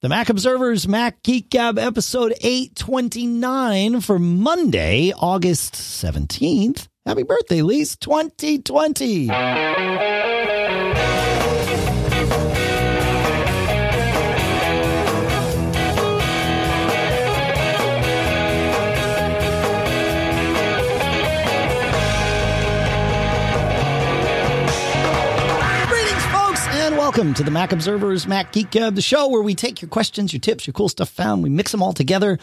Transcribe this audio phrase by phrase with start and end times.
[0.00, 6.86] The Mac Observers Mac Geek Gab episode 829 for Monday, August 17th.
[7.04, 9.28] Happy birthday, Lise, 2020.
[27.08, 30.30] Welcome to the Mac Observers Mac Geek Gab, the show where we take your questions,
[30.30, 32.38] your tips, your cool stuff found, we mix them all together.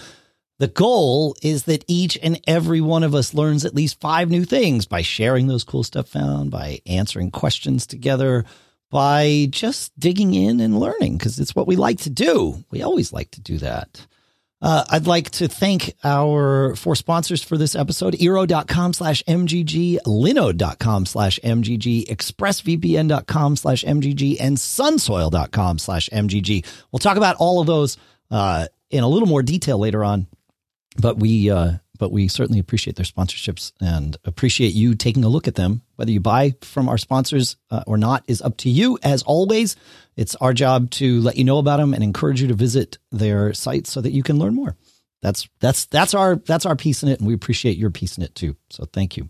[0.57, 4.43] The goal is that each and every one of us learns at least five new
[4.43, 8.43] things by sharing those cool stuff found, by answering questions together,
[8.89, 12.63] by just digging in and learning, because it's what we like to do.
[12.71, 14.07] We always like to do that.
[14.61, 21.05] Uh, I'd like to thank our four sponsors for this episode, Eero.com slash MGG, Linode.com
[21.05, 26.65] slash MGG, ExpressVPN.com slash MGG, and Sunsoil.com slash MGG.
[26.91, 27.97] We'll talk about all of those
[28.31, 30.27] uh, in a little more detail later on,
[30.97, 35.47] but we uh, but we certainly appreciate their sponsorships and appreciate you taking a look
[35.47, 35.81] at them.
[35.95, 38.97] Whether you buy from our sponsors uh, or not is up to you.
[39.03, 39.75] As always,
[40.15, 43.53] it's our job to let you know about them and encourage you to visit their
[43.53, 44.75] sites so that you can learn more.
[45.21, 48.23] That's that's that's our that's our piece in it, and we appreciate your piece in
[48.23, 48.55] it too.
[48.69, 49.29] So thank you.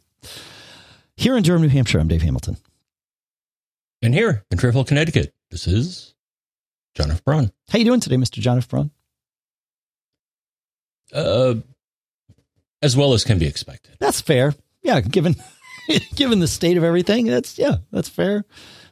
[1.16, 2.58] Here in Durham, New Hampshire, I'm Dave Hamilton.
[4.02, 6.14] And here in Fairfield, Connecticut, this is
[6.96, 7.24] John F.
[7.24, 7.52] Braun.
[7.70, 8.40] How you doing today, Mr.
[8.40, 8.68] John F.
[8.68, 8.92] Braun?
[11.14, 11.56] Uh,
[12.86, 13.98] as well as can be expected.
[14.00, 14.54] That's fair.
[14.84, 15.36] Yeah, given
[16.16, 18.46] given the state of everything, that's yeah, that's fair.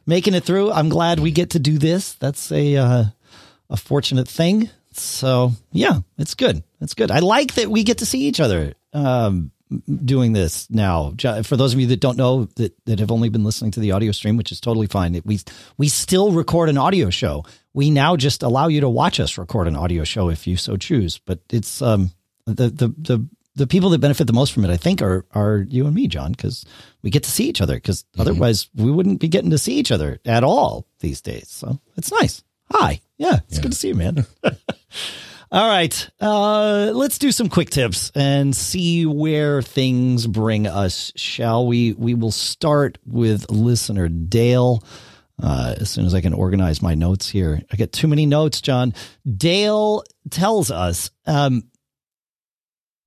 [0.06, 0.70] Making it through.
[0.70, 2.14] I'm glad we get to do this.
[2.14, 3.04] That's a uh,
[3.70, 4.68] a fortunate thing.
[4.92, 6.62] So yeah, it's good.
[6.80, 7.10] It's good.
[7.10, 9.52] I like that we get to see each other um,
[10.04, 11.14] doing this now.
[11.44, 13.92] For those of you that don't know that that have only been listening to the
[13.92, 15.20] audio stream, which is totally fine.
[15.24, 15.40] We
[15.78, 17.44] we still record an audio show.
[17.72, 20.76] We now just allow you to watch us record an audio show if you so
[20.76, 21.18] choose.
[21.18, 22.10] But it's um
[22.46, 25.64] the the the the people that benefit the most from it, I think, are are
[25.68, 26.64] you and me, John, because
[27.02, 27.74] we get to see each other.
[27.74, 31.48] Because otherwise, we wouldn't be getting to see each other at all these days.
[31.48, 32.42] So it's nice.
[32.70, 34.26] Hi, yeah, it's good to see you, man.
[35.52, 41.12] all right, uh, let's do some quick tips and see where things bring us.
[41.14, 41.92] Shall we?
[41.92, 44.82] We will start with listener Dale.
[45.42, 48.60] Uh, as soon as I can organize my notes here, I get too many notes,
[48.60, 48.94] John.
[49.36, 51.10] Dale tells us.
[51.26, 51.64] Um,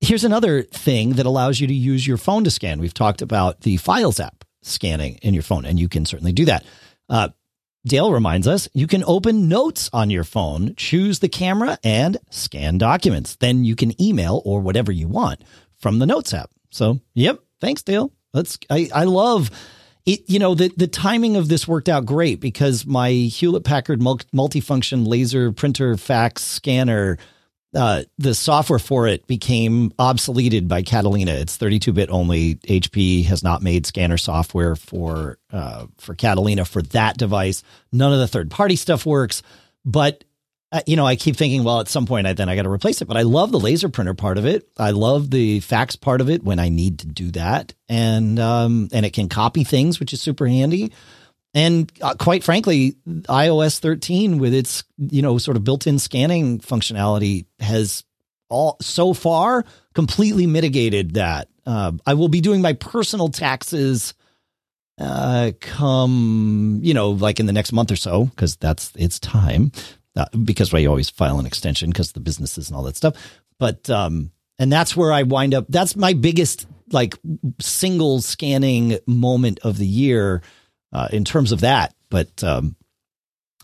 [0.00, 2.78] Here's another thing that allows you to use your phone to scan.
[2.78, 6.44] We've talked about the Files app scanning in your phone, and you can certainly do
[6.44, 6.64] that.
[7.08, 7.30] Uh,
[7.84, 12.78] Dale reminds us you can open notes on your phone, choose the camera, and scan
[12.78, 13.36] documents.
[13.36, 15.42] Then you can email or whatever you want
[15.78, 16.50] from the Notes app.
[16.70, 17.40] So, yep.
[17.60, 18.12] Thanks, Dale.
[18.32, 18.58] Let's.
[18.70, 19.50] I, I love
[20.06, 20.28] it.
[20.28, 25.06] You know the the timing of this worked out great because my Hewlett Packard multifunction
[25.06, 27.18] laser printer fax scanner
[27.78, 31.32] uh, the software for it became obsoleted by Catalina.
[31.32, 32.56] It's 32 bit only.
[32.56, 37.62] HP has not made scanner software for uh, for Catalina for that device.
[37.92, 39.42] None of the third party stuff works.
[39.84, 40.24] But
[40.72, 42.70] uh, you know, I keep thinking, well, at some point, I then I got to
[42.70, 43.06] replace it.
[43.06, 44.68] But I love the laser printer part of it.
[44.76, 48.88] I love the fax part of it when I need to do that, and um,
[48.92, 50.92] and it can copy things, which is super handy.
[51.58, 57.46] And uh, quite frankly, iOS 13 with its, you know, sort of built-in scanning functionality
[57.58, 58.04] has
[58.48, 61.48] all so far completely mitigated that.
[61.66, 64.14] Uh, I will be doing my personal taxes
[65.00, 69.72] uh, come, you know, like in the next month or so, because that's it's time.
[70.14, 73.16] Uh, because I always file an extension because the businesses and all that stuff.
[73.58, 74.30] But um,
[74.60, 75.66] and that's where I wind up.
[75.68, 77.18] That's my biggest like
[77.60, 80.40] single scanning moment of the year
[80.92, 81.94] uh, in terms of that.
[82.10, 82.76] But um,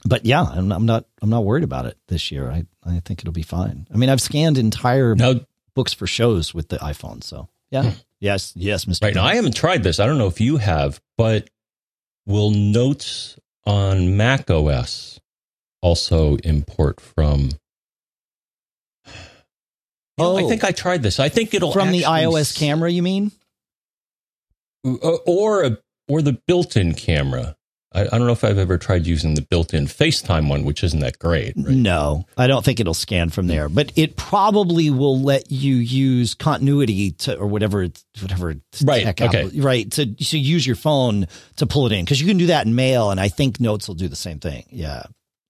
[0.05, 2.51] but yeah, I'm, I'm not I'm not worried about it this year.
[2.51, 3.87] I I think it'll be fine.
[3.93, 5.35] I mean, I've scanned entire Now,
[5.75, 9.07] books for shows with the iPhone, so yeah, yes, yes, Mister.
[9.07, 9.99] right now, I haven't tried this.
[10.01, 11.49] I don't know if you have, but
[12.27, 15.19] will notes on Mac OS
[15.81, 17.51] also import from?
[19.07, 20.49] You know, I Oh.
[20.49, 21.19] think I tried this.
[21.19, 23.33] I think it'll from the iOS s- camera, you mean?
[24.85, 25.79] Or a,
[26.09, 27.57] or the built-in camera.
[27.93, 30.99] I, I don't know if I've ever tried using the built-in FaceTime one, which isn't
[31.01, 31.55] that great.
[31.57, 31.69] Right?
[31.75, 36.35] No, I don't think it'll scan from there, but it probably will let you use
[36.35, 38.55] continuity to or whatever, it's- whatever.
[38.85, 39.25] Right, okay.
[39.47, 39.91] Apple- right.
[39.93, 42.75] To to use your phone to pull it in because you can do that in
[42.75, 44.65] Mail, and I think Notes will do the same thing.
[44.71, 45.05] Yeah.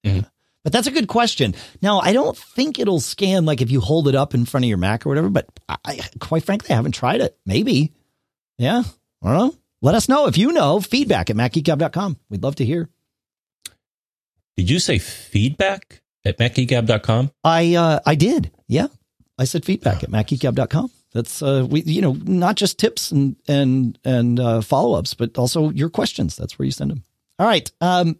[0.05, 0.27] Mhm.
[0.65, 1.55] But that's a good question.
[1.83, 4.69] Now, I don't think it'll scan like if you hold it up in front of
[4.69, 5.29] your Mac or whatever.
[5.31, 7.37] But I, I quite frankly, I haven't tried it.
[7.47, 7.93] Maybe.
[8.59, 8.83] Yeah.
[9.23, 9.55] I don't know.
[9.85, 10.81] Let us know if you know.
[10.81, 12.17] Feedback at macgeekgab.com.
[12.31, 12.89] We'd love to hear.
[14.57, 17.33] Did you say feedback at macgeekgab.com?
[17.45, 18.51] I uh, I did.
[18.67, 18.87] Yeah.
[19.39, 20.91] I said feedback at macgeekgab.com.
[21.13, 25.69] That's uh we you know, not just tips and and and uh follow-ups, but also
[25.69, 26.35] your questions.
[26.35, 27.03] That's where you send them.
[27.39, 27.71] All right.
[27.83, 28.19] Um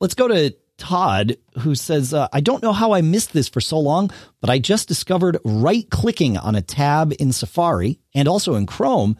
[0.00, 3.60] let's go to Todd who says uh, I don't know how I missed this for
[3.60, 8.66] so long, but I just discovered right-clicking on a tab in Safari and also in
[8.66, 9.16] Chrome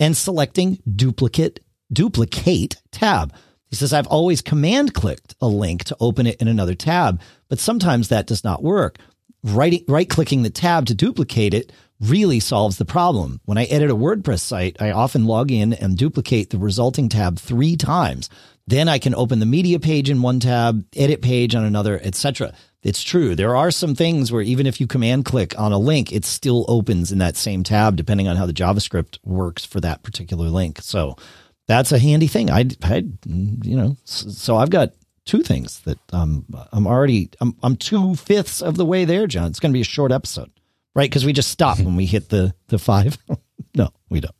[0.00, 1.60] and selecting duplicate
[1.92, 3.32] duplicate tab.
[3.68, 7.60] He says, I've always command clicked a link to open it in another tab, but
[7.60, 8.98] sometimes that does not work.
[9.44, 13.40] Right, right clicking the tab to duplicate it really solves the problem.
[13.44, 17.38] When I edit a WordPress site, I often log in and duplicate the resulting tab
[17.38, 18.30] three times.
[18.66, 22.54] Then I can open the media page in one tab, edit page on another, etc.
[22.82, 23.34] It's true.
[23.34, 26.64] There are some things where even if you command click on a link, it still
[26.68, 30.78] opens in that same tab, depending on how the JavaScript works for that particular link.
[30.80, 31.16] So
[31.66, 32.50] that's a handy thing.
[32.50, 34.92] I, I you know, so I've got
[35.26, 39.48] two things that um, I'm already, I'm, I'm two fifths of the way there, John.
[39.48, 40.50] It's going to be a short episode,
[40.94, 41.08] right?
[41.08, 43.18] Because we just stop when we hit the, the five.
[43.74, 44.34] no, we don't.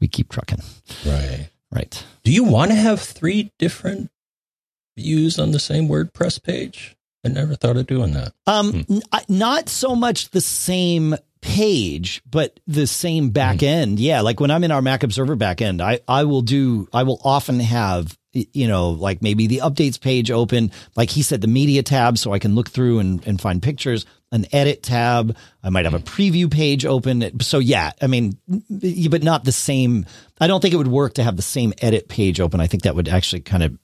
[0.00, 0.60] We keep trucking.
[1.06, 1.48] Right.
[1.70, 2.04] Right.
[2.22, 4.10] Do you want to have three different
[4.96, 6.96] views on the same WordPress page?
[7.24, 8.32] I never thought of doing that.
[8.46, 8.98] Um, hmm.
[9.12, 13.66] n- not so much the same page, but the same back hmm.
[13.66, 14.00] end.
[14.00, 14.20] Yeah.
[14.20, 17.20] Like when I'm in our Mac Observer back end, I, I will do, I will
[17.24, 21.82] often have, you know, like maybe the updates page open, like he said, the media
[21.82, 25.36] tab, so I can look through and, and find pictures, an edit tab.
[25.62, 27.40] I might have a preview page open.
[27.40, 28.36] So yeah, I mean,
[28.68, 30.06] but not the same.
[30.40, 32.60] I don't think it would work to have the same edit page open.
[32.60, 33.78] I think that would actually kind of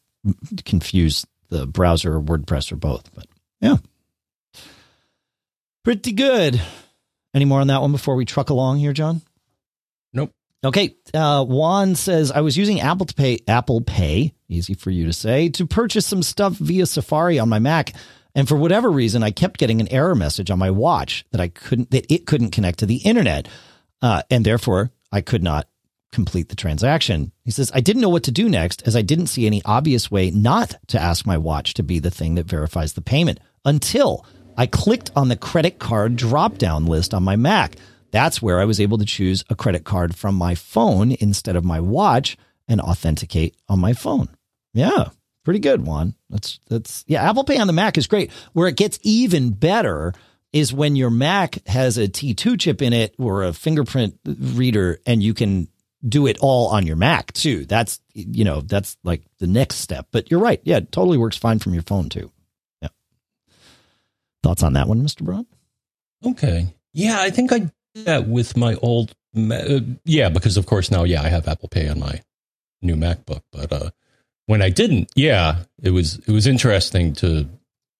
[0.65, 3.15] confuse the browser or WordPress or both.
[3.15, 3.27] But
[3.61, 3.77] yeah,
[5.85, 6.61] pretty good.
[7.33, 9.23] Any more on that one before we truck along here, John?
[10.13, 10.33] Nope.
[10.65, 10.97] Okay.
[11.15, 15.13] Uh, Juan says I was using Apple to pay Apple Pay, easy for you to
[15.13, 17.93] say, to purchase some stuff via Safari on my Mac.
[18.35, 21.49] And for whatever reason, I kept getting an error message on my watch that I
[21.49, 23.49] couldn't, that it couldn't connect to the internet.
[24.03, 25.69] Uh, and therefore I could not
[26.13, 27.33] complete the transaction.
[27.45, 30.11] He says, I didn't know what to do next as I didn't see any obvious
[30.11, 34.27] way not to ask my watch to be the thing that verifies the payment until
[34.57, 37.77] I clicked on the credit card drop down list on my Mac.
[38.11, 41.65] That's where I was able to choose a credit card from my phone instead of
[41.65, 42.37] my watch
[42.67, 44.29] and authenticate on my phone.
[44.73, 45.11] Yeah,
[45.45, 46.15] pretty good one.
[46.29, 48.31] That's that's yeah, Apple Pay on the Mac is great.
[48.53, 50.13] Where it gets even better
[50.53, 55.23] is when your Mac has a T2 chip in it or a fingerprint reader and
[55.23, 55.69] you can
[56.07, 57.67] do it all on your Mac too.
[57.67, 60.09] That's you know, that's like the next step.
[60.11, 60.61] But you're right.
[60.65, 62.31] Yeah, it totally works fine from your phone too.
[62.81, 62.89] Yeah.
[64.43, 65.23] Thoughts on that one, Mr.
[65.23, 65.47] Braun?
[66.25, 66.75] Okay.
[66.93, 71.05] Yeah, I think I did that with my old uh, yeah, because of course now
[71.05, 72.21] yeah, I have Apple Pay on my
[72.83, 73.91] new MacBook, but uh
[74.51, 77.49] when I didn't, yeah, it was it was interesting to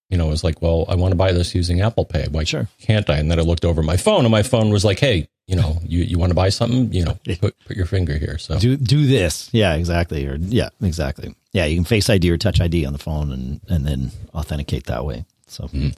[0.09, 2.27] you know, it was like, well, I want to buy this using Apple Pay.
[2.29, 2.67] Why sure.
[2.81, 3.19] can't I?
[3.19, 5.79] And then I looked over my phone and my phone was like, hey, you know,
[5.85, 8.37] you, you want to buy something, you know, put, put your finger here.
[8.37, 9.49] So do, do this.
[9.53, 10.27] Yeah, exactly.
[10.27, 11.33] Or yeah, exactly.
[11.53, 11.67] Yeah.
[11.67, 15.05] You can face ID or touch ID on the phone and, and then authenticate that
[15.05, 15.27] way.
[15.47, 15.97] So, mm.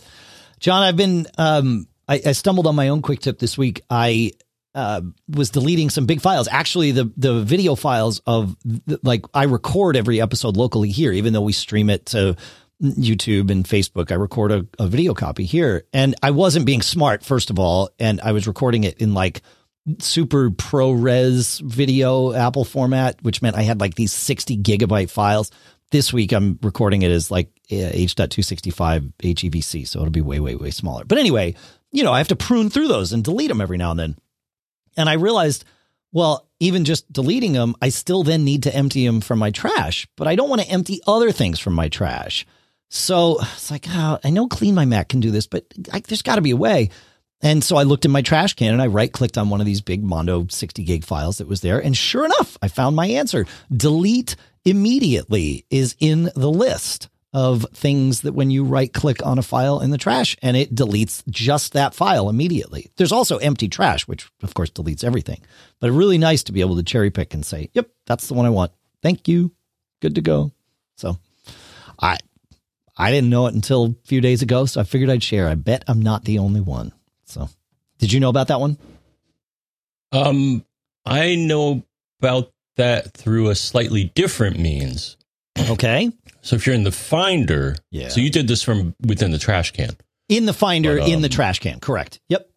[0.61, 3.81] John, I've been, um, I, I stumbled on my own quick tip this week.
[3.89, 4.33] I,
[4.75, 6.49] uh, was deleting some big files.
[6.51, 8.57] Actually, the the video files of
[9.03, 12.37] like I record every episode locally here, even though we stream it to
[12.83, 14.11] YouTube and Facebook.
[14.11, 17.91] I record a, a video copy here, and I wasn't being smart first of all,
[17.99, 19.43] and I was recording it in like
[19.99, 25.51] super ProRes video Apple format, which meant I had like these sixty gigabyte files.
[25.91, 30.71] This week I'm recording it as like H.265 HEVC, so it'll be way way way
[30.71, 31.05] smaller.
[31.05, 31.55] But anyway,
[31.91, 34.17] you know I have to prune through those and delete them every now and then.
[34.97, 35.65] And I realized,
[36.13, 40.07] well, even just deleting them, I still then need to empty them from my trash,
[40.17, 42.47] but I don't want to empty other things from my trash.
[42.89, 46.23] So it's like, oh, I know Clean My Mac can do this, but I, there's
[46.23, 46.91] got to be a way.
[47.41, 49.67] And so I looked in my trash can and I right clicked on one of
[49.67, 51.83] these big Mondo 60 gig files that was there.
[51.83, 53.47] And sure enough, I found my answer.
[53.75, 59.43] Delete immediately is in the list of things that when you right click on a
[59.43, 62.91] file in the trash and it deletes just that file immediately.
[62.97, 65.41] There's also empty trash, which of course deletes everything,
[65.81, 68.45] but really nice to be able to cherry pick and say, yep, that's the one
[68.45, 68.73] I want.
[69.03, 69.53] Thank you.
[70.01, 70.53] Good to go.
[70.97, 71.19] So
[71.99, 72.19] I,
[72.97, 74.67] I didn't know it until a few days ago.
[74.67, 75.49] So I figured I'd share.
[75.49, 76.93] I bet I'm not the only one.
[77.25, 77.49] So
[77.99, 78.77] did you know about that one?
[80.13, 80.67] Um,
[81.07, 81.85] I know
[82.21, 85.17] about that through a slightly different means.
[85.59, 86.11] Okay.
[86.43, 88.09] So if you're in the Finder, yeah.
[88.09, 89.97] So you did this from within the trash can.
[90.29, 92.21] In the Finder, but, um, in the trash can, correct?
[92.29, 92.49] Yep.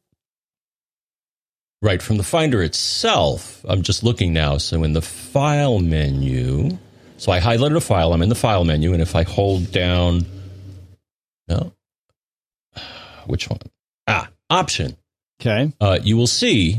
[1.81, 3.63] Right from the Finder itself.
[3.67, 4.57] I'm just looking now.
[4.57, 6.77] So in the File menu,
[7.17, 8.13] so I highlighted a file.
[8.13, 10.25] I'm in the File menu, and if I hold down,
[11.47, 11.73] no,
[13.27, 13.59] which one?
[14.07, 14.97] Ah, option.
[15.39, 15.71] Okay.
[15.79, 16.77] Uh, you will see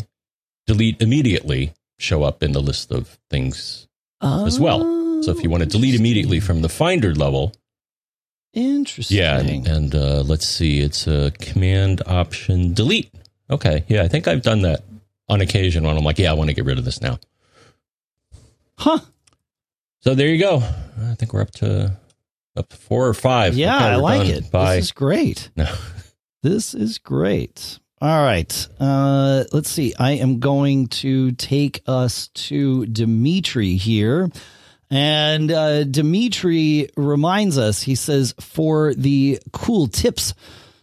[0.66, 3.86] delete immediately show up in the list of things
[4.20, 4.95] as well.
[5.22, 7.52] So if you want to delete immediately from the Finder level,
[8.52, 9.18] Interesting.
[9.18, 13.12] yeah, and, and uh, let's see, it's a command option delete.
[13.50, 14.82] Okay, yeah, I think I've done that
[15.28, 17.18] on occasion when I'm like, yeah, I want to get rid of this now.
[18.78, 19.00] Huh.
[20.00, 20.56] So there you go.
[21.10, 21.96] I think we're up to
[22.56, 23.54] up to four or five.
[23.54, 24.50] Yeah, Okay, I like it.
[24.50, 24.76] Bye.
[24.76, 25.50] This is great.
[25.56, 25.66] No.
[26.42, 27.78] This is great.
[28.00, 28.68] All right.
[28.78, 29.94] Uh, let's see.
[29.98, 34.30] I am going to take us to Dimitri here.
[34.90, 40.34] And uh, Dimitri reminds us, he says, for the cool tips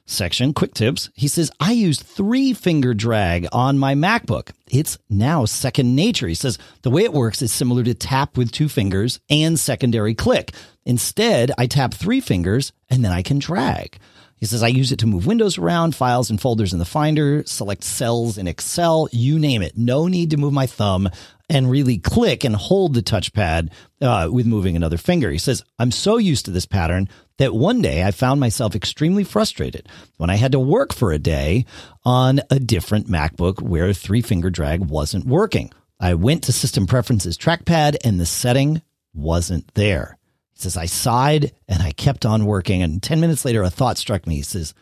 [0.06, 4.52] section, quick tips, he says, I use three finger drag on my MacBook.
[4.70, 6.28] It's now second nature.
[6.28, 10.14] He says, the way it works is similar to tap with two fingers and secondary
[10.14, 10.52] click.
[10.86, 13.98] Instead, I tap three fingers and then I can drag.
[14.44, 17.46] He says, I use it to move windows around, files and folders in the Finder,
[17.46, 19.78] select cells in Excel, you name it.
[19.78, 21.10] No need to move my thumb
[21.50, 23.72] and really click and hold the touchpad
[24.02, 25.32] uh, with moving another finger.
[25.32, 27.08] He says, I'm so used to this pattern
[27.38, 31.20] that one day I found myself extremely frustrated when I had to work for a
[31.20, 31.66] day
[32.04, 35.72] on a different MacBook where three finger drag wasn't working.
[36.02, 38.82] I went to System Preferences trackpad and the setting
[39.14, 40.18] wasn't there.
[40.54, 42.82] He says, I sighed and I kept on working.
[42.82, 44.36] And 10 minutes later, a thought struck me.
[44.36, 44.74] He says,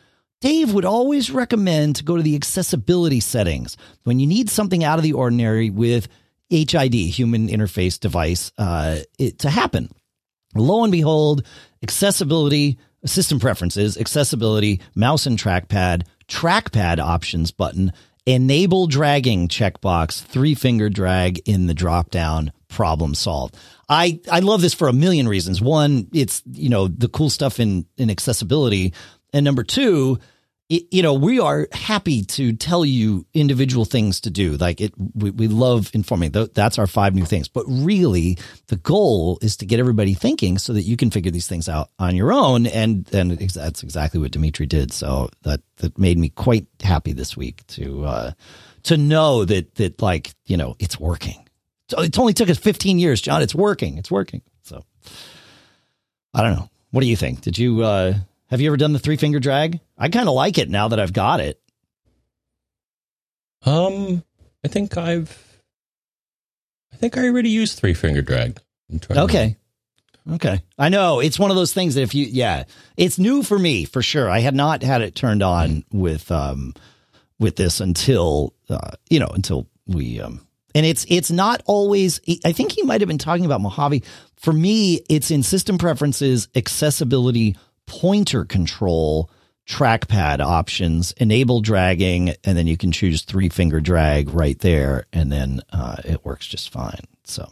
[0.41, 4.97] Dave would always recommend to go to the accessibility settings when you need something out
[4.97, 6.07] of the ordinary with
[6.49, 9.89] HID, human interface device, uh, it, to happen.
[10.55, 11.45] Lo and behold,
[11.81, 17.93] accessibility, system preferences, accessibility, mouse and trackpad, trackpad options button,
[18.25, 23.57] enable dragging checkbox, three finger drag in the drop down, problem solved.
[23.89, 25.61] I, I love this for a million reasons.
[25.61, 28.93] One, it's, you know, the cool stuff in, in accessibility.
[29.33, 30.19] And number two,
[30.71, 34.55] you know, we are happy to tell you individual things to do.
[34.55, 36.31] Like it, we, we love informing.
[36.31, 37.49] That's our five new things.
[37.49, 38.37] But really,
[38.67, 41.89] the goal is to get everybody thinking so that you can figure these things out
[41.99, 42.67] on your own.
[42.67, 44.93] And and that's exactly what Dimitri did.
[44.93, 48.31] So that that made me quite happy this week to uh,
[48.83, 51.47] to know that that like you know it's working.
[51.97, 53.41] It only took us 15 years, John.
[53.41, 53.97] It's working.
[53.97, 54.41] It's working.
[54.63, 54.85] So
[56.33, 56.69] I don't know.
[56.91, 57.41] What do you think?
[57.41, 57.83] Did you?
[57.83, 58.13] uh
[58.51, 59.79] have you ever done the three finger drag?
[59.97, 61.59] I kind of like it now that I've got it.
[63.65, 64.23] Um,
[64.63, 65.61] I think I've,
[66.93, 68.59] I think I already used three finger drag.
[69.23, 69.55] Okay.
[70.29, 70.61] Okay.
[70.77, 72.65] I know it's one of those things that if you, yeah,
[72.97, 74.29] it's new for me for sure.
[74.29, 76.73] I had not had it turned on with, um,
[77.39, 82.51] with this until, uh, you know, until we, um, and it's, it's not always, I
[82.51, 84.03] think he might have been talking about Mojave.
[84.35, 87.55] For me, it's in system preferences, accessibility,
[87.91, 89.29] pointer control
[89.67, 95.29] trackpad options, enable dragging, and then you can choose three finger drag right there, and
[95.29, 97.01] then uh, it works just fine.
[97.25, 97.51] So,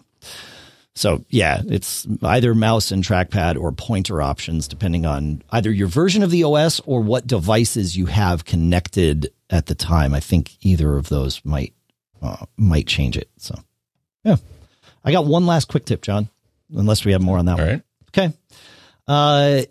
[0.96, 6.24] so yeah, it's either mouse and trackpad or pointer options, depending on either your version
[6.24, 10.13] of the OS or what devices you have connected at the time.
[10.13, 11.74] I think either of those might
[12.22, 13.29] uh, might change it.
[13.38, 13.55] So,
[14.24, 14.38] yeah,
[15.03, 16.29] I got one last quick tip, John.
[16.74, 17.67] Unless we have more on that All one.
[17.67, 17.81] right.
[18.10, 18.34] Okay.
[19.08, 19.63] Uh,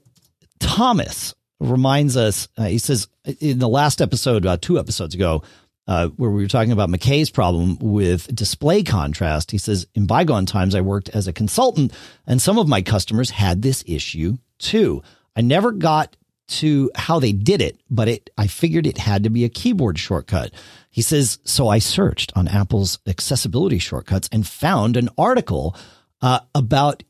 [0.60, 3.08] Thomas reminds us, uh, he says
[3.40, 5.42] in the last episode, uh, two episodes ago,
[5.86, 10.46] uh, where we were talking about McKay's problem with display contrast, he says, in bygone
[10.46, 11.92] times, I worked as a consultant
[12.26, 15.02] and some of my customers had this issue too.
[15.34, 16.16] I never got
[16.48, 19.98] to how they did it, but it, I figured it had to be a keyboard
[19.98, 20.52] shortcut.
[20.90, 25.76] He says, so I searched on Apple's accessibility shortcuts and found an article
[26.20, 27.02] uh, about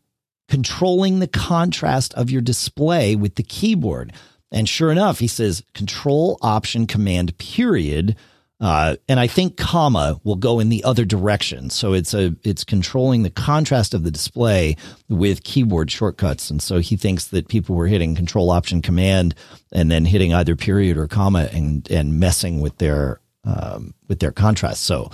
[0.48, 4.12] controlling the contrast of your display with the keyboard.
[4.50, 8.16] And sure enough, he says control option command period.
[8.60, 11.70] Uh, and I think comma will go in the other direction.
[11.70, 14.76] So it's a, it's controlling the contrast of the display
[15.08, 16.50] with keyboard shortcuts.
[16.50, 19.34] And so he thinks that people were hitting control option command
[19.70, 24.32] and then hitting either period or comma and, and messing with their, um, with their
[24.32, 24.82] contrast.
[24.82, 25.10] So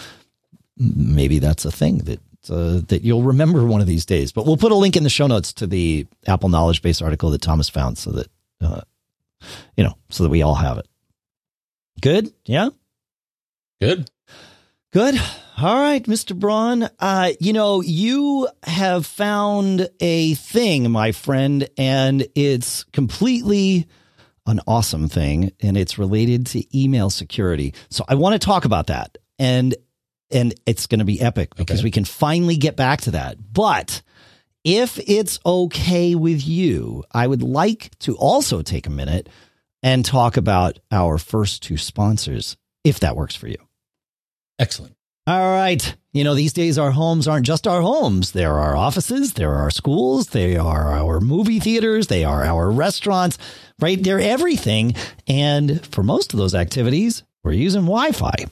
[0.79, 4.33] maybe that's a thing that uh, that you'll remember one of these days.
[4.33, 7.31] But we'll put a link in the show notes to the Apple Knowledge Base article
[7.31, 8.27] that Thomas found, so that
[8.61, 8.81] uh,
[9.77, 10.89] you know, so that we all have it.
[12.01, 12.71] Good, yeah,
[13.81, 14.11] good,
[14.93, 15.21] good.
[15.57, 16.37] All right, Mr.
[16.37, 16.89] Braun.
[16.99, 23.87] Uh, you know, you have found a thing, my friend, and it's completely
[24.47, 27.73] an awesome thing, and it's related to email security.
[27.89, 29.17] So I want to talk about that.
[29.39, 29.75] And
[30.35, 31.85] and it's going to be epic because okay.
[31.85, 33.37] we can finally get back to that.
[33.53, 34.03] But
[34.65, 39.29] if it's okay with you, I would like to also take a minute
[39.83, 43.59] and talk about our first two sponsors, if that works for you.
[44.59, 44.97] Excellent.
[45.27, 45.95] All right.
[46.13, 48.33] You know, these days our homes aren't just our homes.
[48.33, 53.39] There are offices, there are schools, they are our movie theaters, they are our restaurants,
[53.81, 54.03] right?
[54.03, 54.95] They're everything.
[55.27, 58.47] And for most of those activities, we're using Wi Fi.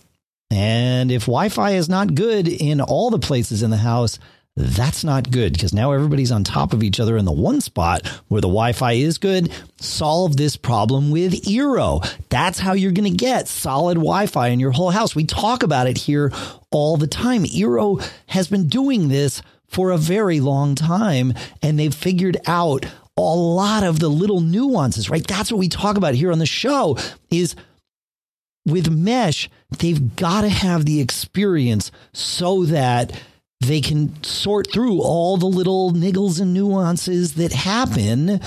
[0.53, 4.19] And if Wi Fi is not good in all the places in the house,
[4.55, 8.07] that's not good because now everybody's on top of each other in the one spot
[8.29, 9.51] where the Wi Fi is good.
[9.81, 12.07] Solve this problem with Eero.
[12.29, 15.17] That's how you're going to get solid Wi Fi in your whole house.
[15.17, 16.31] We talk about it here
[16.71, 17.45] all the time.
[17.45, 21.33] Eero has been doing this for a very long time
[21.63, 22.85] and they've figured out
[23.17, 25.27] a lot of the little nuances, right?
[25.27, 26.99] That's what we talk about here on the show
[27.31, 27.57] is
[28.67, 29.49] with mesh,
[29.79, 33.13] they've got to have the experience so that
[33.61, 38.41] they can sort through all the little niggles and nuances that happen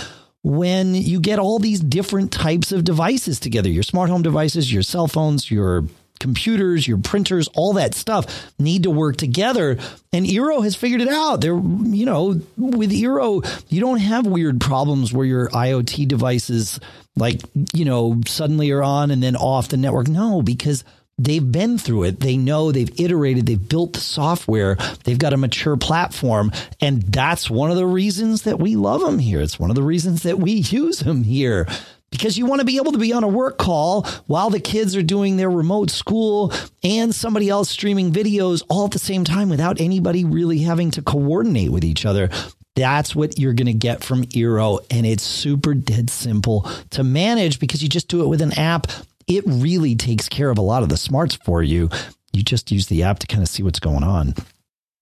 [0.44, 4.84] when you get all these different types of devices together your smart home devices, your
[4.84, 5.86] cell phones, your
[6.20, 9.78] computers, your printers, all that stuff need to work together.
[10.14, 11.42] And Eero has figured it out.
[11.42, 16.80] There, you know, with Eero, you don't have weird problems where your IoT devices,
[17.16, 17.42] like,
[17.74, 20.08] you know, suddenly are on and then off the network.
[20.08, 20.84] No, because
[21.18, 22.20] they've been through it.
[22.20, 26.52] They know they've iterated, they've built the software, they've got a mature platform.
[26.82, 29.42] And that's one of the reasons that we love them here.
[29.42, 31.68] It's one of the reasons that we use them here
[32.12, 34.96] because you want to be able to be on a work call while the kids
[34.96, 36.54] are doing their remote school
[36.84, 41.02] and somebody else streaming videos all at the same time without anybody really having to
[41.02, 42.30] coordinate with each other.
[42.76, 44.86] That's what you're going to get from Eero.
[44.90, 48.88] And it's super dead simple to manage because you just do it with an app.
[49.28, 51.90] It really takes care of a lot of the smarts for you.
[52.34, 54.36] You just use the app to kind of see what's going on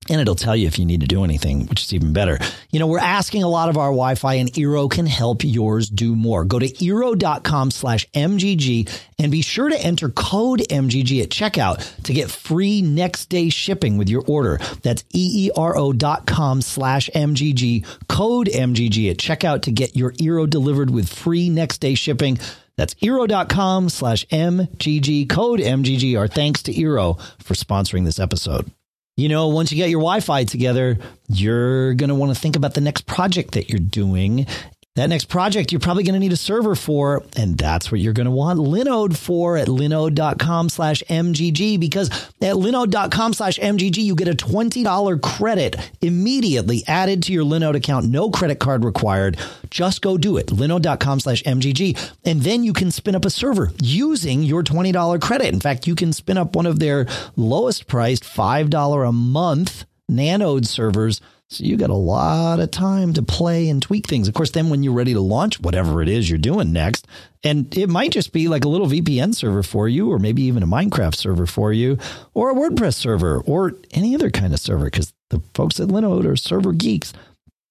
[0.09, 2.37] and it'll tell you if you need to do anything, which is even better.
[2.71, 6.15] You know, we're asking a lot of our Wi-Fi and Eero can help yours do
[6.15, 6.43] more.
[6.43, 8.89] Go to Eero.com slash MGG
[9.19, 13.97] and be sure to enter code MGG at checkout to get free next day shipping
[13.97, 14.59] with your order.
[14.81, 21.49] That's EERO.com slash MGG, code MGG at checkout to get your Eero delivered with free
[21.49, 22.39] next day shipping.
[22.77, 26.17] That's Eero.com slash MGG, code MGG.
[26.17, 28.71] Our thanks to Eero for sponsoring this episode
[29.15, 32.55] you know, once you get your Wi Fi together, you're going to want to think
[32.55, 34.47] about the next project that you're doing
[34.95, 38.13] that next project you're probably going to need a server for, and that's what you're
[38.13, 42.09] going to want Linode for at linode.com slash MGG because
[42.41, 48.07] at linode.com slash MGG you get a $20 credit immediately added to your Linode account.
[48.07, 49.37] No credit card required.
[49.71, 50.47] Just go do it.
[50.47, 52.11] Linode.com slash MGG.
[52.23, 55.53] And then you can spin up a server using your $20 credit.
[55.53, 60.67] In fact, you can spin up one of their lowest priced $5 a month Nanode
[60.67, 61.21] servers
[61.53, 64.27] so you got a lot of time to play and tweak things.
[64.27, 67.07] Of course, then when you're ready to launch whatever it is you're doing next,
[67.43, 70.63] and it might just be like a little VPN server for you, or maybe even
[70.63, 71.97] a Minecraft server for you,
[72.33, 76.25] or a WordPress server, or any other kind of server, because the folks at Linode
[76.25, 77.13] are server geeks.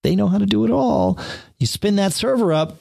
[0.03, 1.19] They know how to do it all.
[1.59, 2.79] You spin that server up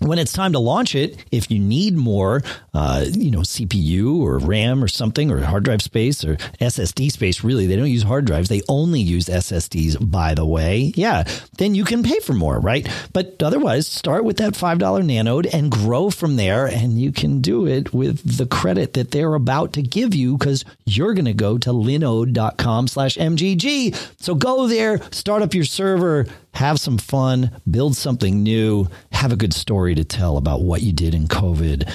[0.00, 2.42] when it's time to launch it, if you need more,
[2.74, 7.42] uh, you know, CPU or RAM or something or hard drive space or SSD space,
[7.42, 8.48] really, they don't use hard drives.
[8.48, 10.92] They only use SSDs, by the way.
[10.94, 11.24] Yeah.
[11.56, 12.88] Then you can pay for more, right?
[13.12, 16.66] But otherwise, start with that $5 nanode and grow from there.
[16.66, 20.64] And you can do it with the credit that they're about to give you because
[20.84, 23.94] you're going to go to linode.com slash MGG.
[24.20, 29.36] So go there, start up your server, have some fun, build something new, have a
[29.36, 31.90] good story to tell about what you did in COVID.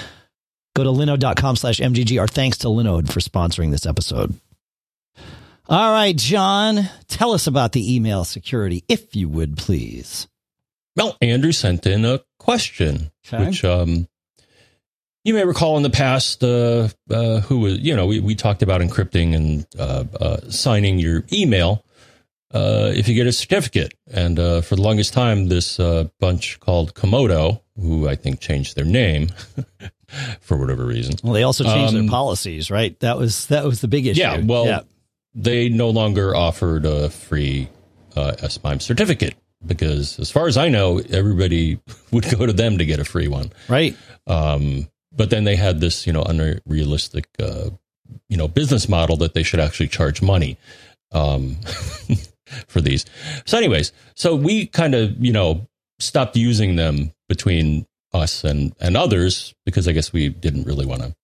[0.74, 2.20] Go to linode.com slash MGG.
[2.20, 4.34] Our thanks to Linode for sponsoring this episode.
[5.68, 10.28] All right, John, tell us about the email security, if you would, please.
[10.96, 13.46] Well, Andrew sent in a question, okay.
[13.46, 14.08] which um,
[15.24, 18.62] you may recall in the past, uh, uh, who was, you know, we, we talked
[18.62, 21.83] about encrypting and uh, uh signing your email
[22.54, 23.92] uh, if you get a certificate.
[24.10, 28.76] And uh, for the longest time, this uh, bunch called Comodo, who I think changed
[28.76, 29.30] their name
[30.40, 31.16] for whatever reason.
[31.22, 32.98] Well, they also changed um, their policies, right?
[33.00, 34.20] That was that was the big issue.
[34.20, 34.40] Yeah.
[34.40, 34.80] Well, yeah.
[35.34, 37.68] they no longer offered a free
[38.14, 39.34] uh, SMIME certificate
[39.66, 41.80] because, as far as I know, everybody
[42.12, 43.52] would go to them to get a free one.
[43.68, 43.96] Right.
[44.28, 47.70] Um, but then they had this, you know, unrealistic, uh,
[48.28, 50.56] you know, business model that they should actually charge money.
[51.12, 51.58] Um,
[52.68, 53.04] for these.
[53.46, 55.66] So, anyways, so we kind of, you know,
[55.98, 61.02] stopped using them between us and, and others because I guess we didn't really want
[61.02, 61.14] to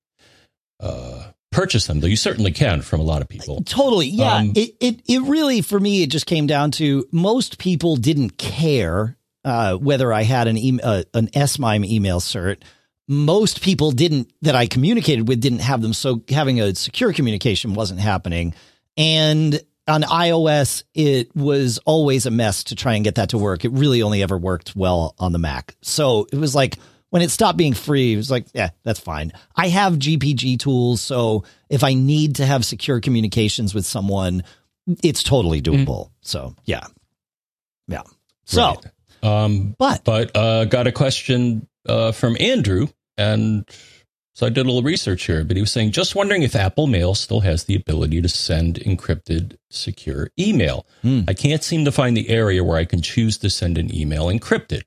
[0.80, 3.62] uh, purchase them, though you certainly can from a lot of people.
[3.64, 4.08] Totally.
[4.08, 4.34] Yeah.
[4.34, 8.38] Um, it, it, it really, for me, it just came down to most people didn't
[8.38, 12.62] care uh, whether I had an, e- uh, an SMIME email cert
[13.10, 15.92] most people didn't that I communicated with didn't have them.
[15.92, 18.54] So having a secure communication wasn't happening.
[18.96, 23.64] And on iOS, it was always a mess to try and get that to work.
[23.64, 25.74] It really only ever worked well on the Mac.
[25.82, 26.78] So it was like
[27.10, 29.32] when it stopped being free, it was like, yeah, that's fine.
[29.54, 31.00] I have GPG tools.
[31.00, 34.44] So if I need to have secure communications with someone,
[35.02, 36.06] it's totally doable.
[36.06, 36.10] Mm.
[36.22, 36.86] So yeah.
[37.88, 38.02] Yeah.
[38.44, 38.80] So,
[39.22, 39.44] right.
[39.44, 43.68] um, but, but, uh, got a question, uh, from Andrew and
[44.40, 46.86] so I did a little research here, but he was saying, just wondering if Apple
[46.86, 50.86] Mail still has the ability to send encrypted secure email.
[51.04, 51.28] Mm.
[51.28, 54.28] I can't seem to find the area where I can choose to send an email
[54.28, 54.84] encrypted.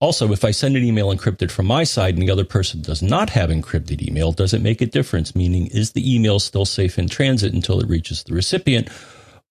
[0.00, 3.02] Also, if I send an email encrypted from my side and the other person does
[3.02, 5.36] not have encrypted email, does it make a difference?
[5.36, 8.88] Meaning, is the email still safe in transit until it reaches the recipient,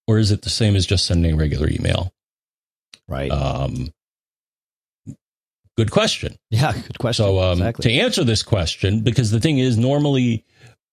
[0.08, 2.12] or is it the same as just sending regular email?
[3.08, 3.30] Right.
[3.30, 3.94] Um,
[5.82, 6.36] Good question.
[6.52, 7.26] Yeah, good question.
[7.26, 7.91] So, um, exactly.
[7.91, 10.46] to answer this question, because the thing is, normally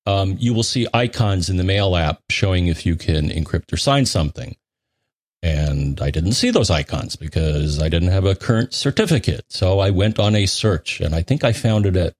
[0.06, 3.76] um, you will see icons in the mail app showing if you can encrypt or
[3.76, 4.56] sign something.
[5.42, 9.44] And I didn't see those icons because I didn't have a current certificate.
[9.50, 12.14] So I went on a search and I think I found it at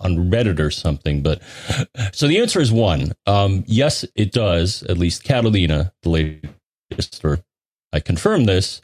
[0.00, 1.22] on Reddit or something.
[1.22, 1.42] But
[2.12, 3.12] so the answer is one.
[3.26, 4.82] Um, yes, it does.
[4.84, 7.40] At least Catalina, the latest, or
[7.92, 8.80] I confirm this,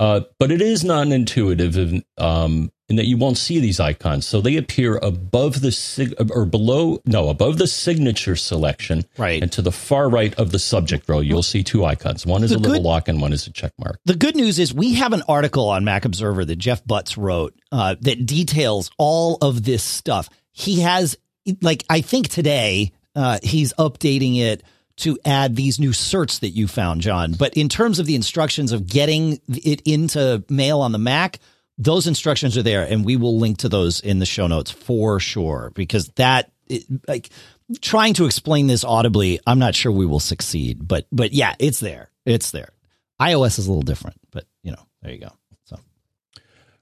[0.00, 4.26] uh, but it is non-intuitive in, um, in, that you won't see these icons.
[4.26, 9.52] So they appear above the sig- or below, no, above the signature selection, right, and
[9.52, 12.26] to the far right of the subject row, you'll see two icons.
[12.26, 14.00] One is the a little good, lock, and one is a check mark.
[14.06, 17.54] The good news is we have an article on Mac Observer that Jeff Butts wrote
[17.70, 20.28] uh, that details all of this stuff.
[20.52, 21.16] He has,
[21.60, 24.62] like, I think today uh, he's updating it
[25.00, 27.32] to add these new certs that you found, John.
[27.32, 31.38] But in terms of the instructions of getting it into mail on the Mac,
[31.78, 35.18] those instructions are there, and we will link to those in the show notes for
[35.18, 35.72] sure.
[35.74, 37.30] Because that, it, like,
[37.80, 40.86] trying to explain this audibly, I'm not sure we will succeed.
[40.86, 42.10] But but yeah, it's there.
[42.26, 42.70] It's there.
[43.20, 45.32] iOS is a little different, but you know, there you go.
[45.64, 45.78] So.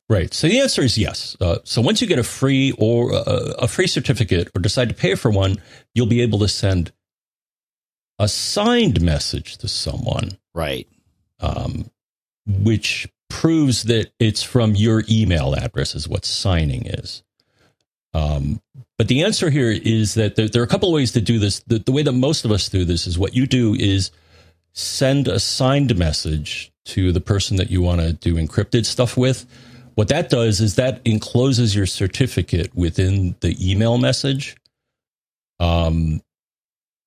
[0.09, 0.33] Right.
[0.33, 1.37] So the answer is yes.
[1.41, 4.95] Uh, so once you get a free or uh, a free certificate or decide to
[4.95, 5.57] pay for one,
[5.95, 6.93] you'll be able to send
[8.19, 10.39] a signed message to someone.
[10.55, 10.89] Right.
[11.41, 11.91] Um,
[12.47, 17.23] which proves that it's from your email address, is what signing is.
[18.15, 18.61] Um,
[18.97, 21.39] but the answer here is that there, there, are a couple of ways to do
[21.39, 21.61] this.
[21.61, 24.11] The, the way that most of us do this is what you do is
[24.73, 29.47] send a signed message to the person that you want to do encrypted stuff with.
[29.95, 34.57] What that does is that encloses your certificate within the email message.
[35.61, 36.23] Um,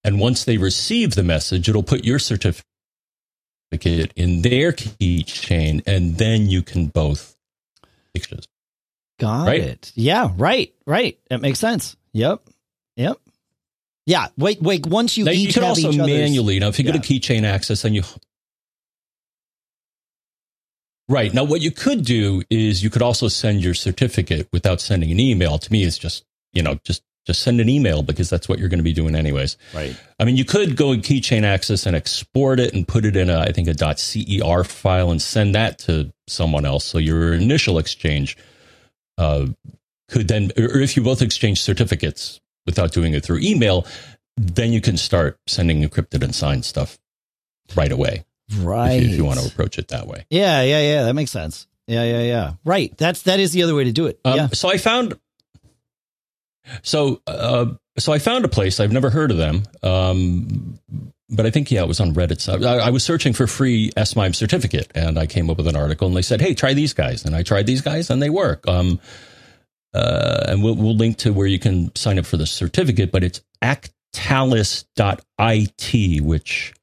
[0.04, 2.64] and once they receive the message, it'll put your certificate
[4.16, 7.36] in their keychain, and then you can both
[8.14, 8.46] exchange.
[9.20, 9.62] Got right?
[9.62, 9.92] it.
[9.96, 11.20] Yeah, right, right.
[11.30, 11.96] That makes sense.
[12.14, 12.42] Yep,
[12.96, 13.18] yep.
[14.08, 14.28] Yeah.
[14.38, 14.88] Wait, wait.
[14.88, 16.60] Once you now, each you can also manually.
[16.60, 16.94] Now, if you yeah.
[16.94, 18.04] go to keychain access and you
[21.12, 21.34] Right.
[21.34, 25.20] Now, what you could do is you could also send your certificate without sending an
[25.20, 25.58] email.
[25.58, 28.70] To me, it's just, you know, just just send an email because that's what you're
[28.70, 29.58] going to be doing anyways.
[29.74, 29.96] Right.
[30.20, 33.30] I mean, you could go in keychain access and export it and put it in
[33.30, 36.86] a, I think a .cer file and send that to someone else.
[36.86, 38.38] So your initial exchange
[39.18, 39.48] uh,
[40.10, 43.86] could then, or if you both exchange certificates without doing it through email,
[44.38, 46.98] then you can start sending encrypted and signed stuff
[47.76, 48.26] right away.
[48.58, 48.94] Right.
[48.94, 50.26] If you, if you want to approach it that way.
[50.30, 51.04] Yeah, yeah, yeah.
[51.04, 51.68] That makes sense.
[51.88, 52.54] Yeah, yeah, yeah.
[52.64, 52.96] Right.
[52.98, 54.20] That's that is the other way to do it.
[54.24, 54.48] Um, yeah.
[54.48, 55.20] So I found
[56.82, 58.80] so, uh, so I found a place.
[58.80, 59.64] I've never heard of them.
[59.84, 60.80] Um,
[61.30, 62.42] but I think, yeah, it was on Reddit.
[62.42, 65.78] So I, I, was searching for free SMIME certificate and I came up with an
[65.78, 67.24] article and they said, Hey, try these guys.
[67.24, 68.68] And I tried these guys and they work.
[68.68, 69.00] Um,
[69.94, 73.24] uh, and we'll, we'll link to where you can sign up for the certificate, but
[73.24, 74.86] it's actalis.it,
[76.22, 76.74] which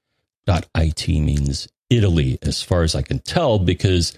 [0.47, 4.17] .it means Italy, as far as I can tell, because,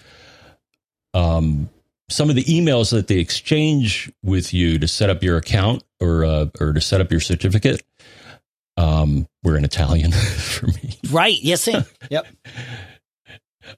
[1.13, 1.69] um,
[2.11, 6.25] some of the emails that they exchange with you to set up your account or
[6.25, 7.83] uh, or to set up your certificate
[8.77, 10.97] um, were in Italian for me.
[11.09, 11.37] Right.
[11.41, 11.67] Yes,
[12.09, 12.27] yep.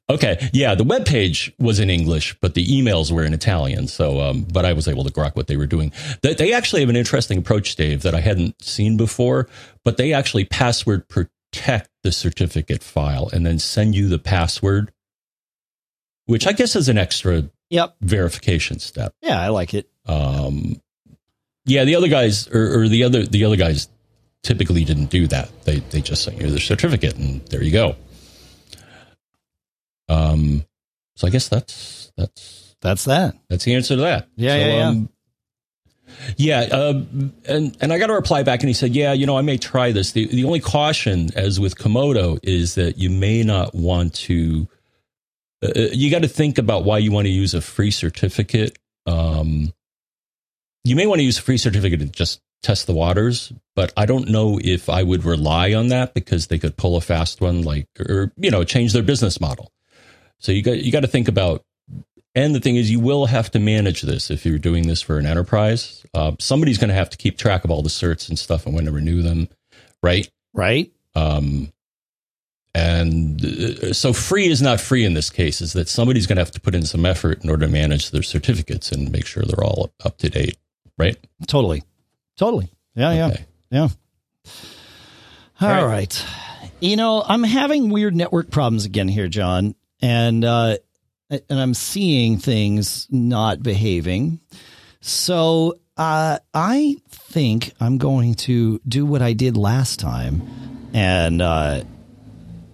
[0.10, 0.50] Okay.
[0.54, 3.88] Yeah, the web page was in English, but the emails were in Italian.
[3.88, 5.92] So, um, but I was able to grok what they were doing.
[6.22, 9.48] They, they actually have an interesting approach, Dave, that I hadn't seen before.
[9.84, 14.92] But they actually password protect the certificate file and then send you the password,
[16.26, 17.96] which I guess is an extra Yep.
[18.02, 19.16] Verification step.
[19.24, 19.90] Yeah, I like it.
[20.06, 20.80] Um,
[21.66, 23.88] yeah, the other guys or, or, the other the other guys
[24.44, 25.50] typically didn't do that.
[25.64, 27.96] They they just sent you the certificate and there you go.
[30.08, 30.66] Um,
[31.16, 33.36] so I guess that's that's that's that.
[33.50, 34.28] That's the answer to that.
[34.36, 34.88] Yeah, so, yeah, yeah.
[34.90, 35.10] Um,
[36.38, 37.02] Yeah, uh,
[37.48, 39.58] and and I got a reply back, and he said, "Yeah, you know, I may
[39.58, 40.12] try this.
[40.12, 44.68] The the only caution, as with Comodo, is that you may not want to.
[45.64, 48.78] Uh, you got to think about why you want to use a free certificate.
[49.06, 49.74] Um,
[50.84, 54.06] you may want to use a free certificate to just test the waters, but I
[54.06, 57.62] don't know if I would rely on that because they could pull a fast one,
[57.62, 59.72] like or you know, change their business model.
[60.40, 61.64] So you got you got to think about
[62.36, 65.20] and the thing is, you will have to manage this if you're doing this for
[65.20, 66.04] an enterprise.
[66.14, 68.74] Uh, somebody's going to have to keep track of all the certs and stuff and
[68.74, 69.50] when to renew them,
[70.02, 70.30] right?
[70.54, 70.92] Right.
[71.16, 71.72] Um,
[72.76, 76.42] and uh, so free is not free in this case, is that somebody's going to
[76.42, 79.44] have to put in some effort in order to manage their certificates and make sure
[79.44, 80.58] they're all up to date,
[80.98, 81.18] right?
[81.48, 81.84] Totally.
[82.38, 82.70] Totally.
[82.96, 83.46] Yeah, okay.
[83.70, 83.88] yeah.
[83.88, 83.90] Yeah.
[85.62, 85.86] all, all right.
[85.86, 86.26] right.
[86.80, 89.76] You know, I'm having weird network problems again here, John.
[90.02, 90.78] And uh,
[91.30, 94.40] and I'm seeing things not behaving.
[95.00, 100.42] So uh, I think I'm going to do what I did last time
[100.94, 101.84] and uh,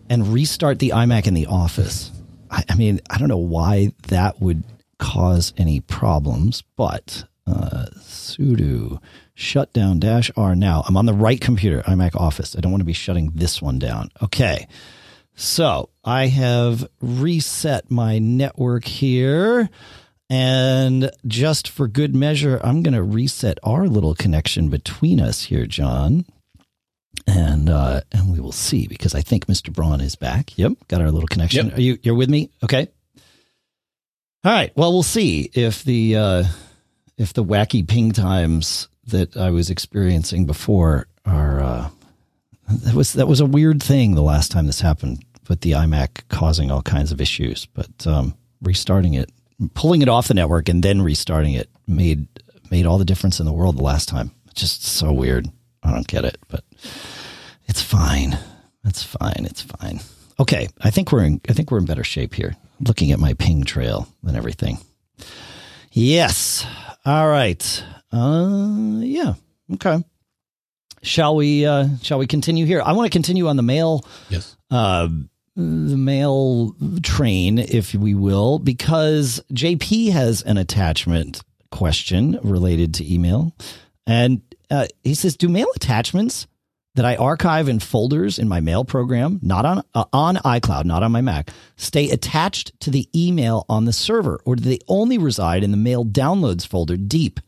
[0.10, 2.12] and restart the iMac in the office.
[2.50, 4.64] I, I, mean, I don't know why that would
[4.98, 9.02] cause any problems, but uh, sudo
[9.34, 10.84] shutdown dash r now.
[10.88, 12.56] I'm on the right computer, iMac Office.
[12.56, 14.10] I don't want to be shutting this one down.
[14.22, 14.68] Okay.
[15.36, 19.70] So I have reset my network here.
[20.30, 25.66] And just for good measure, I'm going to reset our little connection between us here,
[25.66, 26.26] John.
[27.30, 29.72] And uh, and we will see because I think Mr.
[29.72, 30.58] Braun is back.
[30.58, 31.68] Yep, got our little connection.
[31.68, 31.78] Yep.
[31.78, 32.50] Are you you're with me?
[32.64, 32.88] Okay.
[34.44, 34.76] All right.
[34.76, 36.44] Well, we'll see if the uh,
[37.18, 41.90] if the wacky ping times that I was experiencing before are uh,
[42.70, 46.28] that was that was a weird thing the last time this happened with the iMac
[46.30, 47.66] causing all kinds of issues.
[47.68, 49.32] But um, restarting it,
[49.74, 52.28] pulling it off the network, and then restarting it made
[52.72, 54.32] made all the difference in the world the last time.
[54.54, 55.48] just so weird.
[55.84, 56.64] I don't get it, but
[57.70, 58.38] it's fine.
[58.84, 59.46] It's fine.
[59.46, 60.02] It's fine.
[60.40, 61.40] Okay, I think we're in.
[61.48, 62.56] I think we're in better shape here.
[62.82, 64.80] Looking at my ping trail and everything.
[65.92, 66.66] Yes.
[67.06, 67.84] All right.
[68.12, 69.34] Uh, yeah.
[69.74, 70.04] Okay.
[71.04, 71.66] Shall we?
[71.66, 72.82] Uh, shall we continue here?
[72.82, 74.06] I want to continue on the mail.
[74.30, 74.58] Yes.
[74.72, 75.08] Uh,
[75.56, 83.56] the mail train, if we will, because JP has an attachment question related to email.
[84.08, 86.48] And uh, he says, Do mail attachments
[86.96, 91.04] that I archive in folders in my mail program, not on, uh, on iCloud, not
[91.04, 95.18] on my Mac, stay attached to the email on the server, or do they only
[95.18, 97.40] reside in the mail downloads folder deep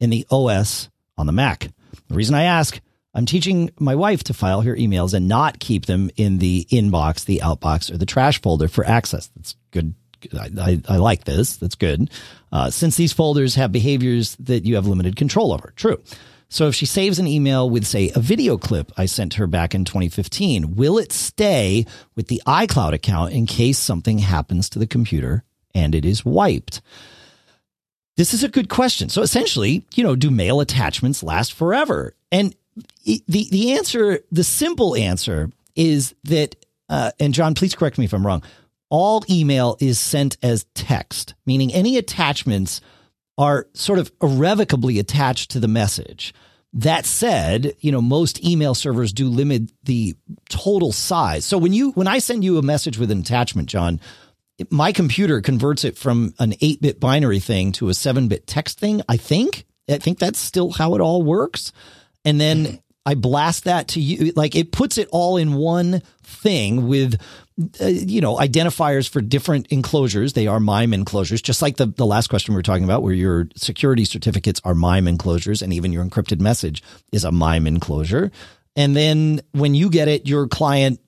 [0.00, 1.68] in the OS on the Mac?
[2.08, 2.80] The reason I ask
[3.14, 7.24] I'm teaching my wife to file her emails and not keep them in the inbox,
[7.24, 9.28] the outbox, or the trash folder for access.
[9.34, 9.94] That's good.
[10.38, 11.56] I, I, I like this.
[11.56, 12.10] That's good.
[12.52, 15.72] Uh, since these folders have behaviors that you have limited control over.
[15.74, 16.00] True.
[16.50, 19.74] So if she saves an email with, say, a video clip I sent her back
[19.74, 21.84] in 2015, will it stay
[22.14, 26.80] with the iCloud account in case something happens to the computer and it is wiped?
[28.16, 29.10] This is a good question.
[29.10, 32.14] So essentially, you know, do mail attachments last forever?
[32.32, 32.54] And
[33.04, 36.56] the the answer, the simple answer is that,
[36.88, 38.42] uh, and John, please correct me if I'm wrong.
[38.90, 42.80] All email is sent as text, meaning any attachments
[43.38, 46.34] are sort of irrevocably attached to the message.
[46.74, 50.14] That said, you know, most email servers do limit the
[50.50, 51.46] total size.
[51.46, 54.00] So when you when I send you a message with an attachment, John,
[54.70, 59.16] my computer converts it from an 8-bit binary thing to a 7-bit text thing, I
[59.16, 59.64] think.
[59.88, 61.72] I think that's still how it all works
[62.24, 64.32] and then I blast that to you.
[64.36, 67.18] Like it puts it all in one thing with,
[67.80, 70.34] uh, you know, identifiers for different enclosures.
[70.34, 73.14] They are MIME enclosures, just like the, the last question we were talking about, where
[73.14, 78.30] your security certificates are MIME enclosures and even your encrypted message is a MIME enclosure.
[78.76, 81.00] And then when you get it, your client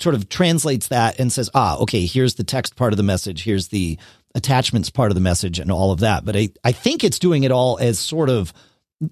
[0.00, 3.42] sort of translates that and says, ah, okay, here's the text part of the message.
[3.42, 3.98] Here's the
[4.36, 6.24] attachments part of the message and all of that.
[6.24, 8.52] But I, I think it's doing it all as sort of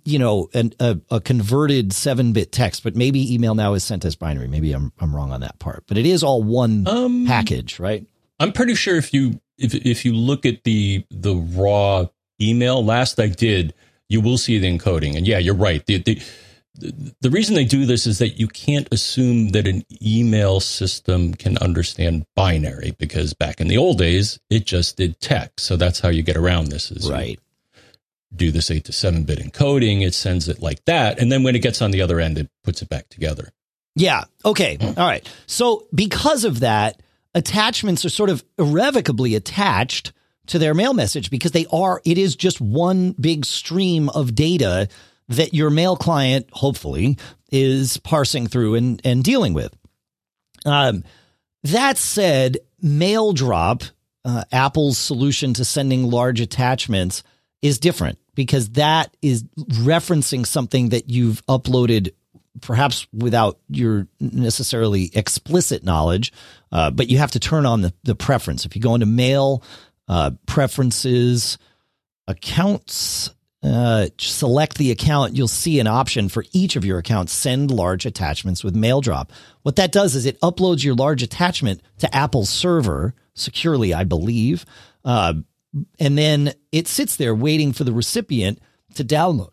[0.04, 4.04] you know, an, a, a converted seven bit text, but maybe email now is sent
[4.04, 4.48] as binary.
[4.48, 8.06] Maybe I'm I'm wrong on that part, but it is all one um, package, right?
[8.40, 12.06] I'm pretty sure if you if if you look at the the raw
[12.40, 13.74] email, last I did,
[14.08, 15.84] you will see the encoding, and yeah, you're right.
[15.86, 16.20] The, the
[17.20, 21.56] the reason they do this is that you can't assume that an email system can
[21.58, 25.64] understand binary because back in the old days it just did text.
[25.64, 26.90] So that's how you get around this.
[26.90, 27.40] Is right
[28.36, 30.02] do this eight to seven bit encoding.
[30.04, 31.18] It sends it like that.
[31.18, 33.52] And then when it gets on the other end, it puts it back together.
[33.94, 34.24] Yeah.
[34.44, 34.76] Okay.
[34.80, 35.26] All right.
[35.46, 37.00] So because of that,
[37.34, 40.12] attachments are sort of irrevocably attached
[40.46, 44.88] to their mail message because they are, it is just one big stream of data
[45.28, 47.18] that your mail client, hopefully,
[47.50, 49.76] is parsing through and, and dealing with.
[50.64, 51.04] Um,
[51.64, 53.90] that said, MailDrop,
[54.24, 57.22] uh, Apple's solution to sending large attachments,
[57.62, 62.12] is different because that is referencing something that you've uploaded
[62.60, 66.32] perhaps without your necessarily explicit knowledge,
[66.72, 68.64] uh, but you have to turn on the, the preference.
[68.64, 69.62] If you go into mail
[70.08, 71.58] uh, preferences,
[72.26, 73.30] accounts,
[73.62, 78.06] uh, select the account, you'll see an option for each of your accounts, send large
[78.06, 79.30] attachments with MailDrop.
[79.62, 84.64] What that does is it uploads your large attachment to Apple's server securely, I believe.
[85.98, 88.60] And then it sits there waiting for the recipient
[88.94, 89.52] to download.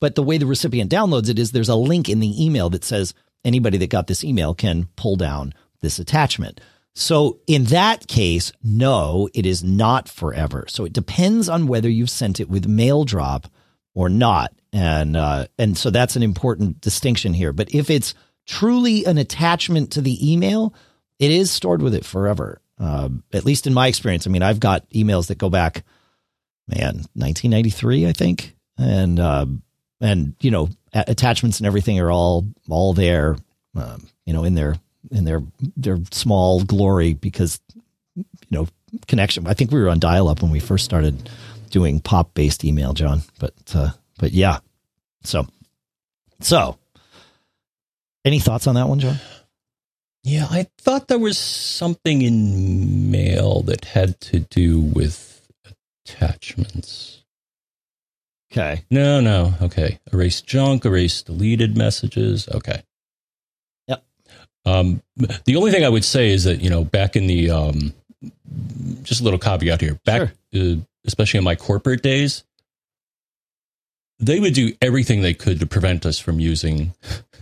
[0.00, 2.84] But the way the recipient downloads it is there's a link in the email that
[2.84, 6.60] says anybody that got this email can pull down this attachment.
[6.94, 10.64] So in that case, no, it is not forever.
[10.68, 13.46] So it depends on whether you've sent it with mail drop
[13.94, 14.52] or not.
[14.72, 17.52] And uh, and so that's an important distinction here.
[17.52, 18.14] But if it's
[18.46, 20.74] truly an attachment to the email,
[21.18, 22.60] it is stored with it forever.
[22.80, 24.26] Uh, at least in my experience.
[24.26, 25.84] I mean, I've got emails that go back,
[26.66, 29.44] man, 1993, I think, and uh,
[30.00, 33.36] and you know, attachments and everything are all all there,
[33.76, 34.76] um, you know, in their
[35.10, 35.42] in their
[35.76, 37.60] their small glory because
[38.16, 38.66] you know
[39.06, 39.46] connection.
[39.46, 41.28] I think we were on dial up when we first started
[41.68, 43.20] doing pop based email, John.
[43.38, 44.60] But uh, but yeah,
[45.22, 45.46] so
[46.40, 46.78] so
[48.24, 49.16] any thoughts on that one, John?
[50.22, 55.48] Yeah, I thought there was something in mail that had to do with
[56.04, 57.24] attachments.
[58.52, 58.84] Okay.
[58.90, 59.54] No, no.
[59.62, 59.98] Okay.
[60.12, 62.48] Erase junk, erase deleted messages.
[62.48, 62.82] Okay.
[63.88, 64.04] Yep.
[64.66, 65.02] Um,
[65.44, 67.94] the only thing I would say is that, you know, back in the, um,
[69.02, 70.72] just a little caveat here, back, sure.
[70.74, 72.44] uh, especially in my corporate days,
[74.18, 76.92] they would do everything they could to prevent us from using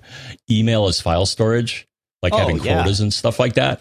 [0.51, 1.88] email as file storage
[2.23, 3.05] like oh, having quotas yeah.
[3.05, 3.81] and stuff like that.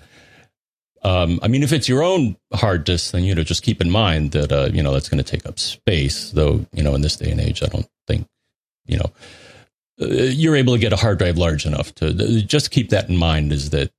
[1.03, 3.89] Um, I mean, if it's your own hard disk, then you know just keep in
[3.89, 6.31] mind that uh, you know that's going to take up space.
[6.31, 8.27] Though you know in this day and age, I don't think
[8.85, 9.11] you know
[10.01, 13.09] uh, you're able to get a hard drive large enough to uh, just keep that
[13.09, 13.53] in mind.
[13.53, 13.91] Is that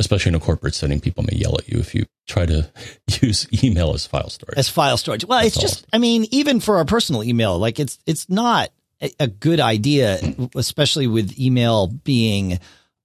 [0.00, 2.68] especially in a corporate setting, people may yell at you if you try to
[3.22, 4.58] use email as file storage.
[4.58, 5.24] As file storage.
[5.24, 5.62] Well, That's it's all.
[5.62, 8.70] just, I mean, even for our personal email, like it's it's not
[9.18, 10.18] a good idea,
[10.54, 12.58] especially with email being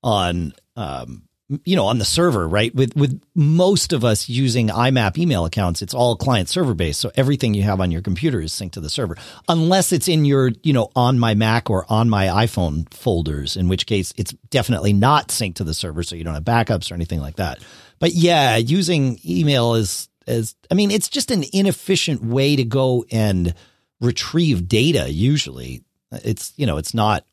[0.04, 1.24] on, um,
[1.64, 2.74] you know, on the server, right?
[2.74, 7.00] With with most of us using IMAP email accounts, it's all client server based.
[7.00, 9.16] So everything you have on your computer is synced to the server,
[9.48, 13.68] unless it's in your, you know, on my Mac or on my iPhone folders, in
[13.68, 16.96] which case it's definitely not synced to the server, so you don't have backups or
[16.96, 17.60] anything like that.
[18.00, 23.06] But yeah, using email is is I mean, it's just an inefficient way to go
[23.12, 23.54] and
[24.02, 25.86] retrieve data usually
[26.24, 27.26] it's, you know, it's not,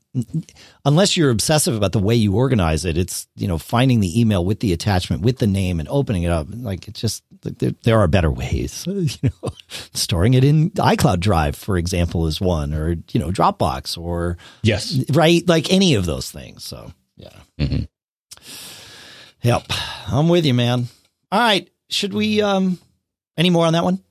[0.84, 4.44] unless you're obsessive about the way you organize it, it's, you know, finding the email
[4.44, 6.46] with the attachment, with the name and opening it up.
[6.50, 9.50] Like it's just, there, there are better ways, you know,
[9.94, 15.02] storing it in iCloud Drive, for example, is one, or, you know, Dropbox or, yes,
[15.10, 15.46] right.
[15.48, 16.64] Like any of those things.
[16.64, 17.36] So, yeah.
[17.58, 17.84] Mm-hmm.
[19.42, 19.64] Yep.
[20.08, 20.88] I'm with you, man.
[21.30, 21.68] All right.
[21.88, 22.78] Should we, um,
[23.36, 24.02] any more on that one?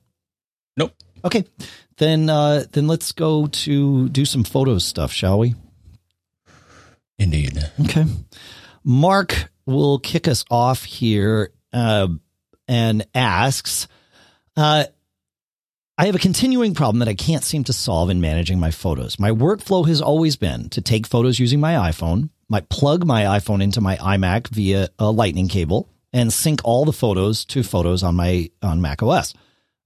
[0.76, 0.94] Nope.
[1.24, 1.44] Okay
[1.98, 5.54] then uh, then let's go to do some photo stuff, shall we?
[7.18, 7.58] Indeed.
[7.82, 8.04] Okay.
[8.84, 12.08] Mark will kick us off here uh,
[12.66, 13.86] and asks,
[14.56, 14.84] uh,
[15.96, 19.18] I have a continuing problem that I can't seem to solve in managing my photos.
[19.18, 23.62] My workflow has always been to take photos using my iPhone, my plug my iPhone
[23.62, 28.16] into my iMac via a lightning cable, and sync all the photos to photos on
[28.16, 29.34] my on Mac OS.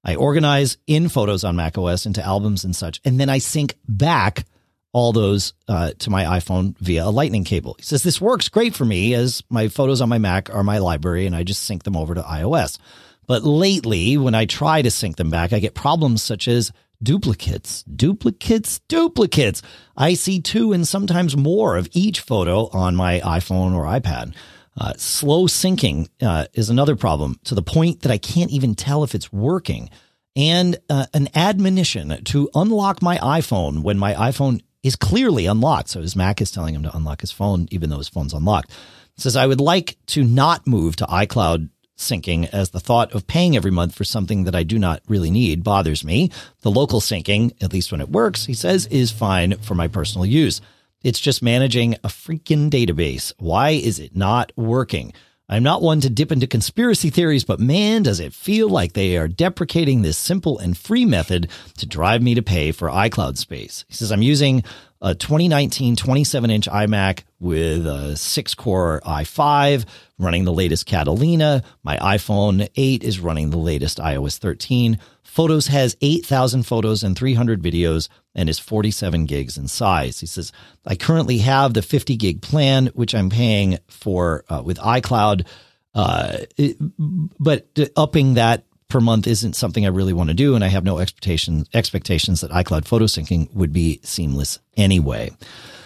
[0.07, 4.45] I organize in photos on macOS into albums and such, and then I sync back
[4.93, 7.75] all those uh, to my iPhone via a lightning cable.
[7.79, 10.79] He says this works great for me as my photos on my Mac are my
[10.79, 12.79] library and I just sync them over to iOS.
[13.27, 16.73] But lately, when I try to sync them back, I get problems such as
[17.03, 19.61] duplicates, duplicates, duplicates.
[19.97, 24.35] I see two and sometimes more of each photo on my iPhone or iPad.
[24.79, 29.05] Uh, slow syncing uh, is another problem to the point that I can't even tell
[29.05, 29.91] if it's working.
[30.37, 35.89] And uh, an admonition to unlock my iPhone when my iPhone is clearly unlocked.
[35.89, 38.71] So his Mac is telling him to unlock his phone, even though his phone's unlocked.
[38.71, 43.27] It says, I would like to not move to iCloud syncing as the thought of
[43.27, 46.31] paying every month for something that I do not really need bothers me.
[46.61, 50.27] The local syncing, at least when it works, he says, is fine for my personal
[50.27, 50.61] use.
[51.03, 53.33] It's just managing a freaking database.
[53.39, 55.15] Why is it not working?
[55.49, 59.17] I'm not one to dip into conspiracy theories, but man, does it feel like they
[59.17, 63.85] are deprecating this simple and free method to drive me to pay for iCloud space.
[63.87, 64.65] He says, I'm using
[65.01, 69.85] a 2019 27 inch iMac with a six core i5
[70.19, 71.63] running the latest Catalina.
[71.85, 74.99] My iPhone 8 is running the latest iOS 13.
[75.23, 80.21] Photos has 8,000 photos and 300 videos and is 47 gigs in size.
[80.21, 80.53] He says,
[80.85, 85.47] I currently have the 50 gig plan, which I'm paying for uh, with iCloud.
[85.95, 87.67] Uh, it, but
[87.97, 90.55] upping that per month isn't something I really want to do.
[90.55, 95.31] And I have no expectations, expectations that iCloud photo syncing would be seamless anyway.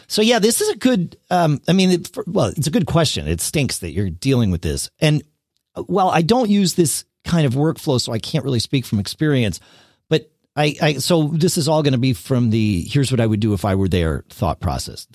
[0.08, 3.28] So yeah, this is a good, um, I mean, it, well, it's a good question.
[3.28, 4.90] It stinks that you're dealing with this.
[4.98, 5.22] And
[5.76, 8.98] uh, while I don't use this kind of workflow, so I can't really speak from
[8.98, 9.60] experience,
[10.60, 13.40] I, I so this is all going to be from the, here's what I would
[13.40, 15.06] do if I were there thought process.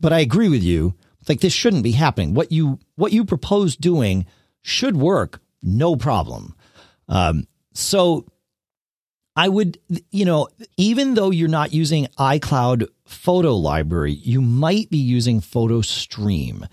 [0.00, 0.94] But I agree with you.
[1.28, 2.34] Like this shouldn't be happening.
[2.34, 4.26] What you, what you propose doing
[4.62, 5.40] should work.
[5.62, 6.56] No problem.
[7.08, 8.26] Um, so
[9.36, 9.78] I would,
[10.10, 15.82] you know, even though you're not using iCloud photo library, you might be using Photo
[15.82, 16.66] Stream.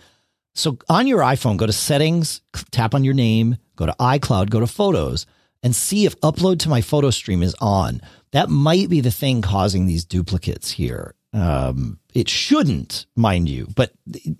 [0.55, 2.41] So on your iPhone, go to settings,
[2.71, 5.27] tap on your name, go to iCloud, go to photos,
[5.63, 8.01] and see if upload to my photo stream is on.
[8.31, 11.15] That might be the thing causing these duplicates here.
[11.33, 13.91] Um, it shouldn't, mind you, but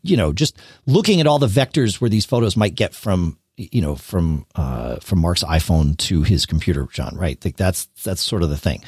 [0.01, 3.81] you know, just looking at all the vectors where these photos might get from you
[3.81, 7.15] know, from uh, from Mark's iPhone to his computer, John.
[7.17, 7.43] Right?
[7.43, 8.83] Like that's that's sort of the thing.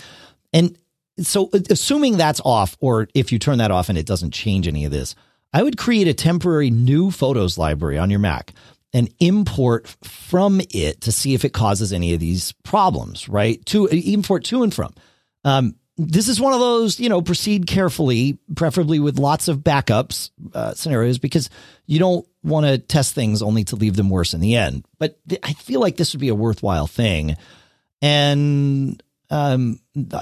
[0.53, 0.77] And
[1.19, 4.85] so, assuming that's off, or if you turn that off and it doesn't change any
[4.85, 5.15] of this,
[5.51, 8.53] I would create a temporary new photos library on your Mac
[8.93, 13.29] and import from it to see if it causes any of these problems.
[13.29, 13.63] Right?
[13.67, 14.93] To import to and from.
[15.43, 20.29] Um, this is one of those, you know, proceed carefully, preferably with lots of backups
[20.53, 21.49] uh, scenarios, because
[21.87, 24.85] you don't want to test things only to leave them worse in the end.
[24.97, 27.35] But th- I feel like this would be a worthwhile thing.
[28.01, 29.79] And, um,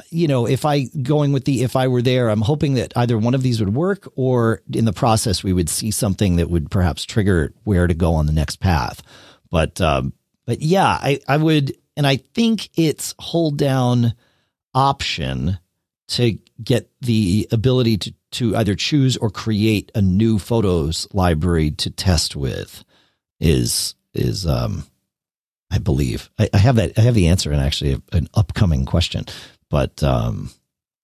[0.10, 3.18] you know, if I going with the if I were there, I'm hoping that either
[3.18, 6.70] one of these would work or in the process we would see something that would
[6.70, 9.02] perhaps trigger where to go on the next path.
[9.50, 10.14] But, um,
[10.46, 14.14] but yeah, I, I would, and I think it's hold down
[14.74, 15.58] option
[16.10, 21.90] to get the ability to, to either choose or create a new photos library to
[21.90, 22.84] test with
[23.40, 24.86] is, is, um,
[25.70, 26.98] I believe I, I have that.
[26.98, 29.26] I have the answer and actually an upcoming question,
[29.70, 30.50] but, um,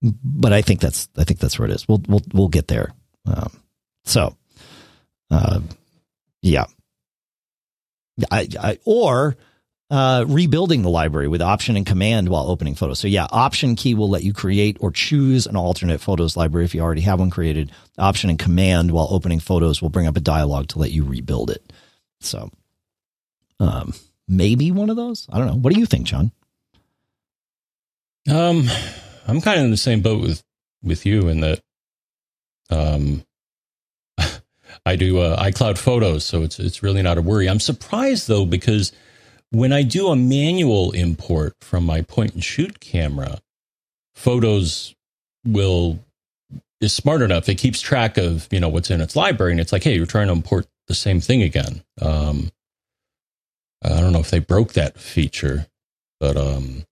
[0.01, 1.87] but I think that's, I think that's where it is.
[1.87, 2.93] We'll, we'll, we'll get there.
[3.25, 3.51] Um,
[4.05, 4.35] so,
[5.31, 5.61] uh,
[6.41, 6.65] yeah,
[8.31, 9.37] I, I, or,
[9.89, 12.99] uh, rebuilding the library with option and command while opening photos.
[12.99, 16.73] So yeah, option key will let you create or choose an alternate photos library if
[16.73, 17.71] you already have one created.
[17.99, 21.51] Option and command while opening photos will bring up a dialog to let you rebuild
[21.51, 21.71] it.
[22.21, 22.49] So,
[23.59, 23.93] um,
[24.27, 25.27] maybe one of those.
[25.31, 25.55] I don't know.
[25.55, 26.31] What do you think, John?
[28.29, 28.67] Um,
[29.27, 30.43] I'm kind of in the same boat with
[30.81, 31.61] with you in that,
[32.69, 33.23] um,
[34.85, 37.49] I do uh, iCloud photos, so it's it's really not a worry.
[37.49, 38.91] I'm surprised though because
[39.51, 43.39] when I do a manual import from my point and shoot camera,
[44.15, 44.95] photos
[45.45, 45.99] will
[46.81, 47.47] is smart enough.
[47.49, 50.05] It keeps track of you know what's in its library, and it's like, hey, you're
[50.05, 51.83] trying to import the same thing again.
[52.01, 52.51] Um,
[53.83, 55.67] I don't know if they broke that feature,
[56.19, 56.85] but um,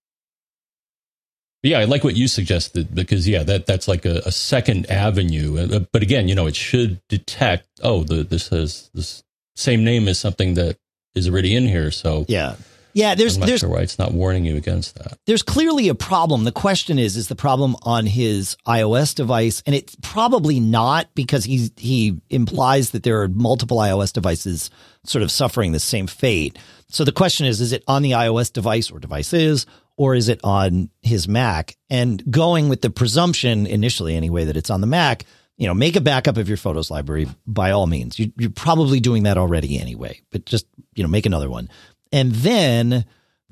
[1.64, 5.58] yeah, I like what you suggested because yeah, that that's like a, a second avenue.
[5.58, 7.68] Uh, but again, you know, it should detect.
[7.84, 9.24] Oh, the this has this
[9.56, 10.78] same name as something that
[11.14, 11.92] is already in here.
[11.92, 12.56] So yeah,
[12.94, 13.16] yeah.
[13.16, 15.18] There's I'm not there's sure why it's not warning you against that.
[15.26, 16.44] There's clearly a problem.
[16.44, 19.64] The question is, is the problem on his iOS device?
[19.66, 24.70] And it's probably not because he he implies that there are multiple iOS devices
[25.04, 26.58] sort of suffering the same fate.
[26.89, 29.66] So the question is, is it on the iOS device or devices?
[29.98, 31.76] Or is it on his Mac?
[31.89, 35.26] And going with the presumption initially, anyway, that it's on the Mac,
[35.58, 38.18] you know, make a backup of your photos library by all means.
[38.18, 40.66] You, are probably doing that already anyway, but just,
[40.96, 41.70] you know, make another one
[42.12, 43.05] and then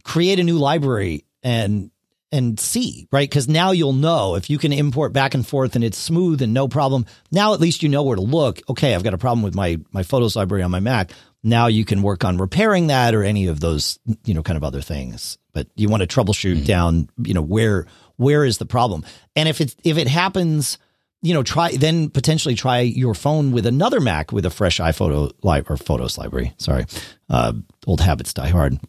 [0.04, 1.92] create a new library and,
[2.32, 3.30] and see, right?
[3.30, 6.54] Cause now you'll know if you can import back and forth and it's smooth and
[6.54, 7.06] no problem.
[7.32, 8.62] Now at least you know where to look.
[8.70, 8.94] Okay.
[8.94, 11.12] I've got a problem with my, my photos library on my Mac.
[11.44, 14.64] Now you can work on repairing that or any of those, you know, kind of
[14.64, 15.38] other things.
[15.54, 16.66] But you want to troubleshoot mm-hmm.
[16.66, 17.88] down, you know, where,
[18.18, 19.06] where is the problem?
[19.36, 20.78] And if it, if it happens,
[21.22, 25.32] you know, try then potentially try your phone with another Mac with a fresh iPhoto
[25.44, 26.54] li- or Photos library.
[26.58, 26.86] Sorry,
[27.30, 27.54] uh,
[27.86, 28.80] old habits die hard.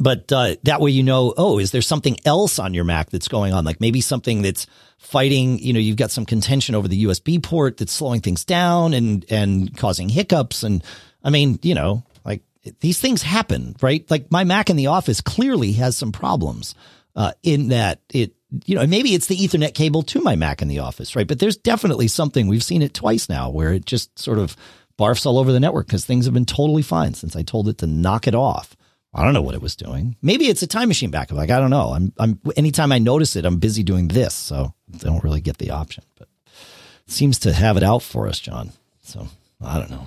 [0.00, 3.26] But uh, that way, you know, oh, is there something else on your Mac that's
[3.26, 3.64] going on?
[3.64, 4.66] Like maybe something that's
[4.98, 5.58] fighting.
[5.58, 9.24] You know, you've got some contention over the USB port that's slowing things down and
[9.28, 10.62] and causing hiccups.
[10.62, 10.84] And
[11.24, 12.42] I mean, you know, like
[12.80, 14.08] these things happen, right?
[14.08, 16.76] Like my Mac in the office clearly has some problems
[17.16, 18.34] uh, in that it,
[18.64, 21.26] you know, maybe it's the Ethernet cable to my Mac in the office, right?
[21.26, 24.56] But there's definitely something we've seen it twice now where it just sort of
[24.98, 27.78] barfs all over the network because things have been totally fine since I told it
[27.78, 28.76] to knock it off.
[29.14, 30.16] I don't know what it was doing.
[30.22, 31.36] Maybe it's a time machine backup.
[31.36, 31.92] Like I don't know.
[31.92, 35.58] I'm I'm anytime I notice it, I'm busy doing this, so I don't really get
[35.58, 36.04] the option.
[36.18, 38.72] But it seems to have it out for us, John.
[39.02, 39.28] So
[39.62, 40.06] I don't know.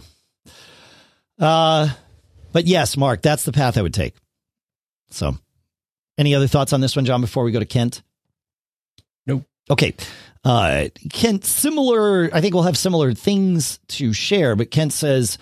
[1.40, 1.90] Uh,
[2.52, 4.14] but yes, Mark, that's the path I would take.
[5.10, 5.36] So,
[6.18, 7.22] any other thoughts on this one, John?
[7.22, 8.04] Before we go to Kent.
[9.72, 9.96] Okay.
[10.44, 12.30] Uh, Kent, similar.
[12.34, 14.56] I think we'll have similar things to share.
[14.56, 15.38] But Kent says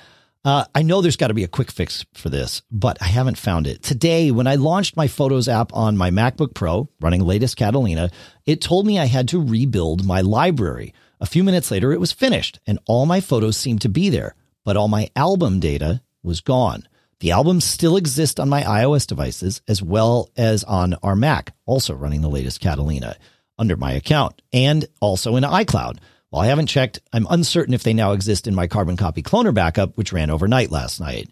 [0.45, 3.37] uh, I know there's got to be a quick fix for this, but I haven't
[3.37, 3.83] found it.
[3.83, 8.09] Today, when I launched my Photos app on my MacBook Pro running latest Catalina,
[8.45, 10.93] it told me I had to rebuild my library.
[11.19, 14.35] A few minutes later, it was finished and all my photos seemed to be there,
[14.63, 16.87] but all my album data was gone.
[17.19, 21.93] The albums still exist on my iOS devices as well as on our Mac, also
[21.93, 23.17] running the latest Catalina
[23.59, 25.99] under my account and also in iCloud.
[26.29, 29.53] While I haven't checked, I'm uncertain if they now exist in my carbon copy cloner
[29.53, 31.29] backup, which ran overnight last night.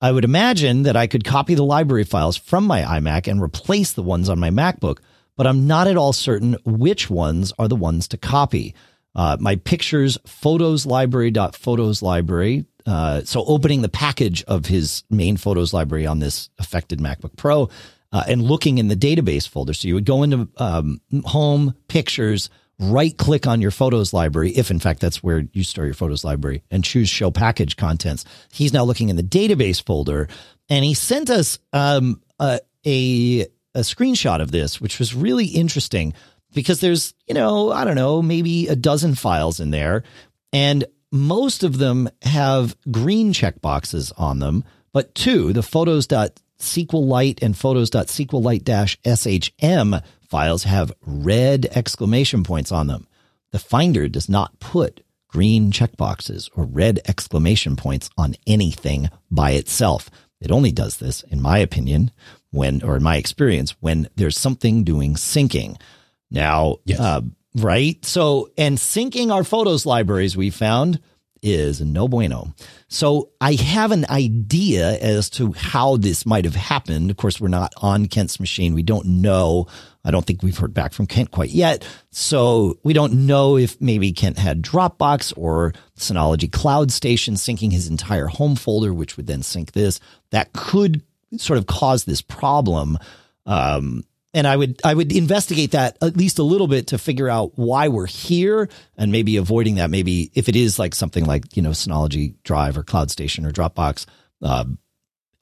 [0.00, 3.92] I would imagine that I could copy the library files from my iMac and replace
[3.92, 4.98] the ones on my MacBook,
[5.36, 8.74] but I'm not at all certain which ones are the ones to copy.
[9.14, 12.64] Uh, my pictures, photos library dot photos library.
[12.86, 17.68] Uh, so opening the package of his main photos library on this affected MacBook Pro
[18.12, 19.72] uh, and looking in the database folder.
[19.72, 24.70] So you would go into um, home pictures, right click on your photos library, if
[24.70, 28.24] in fact that's where you store your photos library, and choose show package contents.
[28.52, 30.28] He's now looking in the database folder,
[30.68, 36.14] and he sent us um, a, a, a screenshot of this, which was really interesting
[36.52, 40.02] because there's you know I don't know maybe a dozen files in there,
[40.52, 45.62] and most of them have green checkboxes on them, but two, the
[46.60, 53.06] photos.sqlite and photos.sqlite-shm files have red exclamation points on them.
[53.52, 60.10] The Finder does not put green checkboxes or red exclamation points on anything by itself.
[60.40, 62.10] It only does this, in my opinion,
[62.50, 65.78] when, or in my experience, when there's something doing syncing.
[66.30, 67.00] Now, Yes.
[67.00, 67.20] uh,
[67.56, 68.02] right?
[68.04, 71.00] So, and syncing our photos libraries, we found
[71.42, 72.54] is no bueno.
[72.88, 77.10] So I have an idea as to how this might have happened.
[77.10, 78.74] Of course, we're not on Kent's machine.
[78.74, 79.66] We don't know.
[80.04, 81.86] I don't think we've heard back from Kent quite yet.
[82.10, 87.88] So we don't know if maybe Kent had Dropbox or Synology Cloud Station syncing his
[87.88, 90.00] entire home folder, which would then sync this.
[90.30, 91.02] That could
[91.36, 92.98] sort of cause this problem.
[93.46, 97.28] Um, and I would I would investigate that at least a little bit to figure
[97.28, 99.90] out why we're here and maybe avoiding that.
[99.90, 103.50] Maybe if it is like something like you know Synology Drive or Cloud Station or
[103.50, 104.06] Dropbox,
[104.42, 104.64] uh,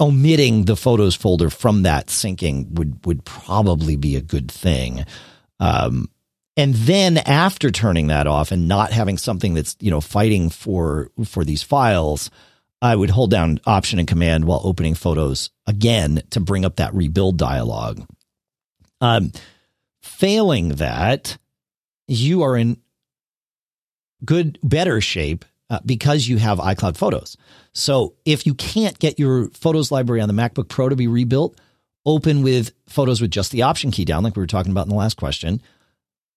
[0.00, 5.04] omitting the photos folder from that syncing would would probably be a good thing.
[5.60, 6.08] Um,
[6.56, 11.10] and then after turning that off and not having something that's you know fighting for
[11.26, 12.30] for these files,
[12.80, 16.94] I would hold down Option and Command while opening Photos again to bring up that
[16.94, 18.02] rebuild dialog.
[19.00, 19.32] Um,
[20.02, 21.38] failing that,
[22.06, 22.78] you are in
[24.24, 27.36] good, better shape uh, because you have iCloud Photos.
[27.72, 31.60] So if you can't get your Photos library on the MacBook Pro to be rebuilt,
[32.06, 34.90] open with Photos with just the Option key down, like we were talking about in
[34.90, 35.60] the last question.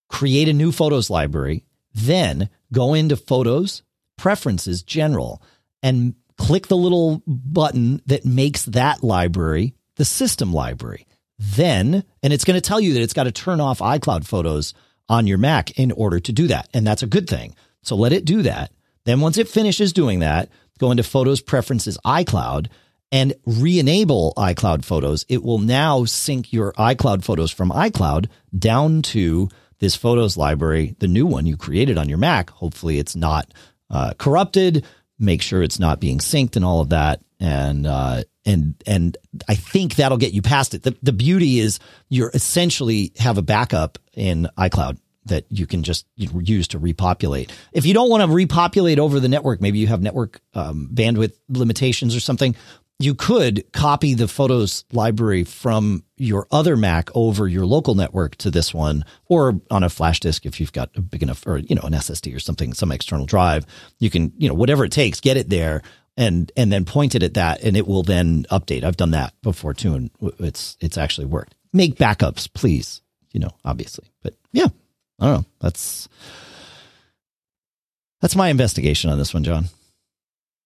[0.10, 3.84] Create a new Photos library, then go into Photos,
[4.18, 5.42] Preferences, General,
[5.82, 11.08] and click the little button that makes that library the system library.
[11.44, 14.76] Then, and it's going to tell you that it's got to turn off iCloud photos
[15.10, 16.70] on your Mac in order to do that.
[16.72, 17.56] And that's a good thing.
[17.82, 18.72] So let it do that.
[19.06, 22.68] Then once it finishes doing that, go into Photos Preferences iCloud
[23.12, 25.26] and re-enable iCloud photos.
[25.28, 28.28] It will now sync your iCloud photos from iCloud
[28.58, 32.52] down to this photos library, the new one you created on your Mac.
[32.52, 33.52] Hopefully it's not
[33.90, 34.86] uh, corrupted.
[35.22, 37.22] Make sure it's not being synced and all of that.
[37.40, 39.16] And, uh, and, and
[39.48, 40.84] I think that'll get you past it.
[40.84, 46.08] The, the beauty is you're essentially have a backup in iCloud that you can just
[46.16, 47.52] use to repopulate.
[47.74, 51.34] If you don't want to repopulate over the network, maybe you have network um, bandwidth
[51.50, 52.56] limitations or something,
[53.04, 58.52] you could copy the photos library from your other Mac over your local network to
[58.52, 61.76] this one, or on a flash disk if you've got a big enough, or you
[61.76, 63.66] know, an SSD or something, some external drive.
[64.00, 65.82] You can, you know, whatever it takes, get it there
[66.18, 68.84] and and then point it at that, and it will then update.
[68.84, 71.56] I've done that before too, and it's it's actually worked.
[71.74, 73.02] Make backups, please.
[73.32, 74.68] You know, obviously, but yeah,
[75.20, 75.46] I don't know.
[75.60, 76.10] That's
[78.22, 79.66] that's my investigation on this one, John.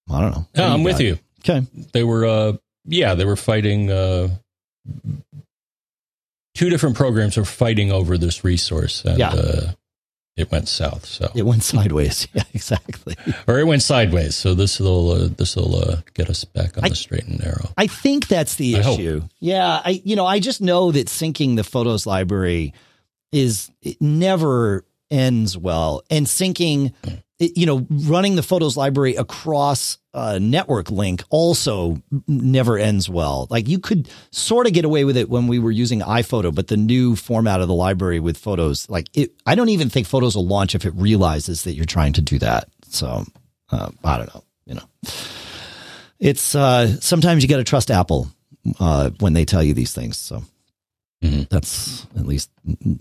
[0.09, 0.47] I don't know.
[0.55, 1.17] Yeah, I'm with you.
[1.47, 1.65] Okay.
[1.93, 2.53] They were uh,
[2.85, 3.91] yeah, they were fighting.
[3.91, 4.29] Uh,
[6.53, 9.29] two different programs were fighting over this resource, and Yeah.
[9.29, 9.71] uh,
[10.37, 11.05] it went south.
[11.05, 12.27] So, It went sideways.
[12.33, 13.15] Yeah, exactly.
[13.47, 14.35] or it went sideways.
[14.35, 17.39] So this will uh, this will uh, get us back on I- the straight and
[17.39, 17.69] narrow.
[17.77, 18.99] I think that's the I hope.
[18.99, 19.21] issue.
[19.39, 22.73] Yeah, I you know I just know that syncing the photos library
[23.31, 26.93] is it never ends well, and syncing,
[27.39, 33.47] you know, running the photos library across a network link also never ends well.
[33.49, 36.67] Like you could sort of get away with it when we were using iPhoto, but
[36.67, 40.35] the new format of the library with photos, like it, I don't even think photos
[40.35, 42.69] will launch if it realizes that you're trying to do that.
[42.87, 43.25] So
[43.71, 44.83] uh, I don't know, you know
[46.17, 48.29] it's uh sometimes you got to trust apple
[48.79, 50.43] uh when they tell you these things so
[51.23, 51.49] Mhm.
[51.49, 52.49] that's at least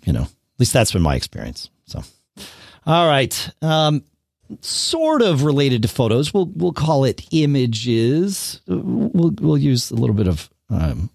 [0.04, 2.02] you know at least that's been my experience so
[2.86, 3.50] all right.
[3.62, 4.04] Um
[4.60, 8.60] sort of related to photos we'll we'll call it images.
[8.66, 11.10] We'll we'll use a little bit of um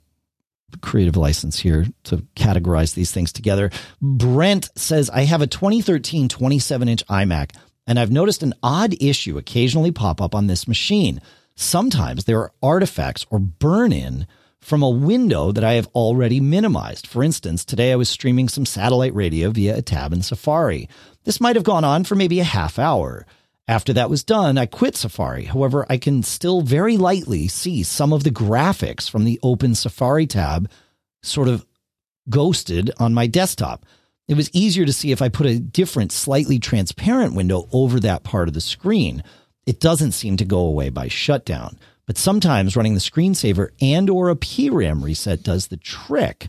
[0.81, 3.71] creative license here to categorize these things together.
[4.01, 7.55] Brent says i have a 2013 27 inch imac
[7.87, 11.21] and i've noticed an odd issue occasionally pop up on this machine.
[11.55, 14.25] Sometimes there are artifacts or burn in
[14.61, 17.07] from a window that I have already minimized.
[17.07, 20.89] For instance, today I was streaming some satellite radio via a tab in Safari.
[21.23, 23.25] This might have gone on for maybe a half hour.
[23.67, 25.45] After that was done, I quit Safari.
[25.45, 30.27] However, I can still very lightly see some of the graphics from the open Safari
[30.27, 30.69] tab
[31.21, 31.65] sort of
[32.29, 33.85] ghosted on my desktop.
[34.27, 38.23] It was easier to see if I put a different, slightly transparent window over that
[38.23, 39.23] part of the screen
[39.69, 41.77] it doesn't seem to go away by shutdown.
[42.09, 46.47] But sometimes running the screensaver and or a PRAM reset does the trick.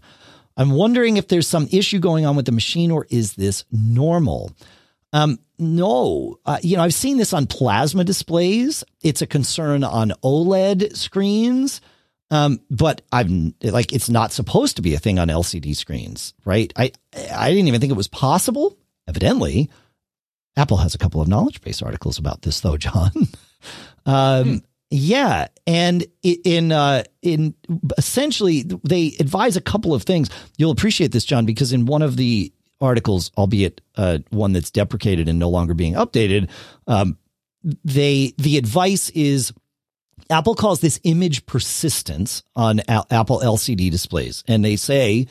[0.56, 4.52] I'm wondering if there's some issue going on with the machine or is this normal?
[5.12, 8.84] Um, no, uh, you know, I've seen this on plasma displays.
[9.02, 11.82] It's a concern on OLED screens.
[12.30, 13.30] Um, but I've
[13.62, 16.72] like, it's not supposed to be a thing on LCD screens, right?
[16.74, 16.92] I,
[17.34, 18.78] I didn't even think it was possible.
[19.06, 19.68] Evidently,
[20.56, 23.12] Apple has a couple of knowledge base articles about this, though, John.
[24.06, 27.54] um, Yeah, and in uh, in
[27.96, 30.30] essentially they advise a couple of things.
[30.58, 35.28] You'll appreciate this, John, because in one of the articles, albeit uh, one that's deprecated
[35.28, 36.50] and no longer being updated,
[36.88, 37.18] um,
[37.84, 39.52] they the advice is
[40.28, 45.28] Apple calls this image persistence on A- Apple LCD displays, and they say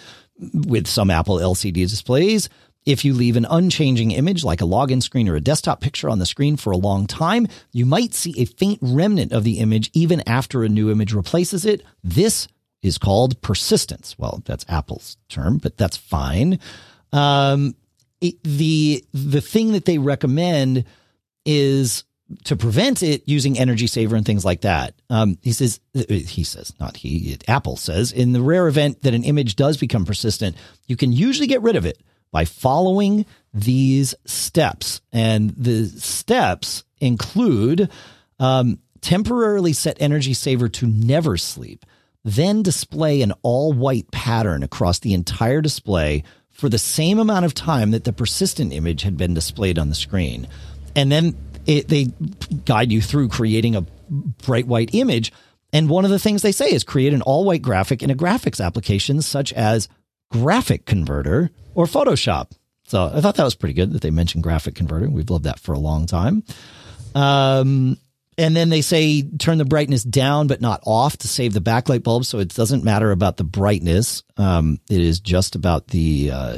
[0.53, 2.47] with some Apple LCD displays,
[2.85, 6.19] if you leave an unchanging image like a login screen or a desktop picture on
[6.19, 9.89] the screen for a long time, you might see a faint remnant of the image
[9.93, 11.83] even after a new image replaces it.
[12.03, 12.47] This
[12.81, 14.17] is called persistence.
[14.17, 16.59] Well, that's Apple's term, but that's fine.
[17.11, 17.75] Um,
[18.21, 20.85] it, the the thing that they recommend
[21.45, 22.03] is
[22.43, 24.93] to prevent it using energy saver and things like that.
[25.09, 29.23] Um, he says, he says, not he, Apple says, in the rare event that an
[29.23, 30.55] image does become persistent,
[30.85, 31.99] you can usually get rid of it
[32.31, 35.01] by following these steps.
[35.11, 37.89] And the steps include
[38.39, 41.85] um, temporarily set energy saver to never sleep,
[42.23, 47.53] then display an all white pattern across the entire display for the same amount of
[47.53, 50.47] time that the persistent image had been displayed on the screen.
[50.95, 52.07] And then it, they
[52.65, 53.85] guide you through creating a
[54.45, 55.31] bright white image.
[55.71, 58.15] And one of the things they say is create an all white graphic in a
[58.15, 59.87] graphics application such as
[60.31, 61.49] Graphic Converter
[61.79, 62.51] or Photoshop.
[62.87, 65.09] So I thought that was pretty good that they mentioned Graphic Converter.
[65.09, 66.43] We've loved that for a long time.
[67.15, 67.97] Um,
[68.37, 72.03] and then they say turn the brightness down but not off to save the backlight
[72.03, 72.25] bulb.
[72.25, 74.23] So it doesn't matter about the brightness.
[74.35, 76.57] Um, it is just about the uh,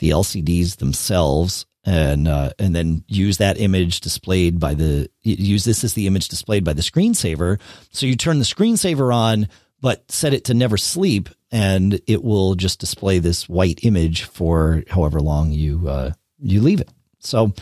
[0.00, 1.64] the LCDs themselves.
[1.86, 6.28] And uh, and then use that image displayed by the use this as the image
[6.28, 7.58] displayed by the screensaver.
[7.90, 9.48] So you turn the screensaver on,
[9.80, 14.82] but set it to never sleep, and it will just display this white image for
[14.88, 16.90] however long you uh, you leave it.
[17.20, 17.52] So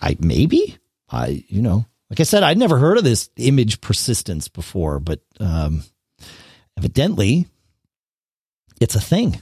[0.00, 0.78] I maybe
[1.10, 5.20] I you know like I said I'd never heard of this image persistence before, but
[5.38, 5.82] um,
[6.76, 7.46] evidently
[8.80, 9.40] it's a thing.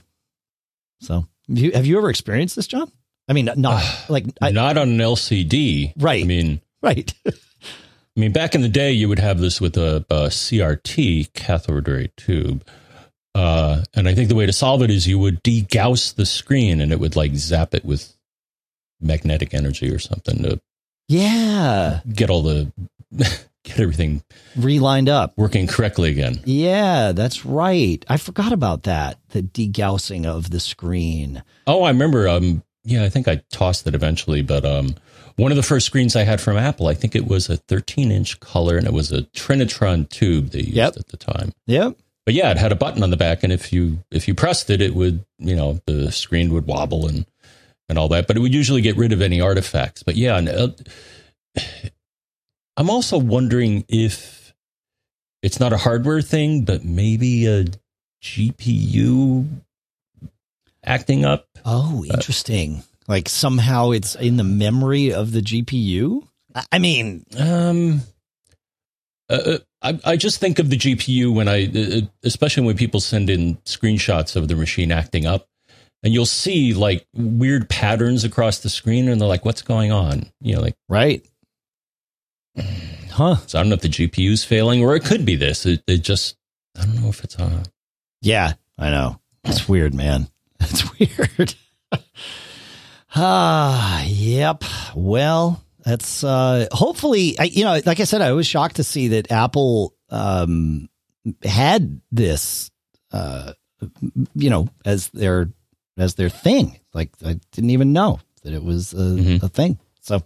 [1.01, 2.91] So have you, have you ever experienced this, John?
[3.29, 5.93] I mean, not like I, Not on an LCD.
[5.97, 6.23] Right.
[6.23, 7.12] I mean, right.
[7.27, 11.87] I mean, back in the day, you would have this with a, a CRT cathode
[11.87, 12.66] ray tube.
[13.39, 16.80] Uh, and I think the way to solve it is you would degauss the screen
[16.80, 18.14] and it would like zap it with
[19.01, 20.61] magnetic energy or something to
[21.09, 22.70] yeah, get all the
[23.16, 24.22] get everything
[24.57, 25.32] relined up.
[25.39, 26.41] working correctly again.
[26.45, 28.05] Yeah, that's right.
[28.09, 29.18] I forgot about that.
[29.30, 31.43] The degaussing of the screen.
[31.66, 32.28] Oh, I remember.
[32.28, 34.95] Um, yeah, I think I tossed it eventually, but um,
[35.36, 38.11] one of the first screens I had from Apple, I think it was a 13
[38.11, 40.97] inch color and it was a Trinitron tube they used Yep.
[40.97, 41.53] at the time.
[41.66, 41.97] Yep.
[42.29, 44.68] But yeah, it had a button on the back, and if you if you pressed
[44.68, 47.24] it, it would you know the screen would wobble and
[47.89, 48.26] and all that.
[48.26, 50.03] But it would usually get rid of any artifacts.
[50.03, 50.68] But yeah, and, uh,
[52.76, 54.53] I'm also wondering if
[55.43, 57.64] it's not a hardware thing, but maybe a
[58.22, 59.47] GPU
[60.85, 61.47] acting up.
[61.64, 62.83] Oh, interesting.
[63.07, 66.29] like somehow it's in the memory of the GPU.
[66.55, 68.03] I- I mean, Um,
[69.31, 73.01] uh, uh, I, I just think of the GPU when I, uh, especially when people
[73.01, 75.47] send in screenshots of the machine acting up,
[76.03, 80.31] and you'll see like weird patterns across the screen, and they're like, "What's going on?"
[80.41, 81.26] You know, like right?
[83.11, 83.35] Huh?
[83.49, 83.59] so.
[83.59, 85.66] I don't know if the GPU's failing, or it could be this.
[85.66, 86.37] It, it just,
[86.79, 87.64] I don't know if it's uh
[88.22, 89.20] Yeah, I know.
[89.43, 90.29] It's weird, man.
[90.61, 91.55] It's weird.
[93.16, 94.62] ah, yep.
[94.95, 99.09] Well, that's uh hopefully I you know, like I said, I was shocked to see
[99.09, 100.89] that Apple um
[101.45, 102.70] had this
[103.12, 103.53] uh
[104.34, 105.51] you know, as their
[105.97, 106.78] as their thing.
[106.95, 109.43] Like I didn't even know that it was a, Mhm.
[109.43, 109.78] a thing.
[110.01, 110.22] So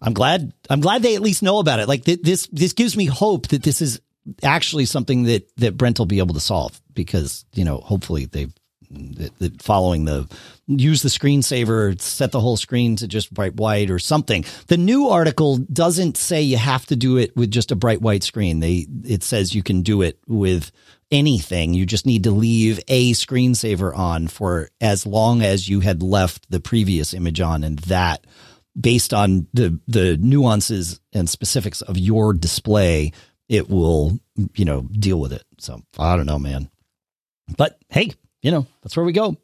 [0.00, 1.88] I'm glad I'm glad they at least know about it.
[1.88, 4.00] Like th- this this gives me hope that this is
[4.42, 8.52] actually something that that Brent will be able to solve because you know hopefully they've
[9.60, 10.28] following the
[10.66, 14.44] use the screensaver set the whole screen to just bright white or something.
[14.66, 18.22] The new article doesn't say you have to do it with just a bright white
[18.22, 18.60] screen.
[18.60, 20.70] They it says you can do it with
[21.10, 21.74] anything.
[21.74, 26.50] You just need to leave a screensaver on for as long as you had left
[26.50, 28.26] the previous image on and that
[28.78, 33.12] based on the the nuances and specifics of your display
[33.48, 34.18] it will
[34.54, 35.44] you know deal with it.
[35.58, 36.70] So i don't know man.
[37.56, 38.12] But hey
[38.42, 39.36] you know that's where we go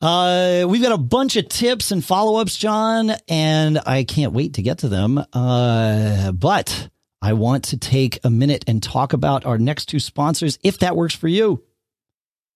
[0.00, 4.62] uh we've got a bunch of tips and follow-ups john and i can't wait to
[4.62, 6.88] get to them uh but
[7.20, 10.96] i want to take a minute and talk about our next two sponsors if that
[10.96, 11.62] works for you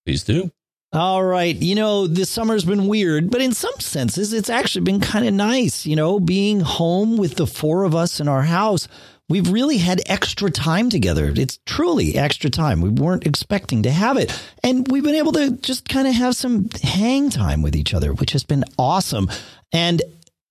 [0.04, 0.50] please do.
[0.92, 1.56] all right.
[1.56, 5.34] You know, this summer's been weird, but in some senses, it's actually been kind of
[5.34, 5.84] nice.
[5.84, 8.86] You know, being home with the four of us in our house,
[9.28, 11.32] we've really had extra time together.
[11.34, 12.80] It's truly extra time.
[12.80, 14.32] We weren't expecting to have it.
[14.62, 18.12] And we've been able to just kind of have some hang time with each other,
[18.12, 19.30] which has been awesome.
[19.72, 20.02] And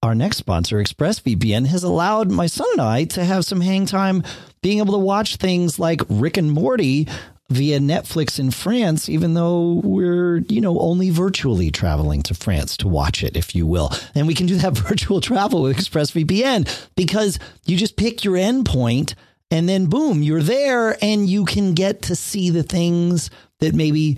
[0.03, 4.23] our next sponsor, ExpressVPN, has allowed my son and I to have some hang time
[4.61, 7.07] being able to watch things like Rick and Morty
[7.49, 12.87] via Netflix in France, even though we're, you know, only virtually traveling to France to
[12.87, 13.91] watch it, if you will.
[14.15, 19.13] And we can do that virtual travel with ExpressVPN because you just pick your endpoint
[19.51, 23.29] and then boom, you're there and you can get to see the things
[23.59, 24.17] that maybe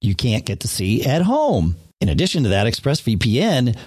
[0.00, 1.76] you can't get to see at home.
[2.00, 3.78] In addition to that, ExpressVPN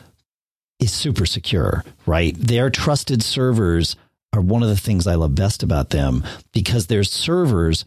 [0.79, 2.35] is super secure, right?
[2.37, 3.95] Their trusted servers
[4.33, 6.23] are one of the things I love best about them
[6.53, 7.85] because their servers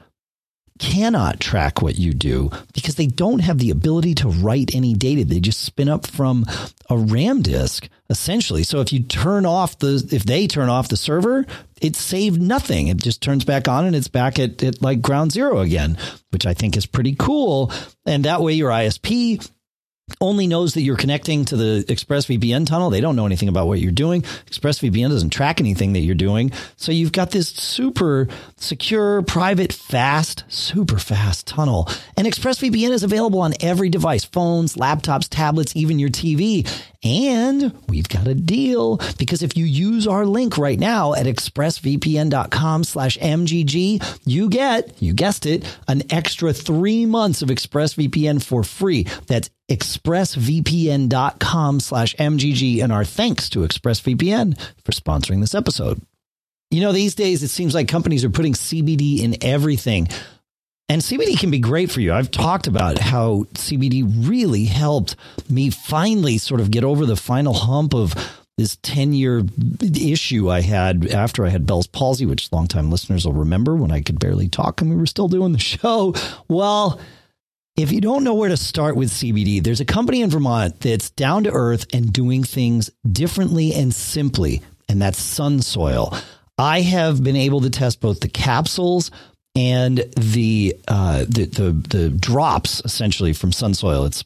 [0.81, 5.25] cannot track what you do because they don't have the ability to write any data.
[5.25, 6.47] They just spin up from
[6.89, 8.65] a RAM disk essentially.
[8.65, 11.47] So if you turn off the, if they turn off the server,
[11.81, 12.89] it saved nothing.
[12.89, 15.99] It just turns back on and it's back at, at like ground zero again,
[16.31, 17.71] which I think is pretty cool.
[18.07, 19.49] And that way your ISP
[20.21, 22.91] only knows that you're connecting to the ExpressVPN tunnel.
[22.91, 24.23] They don't know anything about what you're doing.
[24.23, 26.53] ExpressVPN doesn't track anything that you're doing.
[26.77, 31.89] So you've got this super secure, private, fast, super fast tunnel.
[32.17, 36.69] And ExpressVPN is available on every device, phones, laptops, tablets, even your TV.
[37.03, 42.85] And we've got a deal because if you use our link right now at expressvpn.com
[42.85, 49.07] slash MGG, you get, you guessed it, an extra three months of ExpressVPN for free.
[49.27, 52.83] That's expressvpn.com slash MGG.
[52.83, 56.03] And our thanks to ExpressVPN for sponsoring this episode.
[56.71, 60.09] You know, these days it seems like companies are putting CBD in everything.
[60.91, 62.13] And CBD can be great for you.
[62.13, 65.15] I've talked about how CBD really helped
[65.49, 68.13] me finally sort of get over the final hump of
[68.59, 69.45] this 10 year
[69.81, 74.01] issue I had after I had Bell's palsy, which longtime listeners will remember when I
[74.01, 76.13] could barely talk and we were still doing the show.
[76.49, 76.99] Well,
[77.77, 81.11] if you don't know where to start with CBD, there's a company in Vermont that's
[81.11, 86.13] down to earth and doing things differently and simply, and that's Sun Soil.
[86.59, 89.13] I have been able to test both the capsules
[89.55, 94.05] and the uh, the, the the drops essentially from Sun Soil.
[94.05, 94.25] It's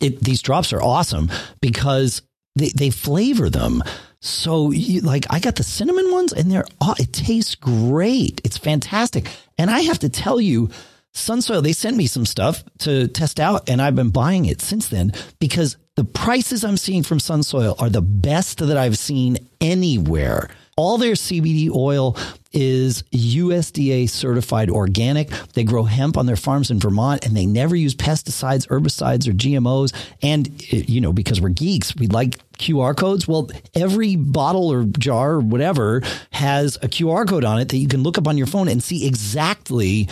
[0.00, 1.30] it, these drops are awesome
[1.60, 2.22] because
[2.56, 3.82] they, they flavor them.
[4.20, 8.40] So you, like I got the cinnamon ones and they're aw- it tastes great.
[8.44, 9.28] It's fantastic.
[9.58, 10.70] And I have to tell you,
[11.14, 14.88] Sunsoil, they sent me some stuff to test out and I've been buying it since
[14.88, 20.48] then because The prices I'm seeing from Sunsoil are the best that I've seen anywhere.
[20.80, 22.16] All their CBD oil
[22.52, 25.28] is USDA certified organic.
[25.52, 29.32] They grow hemp on their farms in Vermont and they never use pesticides, herbicides, or
[29.32, 29.92] GMOs.
[30.22, 33.28] And, you know, because we're geeks, we like QR codes.
[33.28, 36.00] Well, every bottle or jar or whatever
[36.30, 38.82] has a QR code on it that you can look up on your phone and
[38.82, 40.08] see exactly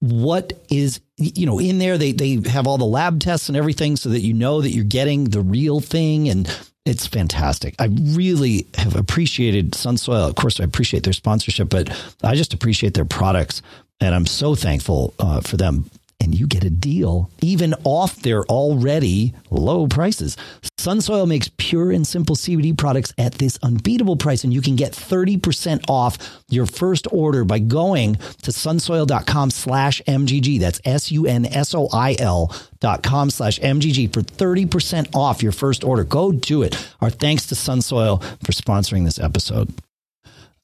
[0.00, 3.96] what is you know in there they they have all the lab tests and everything
[3.96, 6.48] so that you know that you're getting the real thing and
[6.90, 7.76] it's fantastic.
[7.78, 10.28] I really have appreciated Sunsoil.
[10.28, 11.88] Of course, I appreciate their sponsorship, but
[12.24, 13.62] I just appreciate their products,
[14.00, 15.88] and I'm so thankful uh, for them
[16.20, 20.36] and you get a deal even off their already low prices.
[20.78, 24.92] Sunsoil makes pure and simple CBD products at this unbeatable price, and you can get
[24.92, 26.18] 30% off
[26.48, 30.60] your first order by going to sunsoil.com slash MGG.
[30.60, 36.04] That's S-U-N-S-O-I-L dot com slash MGG for 30% off your first order.
[36.04, 36.76] Go do it.
[37.00, 39.72] Our thanks to Sunsoil for sponsoring this episode.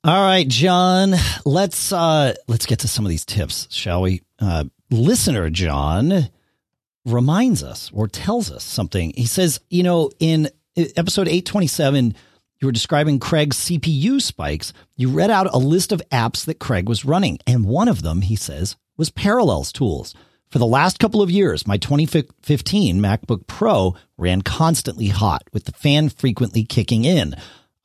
[0.03, 4.23] All right, John, let's uh let's get to some of these tips, shall we?
[4.39, 6.31] Uh listener John
[7.05, 9.13] reminds us or tells us something.
[9.17, 12.15] He says, you know, in episode 827,
[12.59, 14.73] you were describing Craig's CPU spikes.
[14.97, 18.23] You read out a list of apps that Craig was running, and one of them,
[18.23, 20.15] he says, was Parallels Tools.
[20.49, 25.73] For the last couple of years, my 2015 MacBook Pro ran constantly hot, with the
[25.73, 27.35] fan frequently kicking in.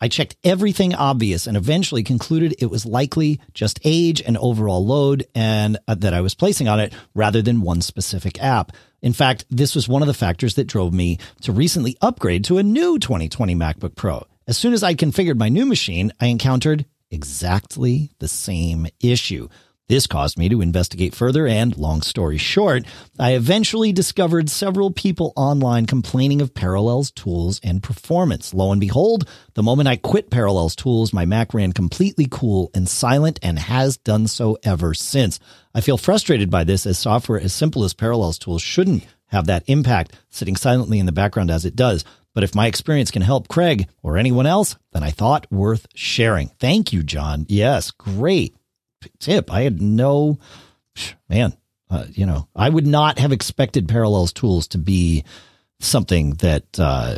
[0.04, 5.28] I checked everything obvious and eventually concluded it was likely just age and overall load
[5.36, 8.72] and uh, that I was placing on it rather than one specific app.
[9.04, 12.58] In fact, this was one of the factors that drove me to recently upgrade to
[12.58, 14.26] a new 2020 MacBook Pro.
[14.47, 19.49] As soon as I configured my new machine, I encountered exactly the same issue.
[19.92, 22.86] This caused me to investigate further, and long story short,
[23.20, 28.54] I eventually discovered several people online complaining of Parallels tools and performance.
[28.54, 32.88] Lo and behold, the moment I quit Parallels tools, my Mac ran completely cool and
[32.88, 35.42] silent and has done so ever since.
[35.76, 39.66] I feel frustrated by this as software as simple as Parallels tools shouldn't have that
[39.68, 42.06] impact sitting silently in the background as it does.
[42.34, 46.48] But if my experience can help Craig or anyone else, then I thought worth sharing.
[46.62, 47.46] Thank you, John.
[47.50, 48.56] Yes, great
[49.20, 49.52] tip.
[49.52, 50.39] I had no,
[51.30, 51.54] man,
[51.89, 55.24] uh, you know, I would not have expected Parallels tools to be
[55.80, 57.18] something that, uh,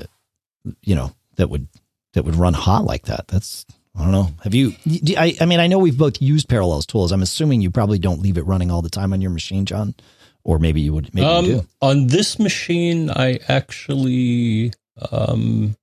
[0.81, 1.67] you know, that would,
[2.13, 3.27] that would run hot like that.
[3.27, 3.65] That's,
[3.95, 4.29] I don't know.
[4.43, 4.73] Have you,
[5.17, 7.11] I, I mean, I know we've both used Parallels tools.
[7.11, 9.93] I'm assuming you probably don't leave it running all the time on your machine, John,
[10.43, 11.67] or maybe you would, maybe um, you do.
[11.81, 14.73] On this machine, I actually,
[15.11, 15.75] um,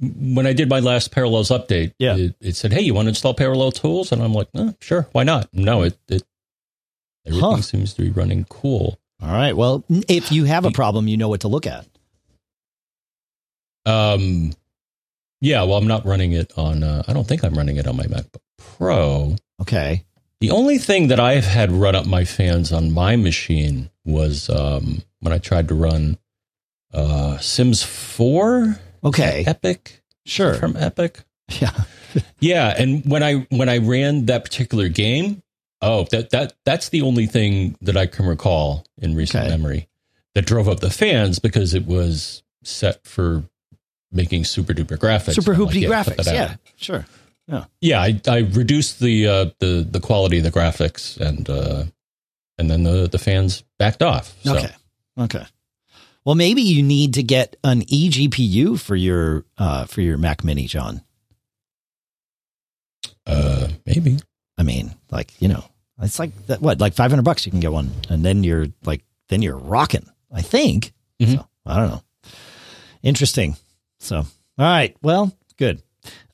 [0.00, 2.16] when I did my last Parallels update, yeah.
[2.16, 5.06] it, it said, "Hey, you want to install Parallel tools?" And I'm like, eh, "Sure,
[5.12, 6.22] why not?" No, it, it
[7.26, 7.62] everything huh.
[7.62, 8.98] seems to be running cool.
[9.22, 9.54] All right.
[9.54, 11.86] Well, if you have a problem, you know what to look at.
[13.84, 14.52] Um,
[15.42, 15.62] yeah.
[15.62, 16.82] Well, I'm not running it on.
[16.82, 19.36] Uh, I don't think I'm running it on my MacBook Pro.
[19.60, 20.04] Okay.
[20.40, 25.02] The only thing that I've had run up my fans on my machine was um,
[25.18, 26.16] when I tried to run
[26.94, 29.44] uh, Sims 4 Okay.
[29.46, 30.02] Epic.
[30.26, 30.54] Sure.
[30.54, 31.20] From Epic.
[31.60, 31.72] Yeah.
[32.40, 35.42] yeah, and when I when I ran that particular game,
[35.80, 39.50] oh, that that that's the only thing that I can recall in recent okay.
[39.50, 39.88] memory
[40.34, 43.44] that drove up the fans because it was set for
[44.12, 45.34] making super duper graphics.
[45.34, 46.32] Super hoopty like, yeah, graphics.
[46.32, 47.06] Yeah, sure.
[47.46, 47.64] Yeah.
[47.80, 51.84] Yeah, I, I reduced the uh, the the quality of the graphics and uh,
[52.58, 54.34] and then the the fans backed off.
[54.44, 54.56] So.
[54.56, 54.72] Okay.
[55.18, 55.44] Okay.
[56.24, 60.66] Well, maybe you need to get an eGPU for your uh, for your Mac Mini,
[60.66, 61.02] John.
[63.26, 64.18] Uh, maybe.
[64.58, 65.64] I mean, like you know,
[66.02, 66.60] it's like that.
[66.60, 67.46] What, like five hundred bucks?
[67.46, 70.06] You can get one, and then you're like, then you're rocking.
[70.32, 70.92] I think.
[71.20, 71.36] Mm-hmm.
[71.36, 72.02] So I don't know.
[73.02, 73.56] Interesting.
[74.00, 74.26] So all
[74.58, 74.94] right.
[75.02, 75.82] Well, good.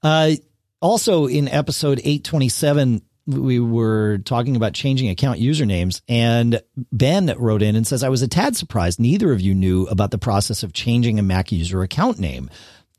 [0.03, 0.33] Uh,
[0.81, 6.63] also in episode eight twenty seven, we were talking about changing account usernames and
[6.93, 10.11] Ben wrote in and says, I was a tad surprised neither of you knew about
[10.11, 12.51] the process of changing a Mac user account name.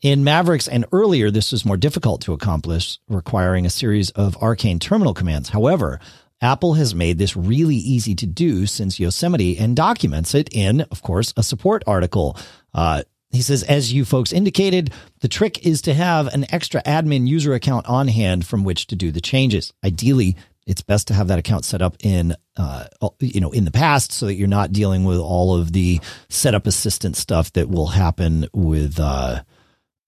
[0.02, 4.80] In Mavericks and earlier, this was more difficult to accomplish, requiring a series of arcane
[4.80, 5.50] terminal commands.
[5.50, 6.00] However,
[6.40, 11.02] Apple has made this really easy to do since Yosemite and documents it in, of
[11.02, 12.38] course, a support article.
[12.76, 17.28] Uh, he says, as you folks indicated, the trick is to have an extra admin
[17.28, 19.74] user account on hand from which to do the changes.
[19.84, 22.86] Ideally, it's best to have that account set up in, uh,
[23.20, 26.00] you know, in the past so that you're not dealing with all of the
[26.30, 29.44] setup assistant stuff that will happen with, uh,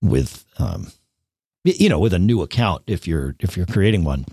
[0.02, 0.92] with, um,
[1.64, 4.26] you know, with a new account if you're if you're creating one.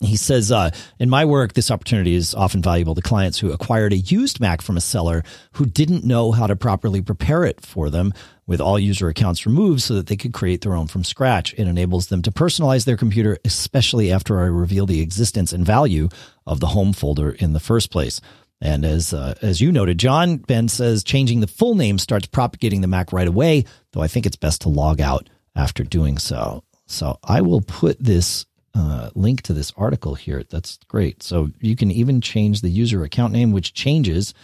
[0.00, 3.92] He says, uh, in my work, this opportunity is often valuable to clients who acquired
[3.92, 5.22] a used Mac from a seller
[5.52, 8.12] who didn't know how to properly prepare it for them
[8.46, 11.54] with all user accounts removed so that they could create their own from scratch.
[11.54, 16.08] It enables them to personalize their computer, especially after I reveal the existence and value
[16.46, 18.20] of the home folder in the first place.
[18.60, 22.80] And as uh, as you noted, John Ben says changing the full name starts propagating
[22.80, 26.62] the Mac right away, though I think it's best to log out after doing so.
[26.86, 30.42] So I will put this uh, link to this article here.
[30.42, 31.22] That's great.
[31.22, 34.34] So you can even change the user account name, which changes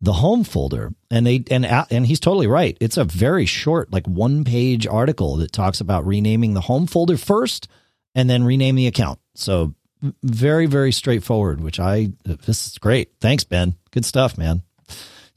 [0.00, 0.92] the home folder.
[1.10, 2.76] And they and and he's totally right.
[2.80, 7.16] It's a very short, like one page article that talks about renaming the home folder
[7.16, 7.68] first,
[8.14, 9.18] and then rename the account.
[9.34, 9.74] So
[10.22, 11.60] very very straightforward.
[11.60, 13.12] Which I this is great.
[13.20, 13.74] Thanks, Ben.
[13.90, 14.62] Good stuff, man.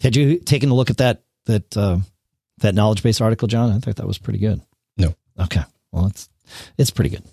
[0.01, 1.99] Had you taken a look at that that uh,
[2.59, 3.71] that knowledge base article, John?
[3.71, 4.61] I thought that was pretty good.
[4.97, 5.15] No.
[5.39, 5.63] Okay.
[5.91, 6.29] Well, it's
[6.77, 7.23] it's pretty good.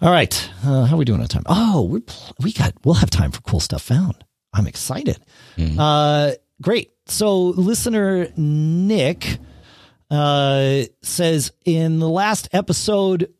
[0.00, 0.50] All right.
[0.64, 1.42] Uh, how are we doing on time?
[1.46, 2.02] Oh, we
[2.40, 4.24] we got we'll have time for cool stuff found.
[4.52, 5.18] I'm excited.
[5.56, 5.78] Mm-hmm.
[5.78, 6.32] Uh,
[6.62, 6.92] great.
[7.06, 9.38] So, listener Nick
[10.10, 13.32] uh, says in the last episode,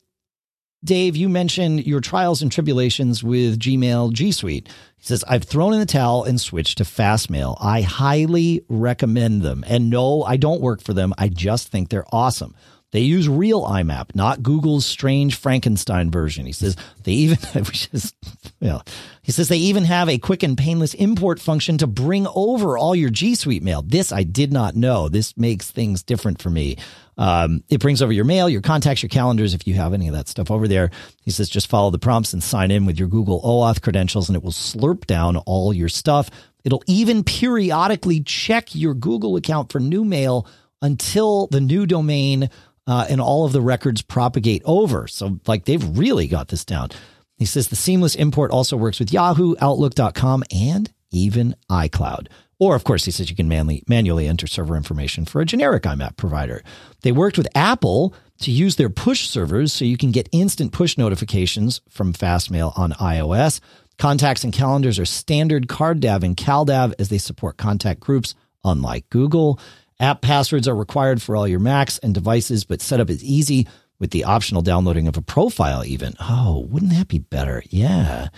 [0.84, 4.68] Dave, you mentioned your trials and tribulations with Gmail G Suite.
[4.96, 7.56] He says, I've thrown in the towel and switched to Fastmail.
[7.60, 9.64] I highly recommend them.
[9.66, 11.14] And no, I don't work for them.
[11.18, 12.54] I just think they're awesome.
[12.90, 16.46] They use real IMAP, not Google's strange Frankenstein version.
[16.46, 16.74] He says
[17.04, 18.14] they even, which is,
[18.60, 18.82] well,
[19.22, 22.94] he says they even have a quick and painless import function to bring over all
[22.94, 23.82] your G Suite mail.
[23.82, 25.08] This I did not know.
[25.08, 26.78] This makes things different for me.
[27.18, 30.14] Um, it brings over your mail, your contacts, your calendars, if you have any of
[30.14, 30.90] that stuff over there.
[31.22, 34.36] He says just follow the prompts and sign in with your Google OAuth credentials, and
[34.36, 36.30] it will slurp down all your stuff.
[36.64, 40.46] It'll even periodically check your Google account for new mail
[40.80, 42.50] until the new domain
[42.88, 45.06] uh, and all of the records propagate over.
[45.06, 46.88] So, like, they've really got this down.
[47.36, 52.28] He says the seamless import also works with Yahoo, Outlook.com, and even iCloud.
[52.58, 55.84] Or, of course, he says you can manually, manually enter server information for a generic
[55.84, 56.64] IMAP provider.
[57.02, 60.96] They worked with Apple to use their push servers so you can get instant push
[60.96, 63.60] notifications from Fastmail on iOS.
[63.98, 68.34] Contacts and calendars are standard CardDAV and CalDAV as they support contact groups,
[68.64, 69.60] unlike Google.
[70.00, 73.66] App passwords are required for all your Macs and devices, but setup is easy
[73.98, 76.14] with the optional downloading of a profile even.
[76.20, 77.62] Oh, wouldn't that be better?
[77.68, 78.28] Yeah.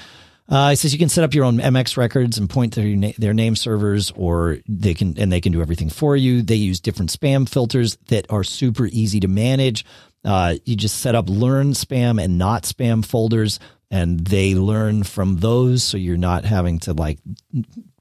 [0.49, 3.13] Uh, it says you can set up your own MX records and point to na-
[3.19, 6.43] their name servers, or they can and they can do everything for you.
[6.43, 9.85] They use different spam filters that are super easy to manage.
[10.25, 13.61] Uh, you just set up learn spam and not spam folders,
[13.93, 17.19] and they learn from those, so you're not having to like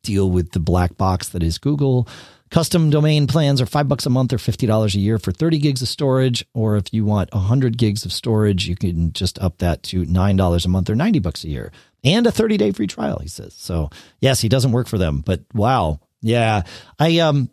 [0.01, 2.07] deal with the black box that is Google.
[2.49, 5.81] Custom domain plans are five bucks a month or $50 a year for 30 gigs
[5.81, 6.45] of storage.
[6.53, 10.65] Or if you want 100 gigs of storage, you can just up that to $9
[10.65, 11.71] a month or 90 bucks a year
[12.03, 13.53] and a 30 day free trial, he says.
[13.57, 13.89] So
[14.19, 15.99] yes, he doesn't work for them, but wow.
[16.21, 16.63] Yeah.
[16.97, 17.49] I, um,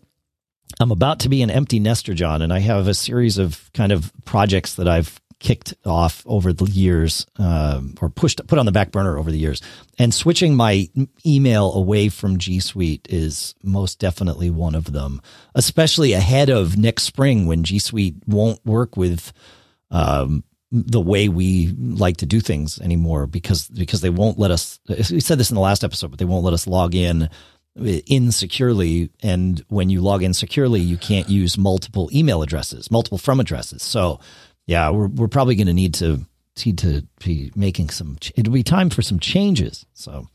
[0.81, 3.93] I'm about to be an empty nester, John, and I have a series of kind
[3.93, 8.73] of projects that I've kicked off over the years um, or pushed put on the
[8.73, 9.61] back burner over the years.
[9.99, 10.89] And switching my
[11.25, 15.21] email away from g suite is most definitely one of them
[15.55, 19.33] especially ahead of next spring when g suite won't work with
[19.91, 24.81] um, the way we like to do things anymore because because they won't let us
[24.89, 27.29] we said this in the last episode but they won't let us log in
[28.07, 33.39] insecurely and when you log in securely you can't use multiple email addresses multiple from
[33.39, 33.83] addresses.
[33.83, 34.19] So
[34.67, 36.21] yeah, we're we're probably going to need to
[36.65, 38.19] need to be making some.
[38.35, 39.87] It'll be time for some changes.
[39.95, 40.29] So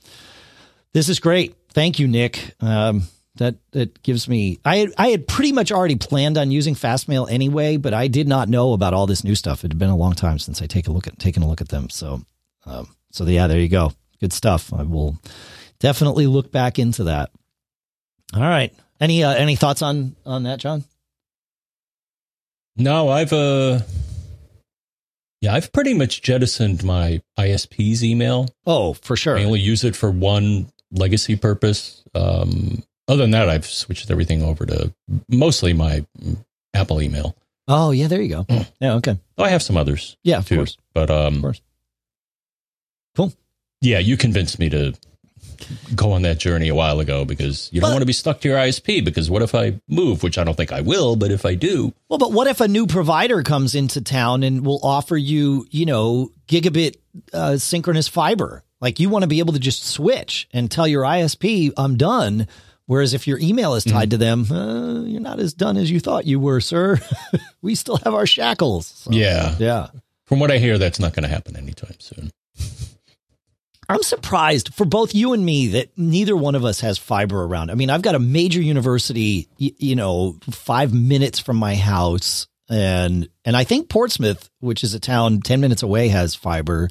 [0.93, 1.55] this is great.
[1.69, 2.53] Thank you, Nick.
[2.61, 3.03] Um,
[3.35, 4.59] that that gives me.
[4.65, 8.27] I had, I had pretty much already planned on using Fastmail anyway, but I did
[8.27, 9.63] not know about all this new stuff.
[9.63, 11.61] It had been a long time since I take a look at taken a look
[11.61, 11.89] at them.
[11.89, 12.21] So,
[12.65, 13.93] um, so yeah, there you go.
[14.19, 14.73] Good stuff.
[14.73, 15.17] I will
[15.79, 17.31] definitely look back into that.
[18.35, 18.73] All right.
[18.99, 20.83] Any uh, any thoughts on on that, John?
[22.77, 23.79] No, I've uh
[25.41, 28.47] yeah, I've pretty much jettisoned my ISP's email.
[28.65, 29.37] Oh, for sure.
[29.37, 32.03] I only use it for one legacy purpose.
[32.13, 34.93] Um, other than that, I've switched everything over to
[35.27, 36.05] mostly my
[36.73, 37.35] Apple email.
[37.67, 38.43] Oh, yeah, there you go.
[38.43, 38.67] Mm.
[38.79, 39.17] Yeah, okay.
[39.37, 40.17] Oh, I have some others.
[40.23, 40.77] Yeah, of too, course.
[40.93, 41.61] But um, of course.
[43.15, 43.33] Cool.
[43.81, 44.93] Yeah, you convinced me to
[45.95, 48.41] go on that journey a while ago because you don't but, want to be stuck
[48.41, 51.31] to your ISP because what if I move, which I don't think I will, but
[51.31, 51.93] if I do.
[52.09, 55.85] Well, but what if a new provider comes into town and will offer you, you
[55.85, 56.97] know, gigabit
[57.33, 58.63] uh, synchronous fiber?
[58.79, 62.47] Like you want to be able to just switch and tell your ISP, I'm done.
[62.87, 64.11] Whereas if your email is tied mm.
[64.11, 66.99] to them, uh, you're not as done as you thought you were, sir.
[67.61, 68.87] we still have our shackles.
[68.87, 69.55] So, yeah.
[69.59, 69.87] Yeah.
[70.25, 72.31] From what I hear, that's not going to happen anytime soon.
[73.91, 77.71] I'm surprised for both you and me that neither one of us has fiber around.
[77.71, 83.27] I mean, I've got a major university, you know, five minutes from my house, and
[83.43, 86.87] and I think Portsmouth, which is a town ten minutes away, has fiber.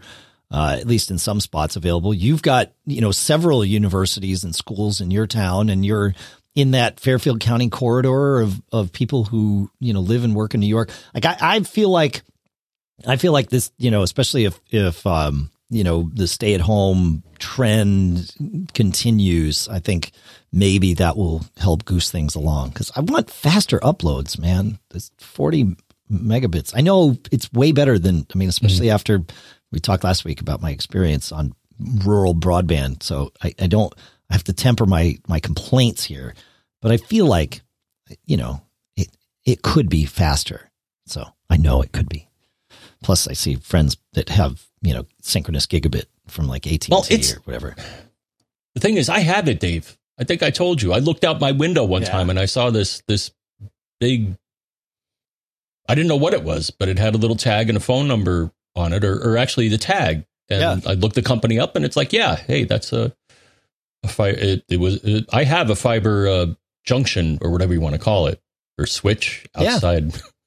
[0.53, 2.12] Uh, at least in some spots available.
[2.12, 6.12] You've got, you know, several universities and schools in your town, and you're
[6.57, 10.61] in that Fairfield County corridor of of people who you know live and work in
[10.61, 10.90] New York.
[11.14, 12.22] Like I, I feel like
[13.07, 16.61] I feel like this, you know, especially if if um, you know the stay at
[16.61, 18.35] home trend
[18.75, 20.12] continues, I think
[20.53, 24.79] maybe that will help goose things along because I want faster uploads, man.
[24.91, 25.77] This forty
[26.11, 26.73] megabits.
[26.77, 28.95] I know it's way better than I mean, especially mm-hmm.
[28.95, 29.25] after
[29.73, 31.55] we talked last week about my experience on
[32.05, 33.03] rural broadband.
[33.03, 33.95] So I, I don't
[34.29, 36.35] I have to temper my my complaints here,
[36.83, 37.62] but I feel like
[38.27, 38.62] you know
[38.97, 39.09] it
[39.45, 40.71] it could be faster.
[41.07, 42.30] So I know it could be.
[43.03, 47.40] Plus, I see friends that have you know synchronous gigabit from like AT well, or
[47.44, 47.74] whatever.
[48.74, 49.98] The thing is, I have it, Dave.
[50.18, 50.92] I think I told you.
[50.92, 52.11] I looked out my window one yeah.
[52.11, 53.30] time and I saw this this
[53.98, 54.36] big.
[55.88, 58.07] I didn't know what it was, but it had a little tag and a phone
[58.07, 60.24] number on it, or, or actually the tag.
[60.48, 60.90] And yeah.
[60.90, 63.12] I looked the company up, and it's like, yeah, hey, that's a,
[64.05, 65.03] a fi- it, it was.
[65.05, 66.46] It, I have a fiber uh,
[66.84, 68.40] junction or whatever you want to call it,
[68.78, 70.14] or switch outside.
[70.14, 70.20] Yeah.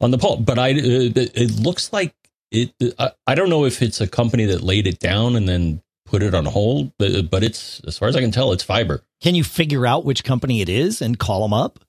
[0.00, 0.36] on the pole.
[0.36, 2.14] But I, uh, it looks like
[2.50, 2.72] it.
[2.98, 6.22] I, I don't know if it's a company that laid it down and then put
[6.22, 9.02] it on hold, but, but it's as far as I can tell, it's fiber.
[9.20, 11.80] Can you figure out which company it is and call them up?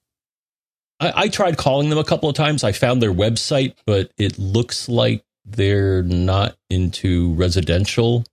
[1.00, 2.64] I, I tried calling them a couple of times.
[2.64, 8.24] I found their website, but it looks like they're not into residential.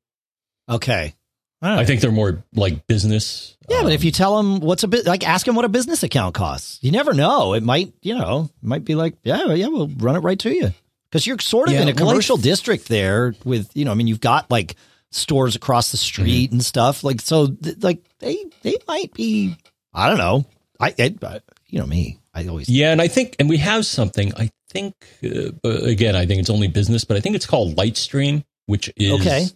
[0.67, 1.13] Okay.
[1.61, 1.79] Right.
[1.79, 3.57] I think they're more like business.
[3.69, 5.69] Yeah, um, but if you tell them what's a bit like, ask them what a
[5.69, 6.79] business account costs.
[6.81, 7.53] You never know.
[7.53, 10.71] It might, you know, might be like, yeah, yeah, we'll run it right to you
[11.09, 13.93] because you're sort of yeah, in a commercial well, district there with, you know, I
[13.95, 14.75] mean, you've got like
[15.11, 16.55] stores across the street mm-hmm.
[16.55, 17.03] and stuff.
[17.03, 19.55] Like, so, th- like they they might be.
[19.93, 20.45] I don't know.
[20.79, 22.19] I, I, you know me.
[22.33, 24.33] I always yeah, and I think, and we have something.
[24.35, 24.93] I think
[25.23, 29.21] uh, again, I think it's only business, but I think it's called Lightstream, which is
[29.21, 29.47] okay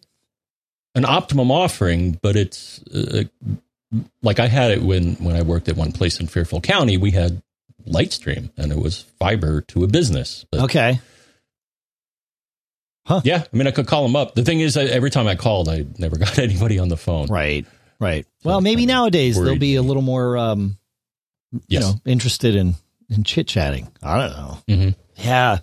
[0.96, 3.24] an optimum offering, but it's uh,
[4.22, 6.98] like I had it when when I worked at one place in Fairfield County.
[6.98, 7.42] We had
[7.88, 10.46] Lightstream, and it was fiber to a business.
[10.52, 11.00] But, okay.
[13.06, 13.22] Huh.
[13.24, 14.36] Yeah, I mean, I could call them up.
[14.36, 17.28] The thing is, every time I called, I never got anybody on the phone.
[17.28, 17.66] Right,
[18.00, 18.26] right.
[18.42, 20.78] So well, maybe nowadays they'll be a little more, um,
[21.68, 22.76] you know, interested in
[23.10, 23.92] in chit chatting.
[24.04, 24.58] I don't know.
[24.68, 25.24] Mm-hmm.
[25.28, 25.60] Yeah,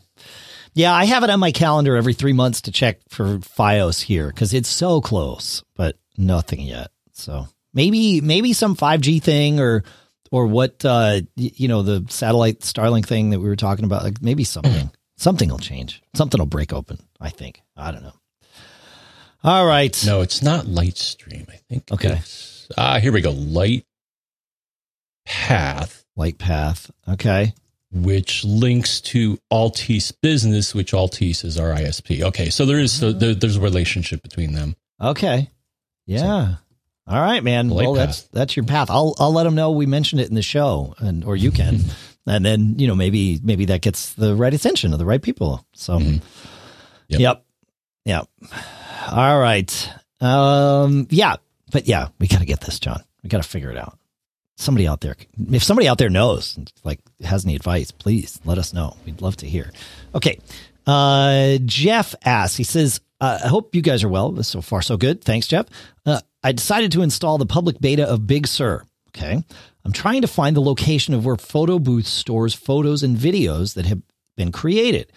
[0.77, 4.27] yeah, I have it on my calendar every three months to check for FiOS here
[4.27, 6.91] because it's so close, but nothing yet.
[7.15, 9.85] So maybe maybe some 5G thing or
[10.31, 14.05] or what uh you know the satellite Starlink thing that we were talking about.
[14.05, 16.03] Like maybe something something will change.
[16.15, 16.99] Something will break open.
[17.19, 17.63] I think.
[17.75, 18.13] I don't know.
[19.43, 19.99] All right.
[20.05, 21.49] No, it's not Lightstream.
[21.49, 21.91] I think.
[21.91, 22.21] Okay.
[22.77, 23.31] Ah, here we go.
[23.31, 23.87] Light
[25.25, 26.05] Path.
[26.17, 26.91] Light Path.
[27.09, 27.55] Okay
[27.93, 32.23] which links to Altice Business, which Altice is our ISP.
[32.23, 34.77] Okay, so there is so there, there's a relationship between them.
[35.01, 35.51] Okay,
[36.07, 36.19] yeah.
[36.19, 36.55] So,
[37.09, 37.71] all right, man.
[37.71, 38.07] Well, path.
[38.07, 38.91] that's that's your path.
[38.91, 41.81] I'll I'll let them know we mentioned it in the show, and or you can,
[42.27, 45.65] and then you know maybe maybe that gets the right attention of the right people.
[45.75, 46.19] So, mm-hmm.
[47.09, 47.21] yep.
[47.21, 47.45] yep,
[48.05, 48.29] yep.
[49.11, 49.91] All right.
[50.21, 51.07] Um.
[51.11, 51.37] Yeah,
[51.71, 53.03] but yeah, we got to get this, John.
[53.23, 53.99] We got to figure it out
[54.57, 55.17] somebody out there,
[55.53, 58.97] if somebody out there knows, like has any advice, please let us know.
[59.05, 59.71] We'd love to hear.
[60.15, 60.39] Okay.
[60.87, 64.43] Uh, Jeff asks, he says, uh, I hope you guys are well.
[64.43, 65.23] So far, so good.
[65.23, 65.67] Thanks, Jeff.
[66.05, 68.85] Uh, I decided to install the public beta of Big Sur.
[69.09, 69.43] Okay.
[69.85, 73.87] I'm trying to find the location of where Photo Booth stores photos and videos that
[73.87, 74.03] have
[74.37, 75.13] been created.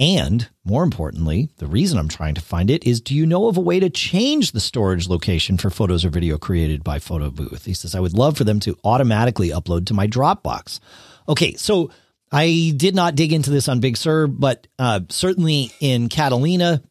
[0.00, 3.58] And more importantly, the reason I'm trying to find it is do you know of
[3.58, 7.66] a way to change the storage location for photos or video created by Photo Booth?
[7.66, 10.80] He says, I would love for them to automatically upload to my Dropbox.
[11.28, 11.90] Okay, so
[12.32, 16.82] I did not dig into this on Big Sur, but uh, certainly in Catalina,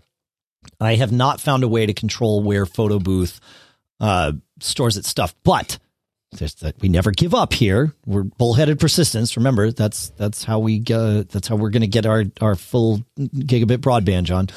[0.79, 3.39] I have not found a way to control where Photo Booth
[3.99, 5.33] uh, stores its stuff.
[5.43, 5.79] But
[6.31, 7.95] that we never give up here.
[8.05, 9.35] We're bullheaded persistence.
[9.35, 11.23] Remember, that's that's how we go.
[11.23, 14.23] That's how we're going to get our our full gigabit broadband.
[14.23, 14.47] John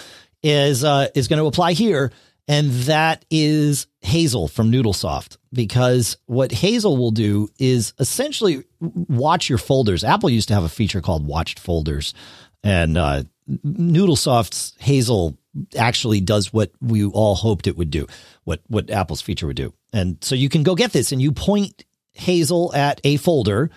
[0.42, 2.12] is uh, is going to apply here,
[2.46, 5.38] and that is Hazel from Noodlesoft.
[5.52, 10.04] Because what Hazel will do is essentially watch your folders.
[10.04, 12.14] Apple used to have a feature called Watched Folders,
[12.62, 15.38] and uh, Noodlesoft's Hazel
[15.76, 18.06] actually does what we all hoped it would do,
[18.44, 19.72] what what Apple's feature would do.
[19.92, 23.70] And so you can go get this and you point Hazel at a folder.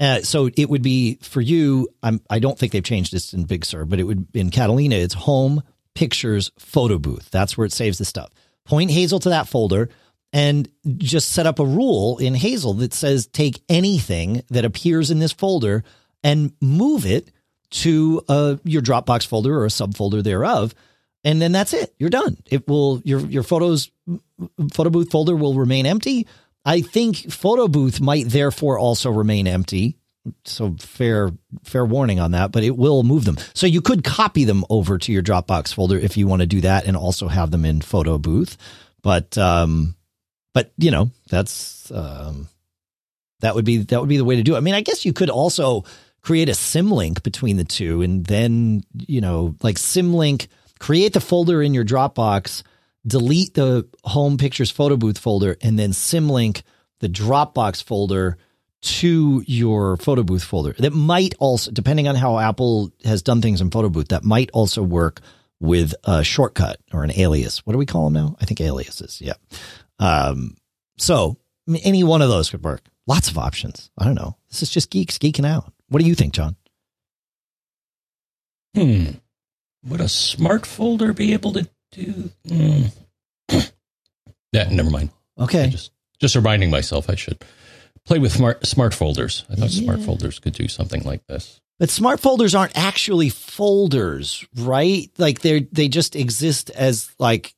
[0.00, 1.88] Uh, so it would be for you.
[2.02, 4.96] I'm, I don't think they've changed this in Big Sur, but it would in Catalina.
[4.96, 5.62] It's home
[5.94, 7.30] pictures photo booth.
[7.30, 8.30] That's where it saves the stuff.
[8.64, 9.88] point Hazel to that folder
[10.32, 15.20] and just set up a rule in Hazel that says take anything that appears in
[15.20, 15.84] this folder
[16.24, 17.30] and move it
[17.70, 20.74] to uh, your Dropbox folder or a subfolder thereof.
[21.24, 21.94] And then that's it.
[21.98, 22.36] You're done.
[22.50, 23.90] It will your your photos
[24.72, 26.26] photo booth folder will remain empty.
[26.64, 29.98] I think photo booth might therefore also remain empty.
[30.44, 31.32] So fair
[31.64, 33.38] fair warning on that, but it will move them.
[33.54, 36.60] So you could copy them over to your Dropbox folder if you want to do
[36.62, 38.56] that and also have them in photo booth.
[39.02, 39.94] But um
[40.52, 42.48] but you know, that's um
[43.40, 44.58] that would be that would be the way to do it.
[44.58, 45.84] I mean, I guess you could also
[46.22, 50.48] create a symlink between the two and then, you know, like symlink,
[50.78, 52.62] create the folder in your Dropbox,
[53.06, 56.62] delete the home pictures photo booth folder, and then symlink
[57.00, 58.38] the Dropbox folder
[58.82, 60.74] to your photo booth folder.
[60.78, 64.50] That might also, depending on how Apple has done things in photo booth, that might
[64.52, 65.20] also work
[65.60, 67.64] with a shortcut or an alias.
[67.64, 68.36] What do we call them now?
[68.40, 69.22] I think aliases.
[69.22, 69.34] Yeah.
[69.98, 70.56] Um,
[70.98, 71.38] so
[71.82, 72.82] any one of those could work.
[73.06, 73.90] Lots of options.
[73.96, 74.36] I don't know.
[74.50, 75.72] This is just geeks geeking out.
[75.88, 76.56] What do you think, John?
[78.74, 79.10] Hmm.
[79.88, 82.30] Would a smart folder be able to do?
[82.48, 82.84] Hmm.
[84.52, 85.10] yeah, never mind.
[85.38, 85.68] Okay.
[85.68, 85.90] Just
[86.20, 87.44] just reminding myself I should
[88.04, 89.44] play with smart smart folders.
[89.50, 89.84] I thought yeah.
[89.84, 91.60] smart folders could do something like this.
[91.78, 95.10] But smart folders aren't actually folders, right?
[95.18, 97.54] Like they they just exist as like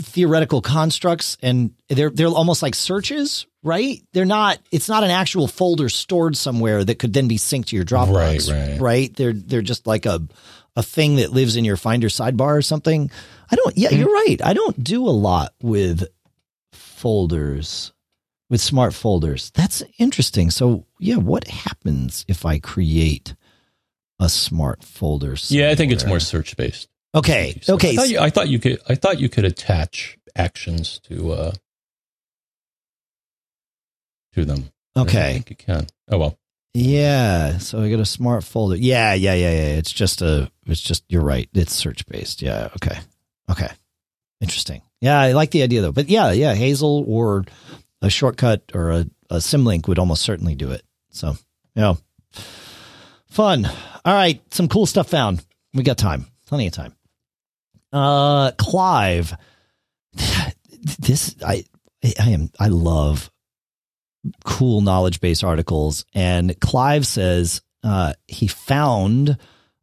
[0.00, 4.02] theoretical constructs and they're they're almost like searches, right?
[4.12, 7.76] They're not it's not an actual folder stored somewhere that could then be synced to
[7.76, 8.70] your Dropbox, right?
[8.70, 8.80] Right.
[8.80, 9.16] right?
[9.16, 10.26] They're they're just like a
[10.76, 13.10] a thing that lives in your Finder sidebar or something.
[13.50, 14.38] I don't yeah, you're right.
[14.42, 16.06] I don't do a lot with
[16.72, 17.92] folders
[18.50, 19.50] with smart folders.
[19.54, 20.50] That's interesting.
[20.50, 23.34] So, yeah, what happens if I create
[24.18, 25.36] a smart folder?
[25.36, 25.66] Somewhere?
[25.66, 26.88] Yeah, I think it's more search based.
[27.14, 27.60] Okay.
[27.68, 27.92] Okay.
[27.92, 28.80] I thought, you, I thought, you, could.
[28.88, 31.52] I thought you could attach actions to uh
[34.34, 34.70] to them.
[34.96, 35.30] Okay.
[35.30, 35.86] I think you can.
[36.10, 36.38] Oh well.
[36.74, 37.58] Yeah.
[37.58, 38.76] So I got a smart folder.
[38.76, 39.14] Yeah.
[39.14, 39.34] Yeah.
[39.34, 39.50] Yeah.
[39.50, 39.78] Yeah.
[39.78, 40.50] It's just a.
[40.70, 41.04] It's just.
[41.08, 41.48] You're right.
[41.54, 42.42] It's search based.
[42.42, 42.68] Yeah.
[42.76, 42.98] Okay.
[43.50, 43.68] Okay.
[44.40, 44.82] Interesting.
[45.00, 45.92] Yeah, I like the idea though.
[45.92, 47.44] But yeah, yeah, Hazel or
[48.02, 50.82] a shortcut or a, a symlink would almost certainly do it.
[51.10, 51.36] So,
[51.74, 51.94] yeah.
[53.26, 53.66] Fun.
[54.04, 55.44] All right, some cool stuff found.
[55.74, 56.26] We got time.
[56.46, 56.94] Plenty of time.
[57.92, 59.34] Uh, Clive,
[60.98, 61.64] this I
[62.04, 63.30] I am I love
[64.44, 69.36] cool knowledge base articles, and Clive says uh, he found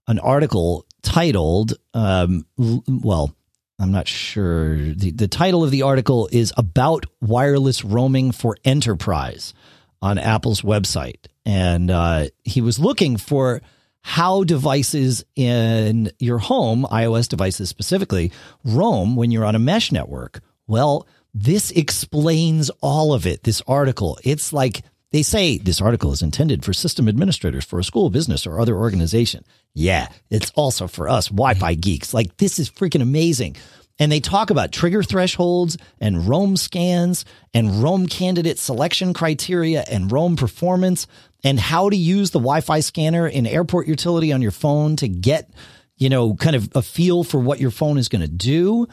[0.08, 2.46] an article titled um,
[2.88, 3.36] well
[3.80, 9.54] I'm not sure the the title of the article is about wireless roaming for enterprise
[10.02, 13.62] on Apple's website, and uh, he was looking for
[14.02, 18.32] how devices in your home, iOS devices specifically,
[18.64, 20.40] roam when you're on a mesh network.
[20.66, 23.44] Well, this explains all of it.
[23.44, 24.82] This article, it's like
[25.12, 28.76] they say this article is intended for system administrators for a school, business, or other
[28.76, 29.46] organization.
[29.74, 32.14] Yeah, it's also for us Wi Fi geeks.
[32.14, 33.56] Like, this is freaking amazing.
[34.00, 40.12] And they talk about trigger thresholds and Roam scans and Roam candidate selection criteria and
[40.12, 41.08] Roam performance
[41.44, 45.08] and how to use the Wi Fi scanner in airport utility on your phone to
[45.08, 45.50] get,
[45.96, 48.88] you know, kind of a feel for what your phone is going to do.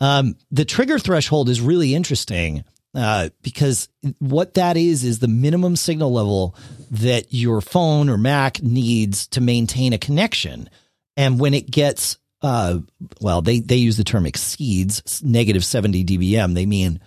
[0.00, 3.88] Um, the trigger threshold is really interesting uh, because
[4.18, 6.54] what that is is the minimum signal level
[6.90, 10.70] that your phone or Mac needs to maintain a connection.
[11.16, 12.78] And when it gets uh,
[13.20, 16.54] well, they, they use the term exceeds negative 70 dBm.
[16.54, 17.00] They mean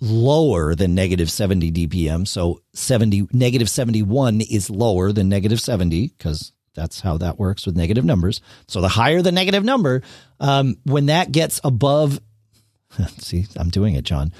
[0.00, 2.28] lower than negative 70 dBm.
[2.28, 7.76] So 70, negative 71 is lower than negative 70 because that's how that works with
[7.76, 8.40] negative numbers.
[8.68, 10.02] So the higher the negative number,
[10.40, 12.20] um, when that gets above,
[13.18, 14.32] see, I'm doing it, John.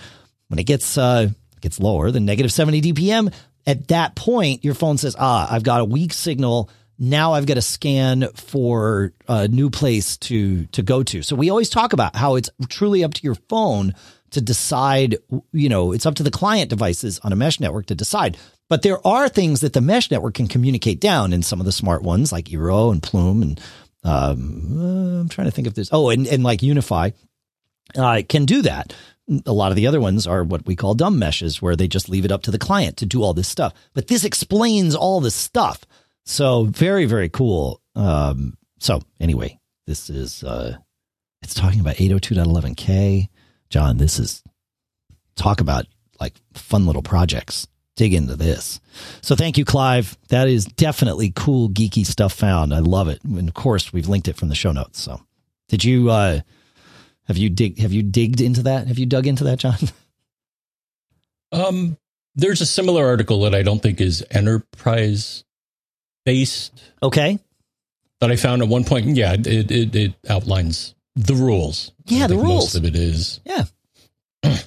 [0.49, 1.29] When it gets, uh,
[1.61, 3.33] gets lower than negative 70 dBm,
[3.67, 7.55] at that point, your phone says, ah, I've got a weak signal now I've got
[7.55, 11.23] to scan for a new place to to go to.
[11.23, 13.95] So we always talk about how it's truly up to your phone
[14.31, 15.17] to decide,
[15.53, 18.37] you know, it's up to the client devices on a mesh network to decide.
[18.69, 21.73] But there are things that the mesh network can communicate down in some of the
[21.73, 23.61] smart ones like Eero and Plume and
[24.03, 27.13] um, uh, I'm trying to think if there's oh and, and like UniFi
[27.97, 28.95] uh, can do that.
[29.47, 32.09] A lot of the other ones are what we call dumb meshes where they just
[32.09, 33.73] leave it up to the client to do all this stuff.
[33.95, 35.87] But this explains all this stuff.
[36.27, 37.81] So very, very cool.
[37.95, 40.77] Um, so anyway, this is, uh,
[41.43, 43.29] it's talking about 802.11k.
[43.71, 44.43] John, this is
[45.37, 45.87] talk about
[46.21, 47.67] like fun little projects.
[47.97, 48.81] Dig into this.
[49.21, 50.19] So thank you, Clive.
[50.29, 52.75] That is definitely cool, geeky stuff found.
[52.75, 53.23] I love it.
[53.23, 55.01] And of course, we've linked it from the show notes.
[55.01, 55.21] So
[55.69, 56.41] did you, uh,
[57.27, 58.87] Have you dig have you digged into that?
[58.89, 59.77] Have you dug into that, John?
[61.53, 61.97] Um,
[62.35, 65.45] there's a similar article that I don't think is enterprise
[66.25, 67.39] based Okay.
[68.21, 69.07] that I found at one point.
[69.17, 71.93] Yeah, it it, it outlines the rules.
[72.07, 72.49] Yeah, the rules.
[72.49, 73.41] Most of it is.
[73.45, 73.65] Yeah.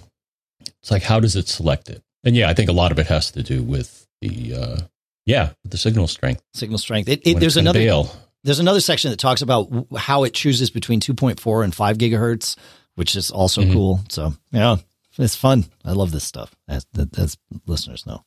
[0.81, 2.01] It's like how does it select it?
[2.23, 4.77] And yeah, I think a lot of it has to do with the uh,
[5.25, 6.41] yeah with the signal strength.
[6.53, 7.09] Signal strength.
[7.09, 8.09] It, it, there's another bail.
[8.47, 9.67] There's another section that talks about
[9.97, 12.55] how it chooses between 2.4 and 5 gigahertz,
[12.95, 13.73] which is also Mhm.
[13.73, 13.99] cool.
[14.09, 14.77] So yeah,
[15.19, 15.65] it's fun.
[15.85, 16.85] I love this stuff, as,
[17.17, 18.23] as listeners know.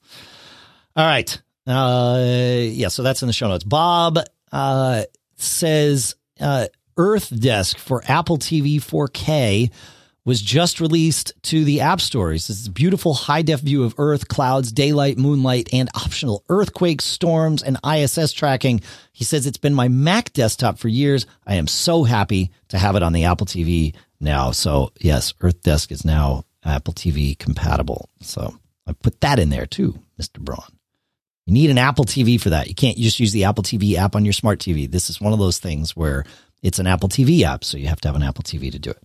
[0.96, 1.40] All right.
[1.66, 2.22] Uh,
[2.68, 2.88] yeah.
[2.88, 3.64] So that's in the show notes.
[3.64, 4.18] Bob
[4.52, 5.04] uh,
[5.36, 6.66] says uh,
[6.96, 9.70] Earth Desk for Apple TV 4K
[10.30, 12.48] was just released to the app stores.
[12.50, 17.64] Is a beautiful high def view of Earth, clouds, daylight, moonlight, and optional earthquakes, storms,
[17.64, 18.80] and ISS tracking.
[19.10, 21.26] He says it's been my Mac desktop for years.
[21.48, 24.52] I am so happy to have it on the Apple TV now.
[24.52, 28.08] So yes, Earth Desk is now Apple TV compatible.
[28.20, 28.54] So
[28.86, 30.38] I put that in there too, Mr.
[30.38, 30.62] Braun.
[31.46, 32.68] You need an Apple TV for that.
[32.68, 34.88] You can't just use the Apple TV app on your smart TV.
[34.88, 36.24] This is one of those things where
[36.62, 38.90] it's an Apple TV app, so you have to have an Apple TV to do
[38.90, 39.02] it.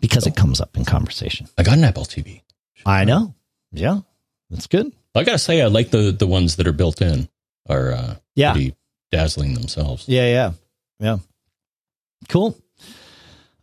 [0.00, 1.48] Because it comes up in conversation.
[1.58, 2.42] I got an Apple TV.
[2.86, 3.34] I know.
[3.72, 4.00] Yeah.
[4.50, 4.92] That's good.
[5.14, 7.28] I gotta say, I like the the ones that are built in.
[7.68, 8.52] Are uh, Yeah.
[8.52, 8.74] pretty
[9.10, 10.08] dazzling themselves.
[10.08, 10.52] Yeah, yeah.
[11.00, 11.18] Yeah.
[12.28, 12.56] Cool.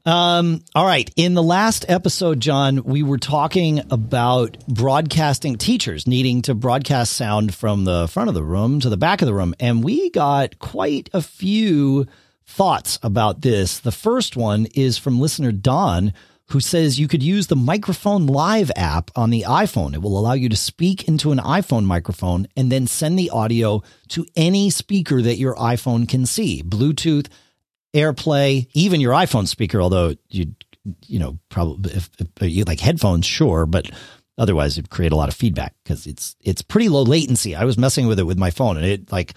[0.05, 1.09] Um, all right.
[1.15, 7.55] In the last episode, John, we were talking about broadcasting teachers needing to broadcast sound
[7.55, 9.55] from the front of the room to the back of the room.
[9.59, 12.05] And we got quite a few
[12.47, 13.79] thoughts about this.
[13.79, 16.13] The first one is from listener Don,
[16.49, 19.93] who says you could use the Microphone Live app on the iPhone.
[19.93, 23.81] It will allow you to speak into an iPhone microphone and then send the audio
[24.09, 26.61] to any speaker that your iPhone can see.
[26.61, 27.27] Bluetooth,
[27.95, 30.53] AirPlay, even your iPhone speaker, although you
[31.07, 33.89] you know probably if, if you like headphones, sure, but
[34.37, 37.55] otherwise it'd create a lot of feedback because it's it's pretty low latency.
[37.55, 39.33] I was messing with it with my phone and it like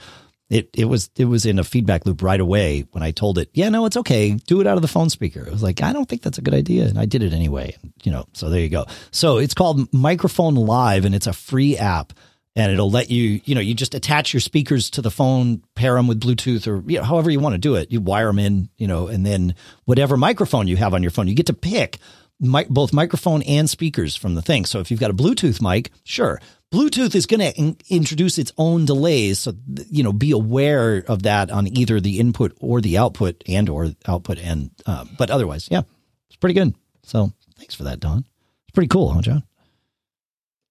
[0.50, 3.50] it it was it was in a feedback loop right away when I told it,
[3.52, 5.40] yeah, no, it's okay, do it out of the phone speaker.
[5.40, 7.76] It was like I don't think that's a good idea, and I did it anyway.
[8.02, 8.86] You know, so there you go.
[9.10, 12.12] So it's called Microphone Live, and it's a free app
[12.58, 15.94] and it'll let you, you know, you just attach your speakers to the phone, pair
[15.94, 17.92] them with Bluetooth or you know, however you want to do it.
[17.92, 19.54] You wire them in, you know, and then
[19.84, 21.98] whatever microphone you have on your phone, you get to pick
[22.40, 24.64] mi- both microphone and speakers from the thing.
[24.64, 26.40] So if you've got a Bluetooth mic, sure.
[26.72, 29.38] Bluetooth is going to in- introduce its own delays.
[29.38, 29.52] So,
[29.90, 33.92] you know, be aware of that on either the input or the output and or
[34.06, 34.38] output.
[34.38, 35.82] And, uh, but otherwise, yeah,
[36.28, 36.74] it's pretty good.
[37.04, 38.18] So thanks for that, Don.
[38.18, 39.44] It's pretty cool, huh, John?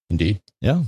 [0.08, 0.40] Indeed.
[0.60, 0.84] Yeah.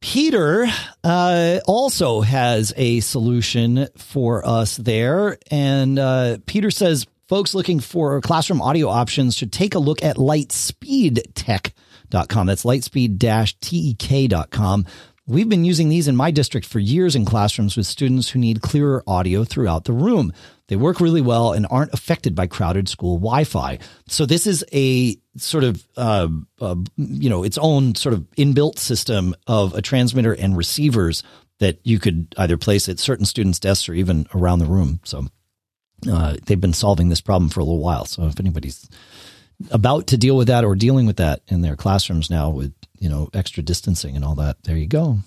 [0.00, 0.66] Peter
[1.04, 5.38] uh, also has a solution for us there.
[5.50, 10.18] And uh, Peter says folks looking for classroom audio options should take a look at
[12.12, 12.46] lightspeedtech.com.
[12.46, 14.86] That's lightspeed-tek.com.
[15.26, 18.60] We've been using these in my district for years in classrooms with students who need
[18.60, 20.32] clearer audio throughout the room.
[20.66, 23.78] They work really well and aren't affected by crowded school Wi-Fi.
[24.08, 26.28] So this is a sort of, uh,
[26.60, 31.22] uh, you know, its own sort of inbuilt system of a transmitter and receivers
[31.60, 34.98] that you could either place at certain students' desks or even around the room.
[35.04, 35.26] So
[36.10, 38.06] uh, they've been solving this problem for a little while.
[38.06, 38.88] So if anybody's
[39.70, 43.08] about to deal with that or dealing with that in their classrooms now with you
[43.08, 44.62] know extra distancing and all that.
[44.64, 45.18] There you go.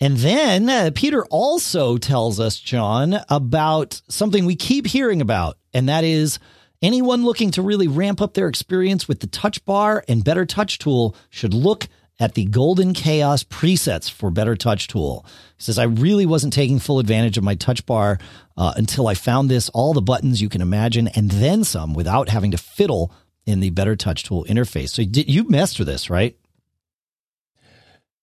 [0.00, 5.88] And then uh, peter also tells us john about something we keep hearing about and
[5.88, 6.38] that is
[6.82, 10.78] anyone looking to really ramp up their experience with the touch bar and better touch
[10.78, 11.88] tool should look
[12.18, 15.24] at the golden chaos presets for better touch tool.
[15.56, 18.18] He says i really wasn't taking full advantage of my touch bar
[18.56, 22.28] uh, until i found this all the buttons you can imagine and then some without
[22.28, 23.12] having to fiddle
[23.46, 24.90] in the Better Touch Tool interface.
[24.90, 26.36] So did you master this, right?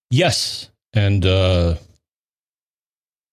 [0.09, 1.75] Yes, and uh,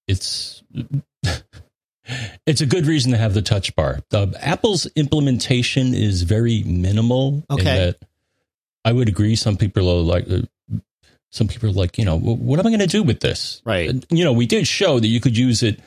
[0.08, 0.62] it's
[2.46, 4.00] it's a good reason to have the touch bar.
[4.10, 7.44] The Apple's implementation is very minimal.
[7.50, 7.94] in Okay.
[8.84, 9.36] I would agree.
[9.36, 10.42] Some people are like, uh,
[11.30, 13.62] some people are like, you know, what am I going to do with this?
[13.64, 13.88] Right.
[13.88, 15.80] And, you know, we did show that you could use it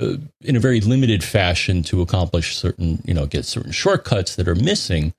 [0.00, 4.48] uh, in a very limited fashion to accomplish certain, you know, get certain shortcuts that
[4.48, 5.14] are missing.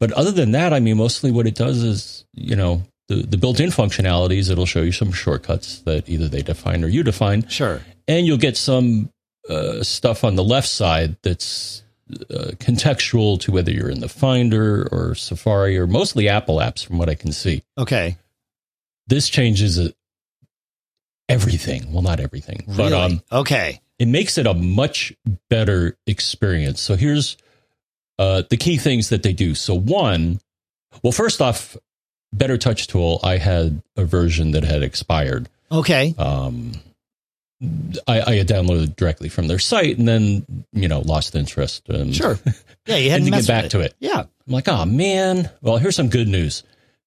[0.00, 3.36] But other than that, I mean, mostly what it does is, you know, the, the
[3.36, 4.50] built-in functionalities.
[4.50, 7.82] It'll show you some shortcuts that either they define or you define, Sure.
[8.08, 9.10] and you'll get some
[9.48, 11.82] uh, stuff on the left side that's
[12.30, 16.98] uh, contextual to whether you're in the Finder or Safari or mostly Apple apps, from
[16.98, 17.62] what I can see.
[17.76, 18.16] Okay.
[19.06, 19.92] This changes
[21.28, 21.92] everything.
[21.92, 22.92] Well, not everything, but Really?
[22.94, 23.80] um, okay.
[23.98, 25.12] it makes it a much
[25.48, 26.80] better experience.
[26.80, 27.36] So here's
[28.20, 29.54] uh, the key things that they do.
[29.54, 30.40] So one,
[31.02, 31.74] well, first off,
[32.34, 35.48] Better Touch Tool, I had a version that had expired.
[35.72, 36.14] Okay.
[36.18, 36.72] Um,
[38.06, 41.88] I, I had downloaded directly from their site and then, you know, lost interest.
[41.88, 42.38] And, Sure.
[42.86, 43.94] Yeah, you had to get back with to it.
[44.00, 44.20] Yeah.
[44.20, 45.50] I'm like, oh man.
[45.60, 46.64] Well, here's some good news.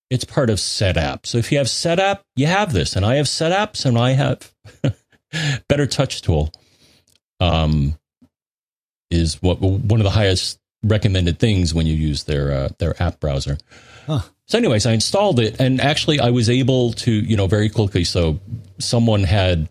[0.09, 1.25] It's part of SetApp.
[1.25, 2.95] So if you have SetApp, you have this.
[2.95, 4.53] And I have SetApps and I have
[5.67, 6.51] Better Touch Tool.
[7.39, 7.97] Um,
[9.11, 13.19] is what one of the highest recommended things when you use their uh, their app
[13.19, 13.57] browser.
[14.05, 14.21] Huh.
[14.45, 18.03] So, anyways, I installed it, and actually, I was able to, you know, very quickly.
[18.03, 18.39] So,
[18.79, 19.69] someone had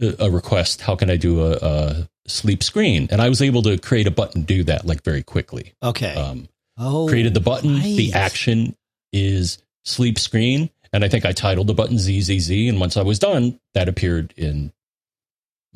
[0.00, 0.80] a request.
[0.80, 3.08] How can I do a, a sleep screen?
[3.10, 5.74] And I was able to create a button, do that like very quickly.
[5.82, 6.14] Okay.
[6.14, 6.48] Um,
[6.78, 7.80] oh, created the button.
[7.80, 8.76] The action
[9.12, 12.50] is sleep screen, and I think I titled the button ZZZ.
[12.50, 14.72] And once I was done, that appeared in.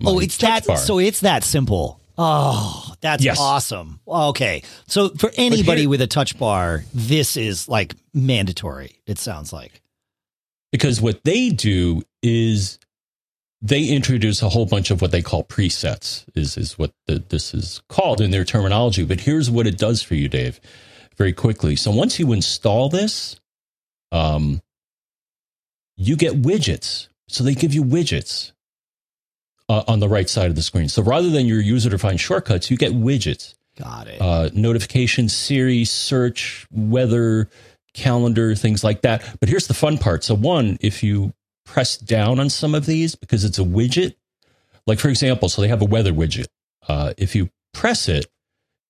[0.04, 0.66] Oh, it's that.
[0.66, 0.78] bar.
[0.78, 2.00] So it's that simple.
[2.18, 3.38] Oh, that's Yes.
[3.40, 4.00] awesome.
[4.06, 4.62] Okay.
[4.86, 8.96] So for anybody here- with a touch bar, this is like mandatory.
[9.06, 9.80] It sounds like.
[10.72, 12.78] because what they do is
[13.60, 17.52] they introduce a whole bunch of what they call presets is is what the, this
[17.52, 20.60] is called in their terminology but here's what it does for you dave
[21.18, 23.38] very quickly so once you install this
[24.12, 24.62] um
[25.98, 28.52] you get widgets so they give you widgets
[29.68, 32.70] uh, on the right side of the screen so rather than your user defined shortcuts
[32.70, 34.20] you get widgets Got it.
[34.20, 37.48] uh, notification series, search, weather,
[37.94, 39.36] calendar, things like that.
[39.40, 40.24] But here's the fun part.
[40.24, 41.32] So, one, if you
[41.64, 44.14] press down on some of these because it's a widget,
[44.86, 46.46] like for example, so they have a weather widget.
[46.86, 48.26] Uh, if you press it,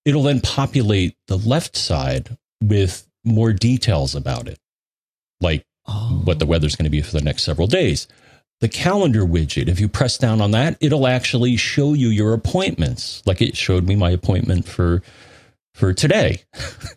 [0.05, 4.59] it'll then populate the left side with more details about it,
[5.41, 6.23] like oh.
[6.25, 8.09] what the weather's going to be for the next several days.
[8.63, 13.21] The calendar widget, if you press down on that, it'll actually show you your appointments.
[13.27, 15.03] Like it showed me my appointment for
[15.75, 16.43] for today.
[16.55, 16.95] right.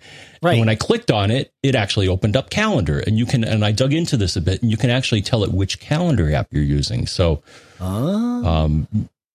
[0.52, 3.00] And when I clicked on it, it actually opened up calendar.
[3.00, 5.44] And you can and I dug into this a bit and you can actually tell
[5.44, 7.08] it which calendar app you're using.
[7.08, 7.42] So
[7.80, 8.46] Oh.
[8.46, 8.88] um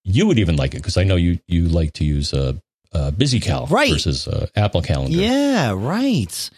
[0.05, 2.57] you would even like it because I know you you like to use a
[2.93, 3.93] uh, BusyCal Right.
[3.93, 5.17] versus Apple Calendar.
[5.17, 5.73] yeah.
[5.77, 6.51] Right.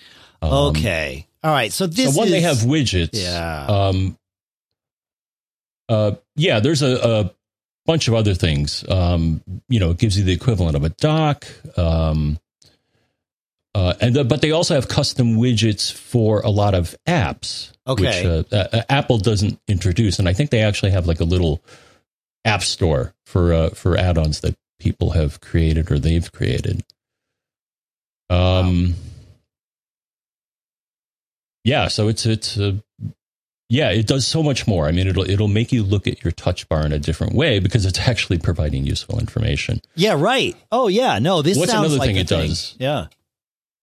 [0.42, 1.26] Um, okay.
[1.42, 1.72] All right.
[1.72, 2.14] So this is.
[2.14, 3.10] so one, is, they have widgets.
[3.14, 3.66] Yeah.
[3.66, 4.16] Um,
[5.92, 6.96] uh, yeah, there's a,
[7.26, 7.34] a
[7.86, 8.84] bunch of other things.
[8.88, 11.46] Um, you know, it gives you the equivalent of a dock.
[11.76, 12.38] Um,
[13.74, 18.04] uh, and the, but they also have custom widgets for a lot of apps, Okay.
[18.04, 20.18] which uh, uh, Apple doesn't introduce.
[20.18, 21.62] And I think they actually have like a little
[22.44, 26.84] app store for uh, for add-ons that people have created or they've created.
[28.28, 28.94] Um,
[31.64, 32.74] yeah, so it's it's uh,
[33.72, 34.86] yeah, it does so much more.
[34.86, 37.58] I mean, it'll it'll make you look at your touch bar in a different way
[37.58, 39.80] because it's actually providing useful information.
[39.94, 40.12] yeah.
[40.12, 40.54] Right.
[40.70, 41.18] Oh yeah.
[41.18, 41.40] No.
[41.40, 42.76] This What's sounds another like thing it does?
[42.78, 43.06] Yeah.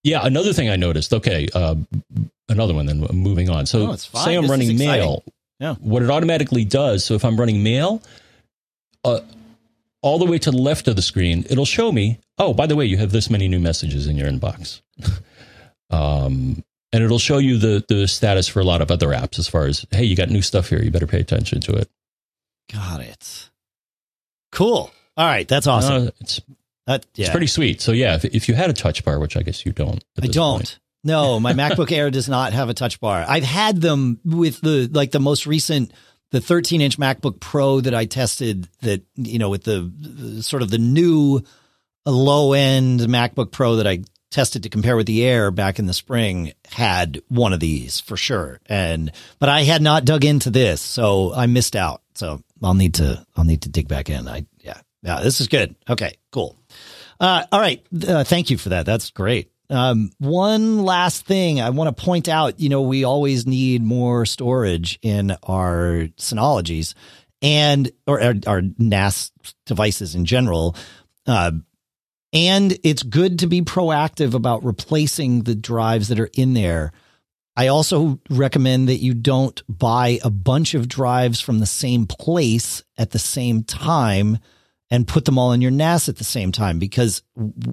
[0.04, 1.12] Yeah, another thing I noticed.
[1.12, 1.74] Okay, uh,
[2.48, 2.86] another one.
[2.86, 3.66] Then moving on.
[3.66, 5.24] So Oh, say I'm This running mail.
[5.60, 5.74] Yeah.
[5.80, 7.04] What it automatically does.
[7.04, 8.04] So if I'm running mail,
[9.04, 9.22] uh,
[10.04, 12.20] all the way to the left of the screen, it'll show me.
[12.38, 14.82] Oh, by the way, you have this many new messages in your inbox.
[15.90, 19.48] um, and it'll show you the the status for a lot of other apps as
[19.48, 20.82] far as hey, you got new stuff here.
[20.82, 21.90] You better pay attention to it.
[22.72, 23.50] Got it.
[24.52, 24.92] Cool.
[25.18, 25.48] All right.
[25.48, 26.08] That's awesome.
[26.08, 26.42] Uh, it's
[26.88, 27.26] that, yeah.
[27.26, 27.82] it's pretty sweet.
[27.82, 30.28] So yeah, if, if you had a touch bar, which I guess you don't, I
[30.28, 30.58] don't.
[30.58, 30.80] point.
[31.04, 33.26] No, my MacBook Air does not have a touch bar.
[33.28, 35.92] I've had them with the like the most recent
[36.32, 40.62] the 13 inch MacBook Pro that I tested that you know with the, the sort
[40.62, 41.42] of the new
[42.06, 44.00] low end MacBook Pro that I
[44.32, 48.18] tested to compare with the Air back in the spring had one of these for
[48.18, 48.60] sure.
[48.68, 52.02] And but I had not dug into this, so I missed out.
[52.16, 54.28] So I'll need to I'll need to dig back in.
[54.28, 54.82] I yeah.
[55.02, 55.76] Yeah, this is good.
[55.90, 56.58] Okay, cool.
[57.20, 57.86] Uh, all right.
[58.06, 58.86] Uh, thank you for that.
[58.86, 59.52] That's great.
[59.70, 64.26] Um, one last thing I want to point out, you know, we always need more
[64.26, 66.96] storage in our Synologies
[67.42, 69.32] and, or our, our NAS
[69.66, 70.76] devices in general.
[71.28, 71.52] Uh,
[72.32, 76.92] and it's good to be proactive about replacing the drives that are in there.
[77.56, 82.84] I also recommend that you don't buy a bunch of drives from the same place
[82.98, 84.38] at the same time
[84.92, 87.22] and put them all in your NAS at the same time because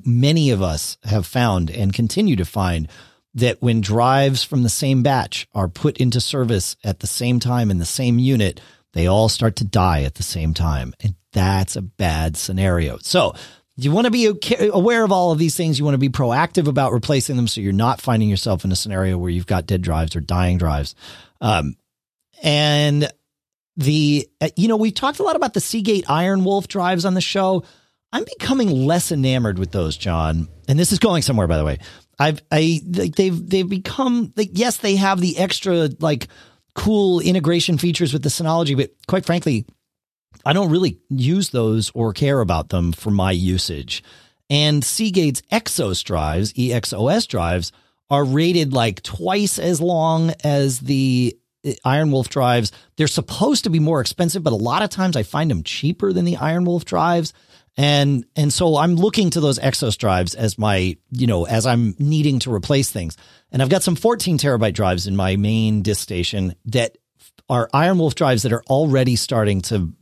[0.04, 2.88] many of us have found and continue to find
[3.34, 7.70] that when drives from the same batch are put into service at the same time
[7.70, 8.60] in the same unit,
[8.92, 10.94] they all start to die at the same time.
[11.00, 12.98] And that's a bad scenario.
[13.02, 13.34] So
[13.76, 14.32] you want to be
[14.72, 15.78] aware of all of these things.
[15.78, 18.76] You want to be proactive about replacing them so you're not finding yourself in a
[18.76, 20.94] scenario where you've got dead drives or dying drives.
[21.40, 21.76] Um,
[22.42, 23.10] and
[23.76, 27.14] the uh, you know we've talked a lot about the Seagate Iron Wolf drives on
[27.14, 27.64] the show.
[28.12, 30.48] I'm becoming less enamored with those, John.
[30.68, 31.78] And this is going somewhere, by the way.
[32.18, 36.28] I've I they've they've become like yes, they have the extra like
[36.74, 39.66] cool integration features with the Synology, but quite frankly,
[40.44, 44.02] I don't really use those or care about them for my usage.
[44.48, 47.72] And Seagate's Exos drives, EXOS drives,
[48.10, 51.36] are rated like twice as long as the
[51.66, 52.70] uh, Iron Wolf drives.
[52.96, 56.12] They're supposed to be more expensive, but a lot of times I find them cheaper
[56.12, 57.32] than the Iron Wolf drives.
[57.76, 61.94] And and so I'm looking to those Exos drives as my, you know, as I'm
[61.98, 63.16] needing to replace things.
[63.52, 66.96] And I've got some 14 terabyte drives in my main disk station that
[67.48, 69.92] are Iron Wolf drives that are already starting to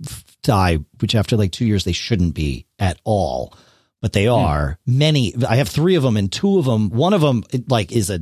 [0.43, 3.55] die, which after like two years they shouldn't be at all,
[4.01, 4.33] but they hmm.
[4.33, 4.79] are.
[4.89, 4.99] Mm.
[4.99, 5.35] Many.
[5.49, 8.21] I have three of them, and two of them, one of them like is a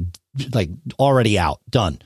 [0.52, 2.00] like already out, done.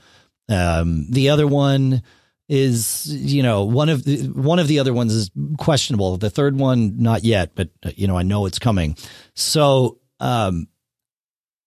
[0.49, 2.03] Um, the other one
[2.49, 6.17] is you know one of the one of the other ones is questionable.
[6.17, 8.95] The third one not yet, but you know I know it's coming.
[9.33, 10.67] So um,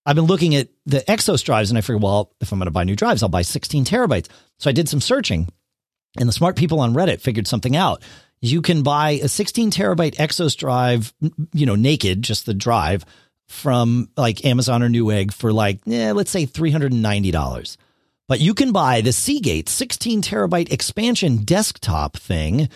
[0.07, 2.73] I've been looking at the Exos drives, and I figured, well, if I'm going to
[2.73, 4.29] buy new drives, I'll buy 16 terabytes.
[4.61, 5.49] So I did some searching,
[6.19, 8.03] and the smart people on Reddit figured something out.
[8.41, 11.13] You can buy a 16 terabyte Exos drive,
[11.53, 13.05] you know, naked, just the drive
[13.49, 17.77] from like Amazon or Newegg for like, eh, let's say $390.
[18.29, 22.69] But you can buy the Seagate 16 terabyte expansion desktop thing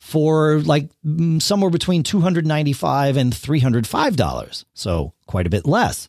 [0.00, 4.64] for like mm, somewhere between $295 and $305.
[4.74, 6.08] So quite a bit less.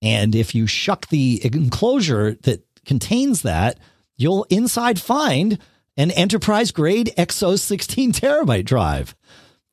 [0.00, 3.78] And if you shuck the enclosure that contains that,
[4.16, 5.58] you'll inside find
[5.96, 9.14] an enterprise grade Exos 16 terabyte drive.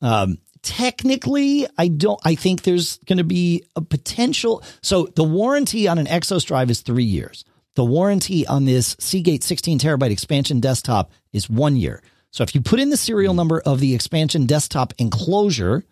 [0.02, 4.64] Um, technically, I don't, I think there's going to be a potential.
[4.82, 7.44] So the warranty on an Exos drive is three years.
[7.76, 12.02] The warranty on this Seagate 16 terabyte expansion desktop is one year.
[12.32, 15.84] So if you put in the serial number of the expansion desktop enclosure,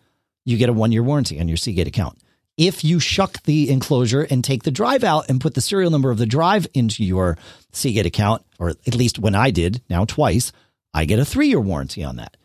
[0.44, 2.18] you get a one year warranty on your Seagate account.
[2.56, 6.10] If you shuck the enclosure and take the drive out and put the serial number
[6.10, 7.38] of the drive into your
[7.72, 10.52] Seagate account, or at least when I did, now twice,
[10.92, 12.36] I get a three year warranty on that.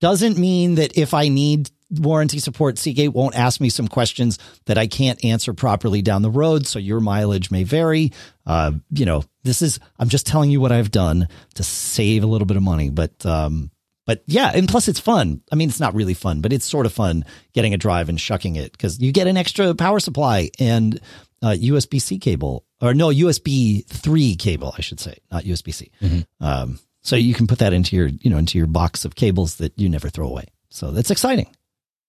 [0.00, 4.76] Doesn't mean that if I need warranty support, Seagate won't ask me some questions that
[4.76, 6.66] I can't answer properly down the road.
[6.66, 8.12] So your mileage may vary.
[8.44, 12.26] Uh, you know, this is, I'm just telling you what I've done to save a
[12.26, 12.90] little bit of money.
[12.90, 13.70] But, um,
[14.06, 15.42] but yeah, and plus it's fun.
[15.52, 18.20] I mean, it's not really fun, but it's sort of fun getting a drive and
[18.20, 21.00] shucking it because you get an extra power supply and
[21.42, 25.90] uh, USB C cable, or no, USB 3 cable, I should say, not USB C.
[26.00, 26.44] Mm-hmm.
[26.44, 29.56] Um, so you can put that into your, you know, into your box of cables
[29.56, 30.46] that you never throw away.
[30.70, 31.48] So that's exciting.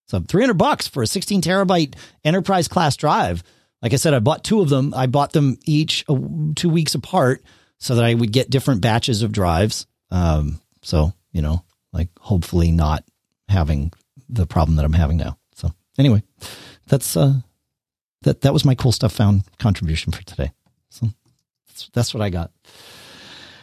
[0.06, 1.94] So 300 bucks for a 16 terabyte
[2.24, 3.42] enterprise class drive.
[3.82, 4.94] Like I said, I bought two of them.
[4.94, 6.04] I bought them each
[6.56, 7.44] two weeks apart
[7.78, 9.86] so that I would get different batches of drives.
[10.10, 11.62] Um, so, you know,
[11.92, 13.04] like hopefully not
[13.48, 13.92] having
[14.28, 15.38] the problem that I'm having now.
[15.54, 16.22] So anyway,
[16.86, 17.34] that's, uh,
[18.22, 20.52] that, that was my cool stuff found contribution for today.
[20.90, 21.08] So
[21.66, 22.50] that's, that's what I got.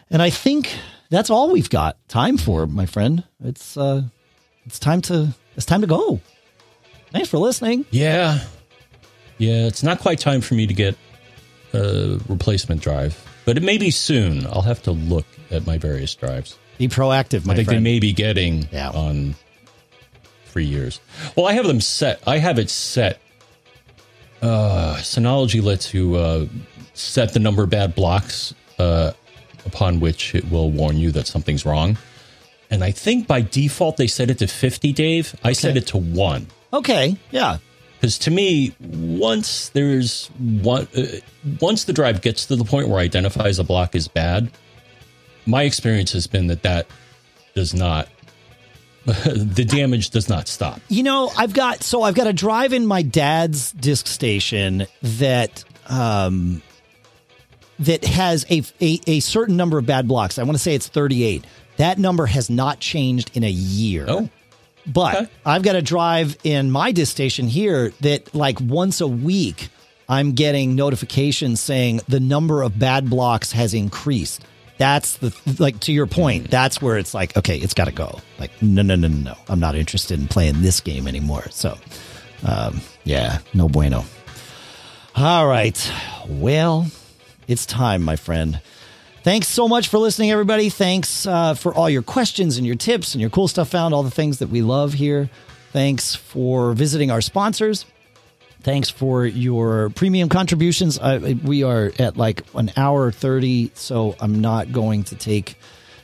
[0.10, 0.74] And I think
[1.10, 3.24] that's all we've got time for, my friend.
[3.44, 4.04] It's, uh,
[4.66, 6.20] it's time to, it's time to go.
[7.12, 7.86] Thanks for listening.
[7.92, 8.40] Yeah.
[9.38, 10.98] Yeah, it's not quite time for me to get
[11.74, 14.46] a replacement drive, but it may be soon.
[14.48, 16.58] I'll have to look at my various drives.
[16.78, 17.86] Be proactive, my I think friend.
[17.86, 18.90] they may be getting yeah.
[18.90, 19.36] on
[20.46, 21.00] three years.
[21.36, 22.22] Well, I have them set.
[22.28, 23.20] I have it set.
[24.42, 26.46] Uh, Synology lets you uh,
[26.94, 29.12] set the number of bad blocks uh,
[29.66, 31.98] upon which it will warn you that something's wrong.
[32.70, 35.36] And I think by default they set it to 50, Dave.
[35.44, 35.54] I okay.
[35.54, 36.48] set it to one.
[36.74, 37.18] Okay.
[37.32, 37.58] Yeah.
[37.96, 41.04] Because to me, once there's one, uh,
[41.60, 44.52] once the drive gets to the point where it identifies a block as bad,
[45.46, 46.88] my experience has been that that
[47.54, 48.10] does not
[49.06, 50.82] the damage does not stop.
[50.90, 55.64] You know, I've got so I've got a drive in my dad's disk station that
[55.88, 56.64] um
[57.80, 60.40] that has a, a, a certain number of bad blocks.
[60.40, 61.46] I want to say it's 38.
[61.78, 64.06] That number has not changed in a year.
[64.08, 64.30] Oh.
[64.88, 65.32] But okay.
[65.46, 69.70] I've got a drive in my disk station here that like once a week
[70.08, 74.44] I'm getting notifications saying the number of bad blocks has increased.
[74.78, 76.52] That's the like to your point.
[76.52, 78.20] That's where it's like, okay, it's got to go.
[78.40, 79.38] Like, no, no, no, no, no.
[79.48, 81.46] I'm not interested in playing this game anymore.
[81.52, 81.78] So,
[82.46, 84.04] um, yeah, no bueno.
[85.16, 85.92] All right.
[86.28, 86.88] Well,
[87.48, 88.60] it's time, my friend.
[89.24, 90.70] Thanks so much for listening, everybody.
[90.70, 94.04] Thanks uh, for all your questions and your tips and your cool stuff found, all
[94.04, 95.30] the things that we love here.
[95.72, 97.86] Thanks for visiting our sponsors.
[98.66, 100.98] Thanks for your premium contributions.
[100.98, 105.56] Uh, we are at like an hour 30, so I'm not going to take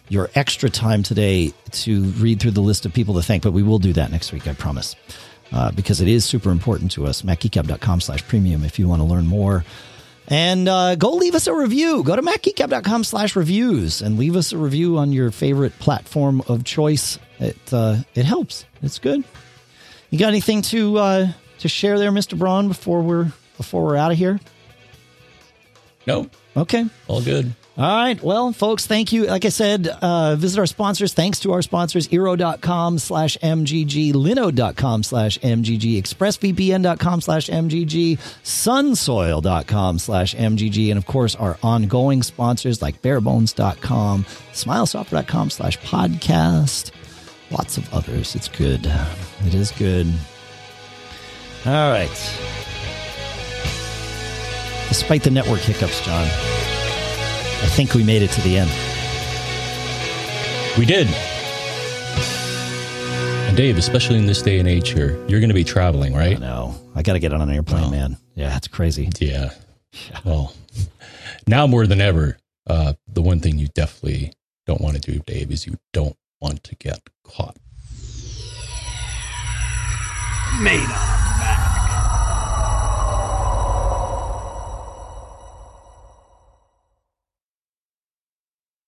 [0.10, 3.64] your extra time today to read through the list of people to thank, but we
[3.64, 4.96] will do that next week, I promise.
[5.52, 7.24] uh, because it is super important to us.
[7.24, 9.66] MacGeekGab.com slash premium if you want to learn more.
[10.28, 12.04] And uh, go leave us a review.
[12.04, 16.64] Go to MacGeekGab.com slash reviews and leave us a review on your favorite platform of
[16.64, 17.20] choice.
[17.40, 18.66] It uh, it helps.
[18.82, 19.24] It's good.
[20.10, 21.28] You got anything to uh,
[21.62, 22.38] to share there, Mr.
[22.38, 24.40] Braun, before we're before we're out of here?
[26.06, 26.36] Nope.
[26.58, 26.86] Okay.
[27.08, 27.54] All good.
[27.78, 28.22] All right.
[28.22, 29.28] Well, folks, thank you.
[29.28, 31.14] Like I said, uh, visit our sponsors.
[31.14, 40.36] Thanks to our sponsors, Eero.com slash MGG, Linode.com slash MGG, ExpressVPN.com slash MGG, Sunsoil.com slash
[40.36, 46.92] MGG, and of course, our ongoing sponsors like Barebones.com, Smilesoftware.com slash podcast,
[47.52, 48.36] lots of others.
[48.36, 48.86] It's good.
[49.46, 50.08] It is good.
[51.66, 52.10] All right.
[54.90, 56.24] Despite the network hiccups, John.
[56.24, 58.70] I think we made it to the end.
[60.78, 61.08] We did.
[63.48, 66.38] And Dave, especially in this day and age here, you're going to be traveling, right?
[66.38, 66.76] I know.
[66.96, 67.90] I got to get on an airplane, Oh.
[67.92, 68.18] man.
[68.36, 69.10] Yeah, it's crazy.
[69.20, 69.52] Yeah.
[70.26, 70.54] Well,
[71.48, 74.34] now more than ever, uh, the one thing you definitely
[74.66, 77.58] don't want to do, Dave, is you don't want to get caught.
[80.62, 81.21] Made up.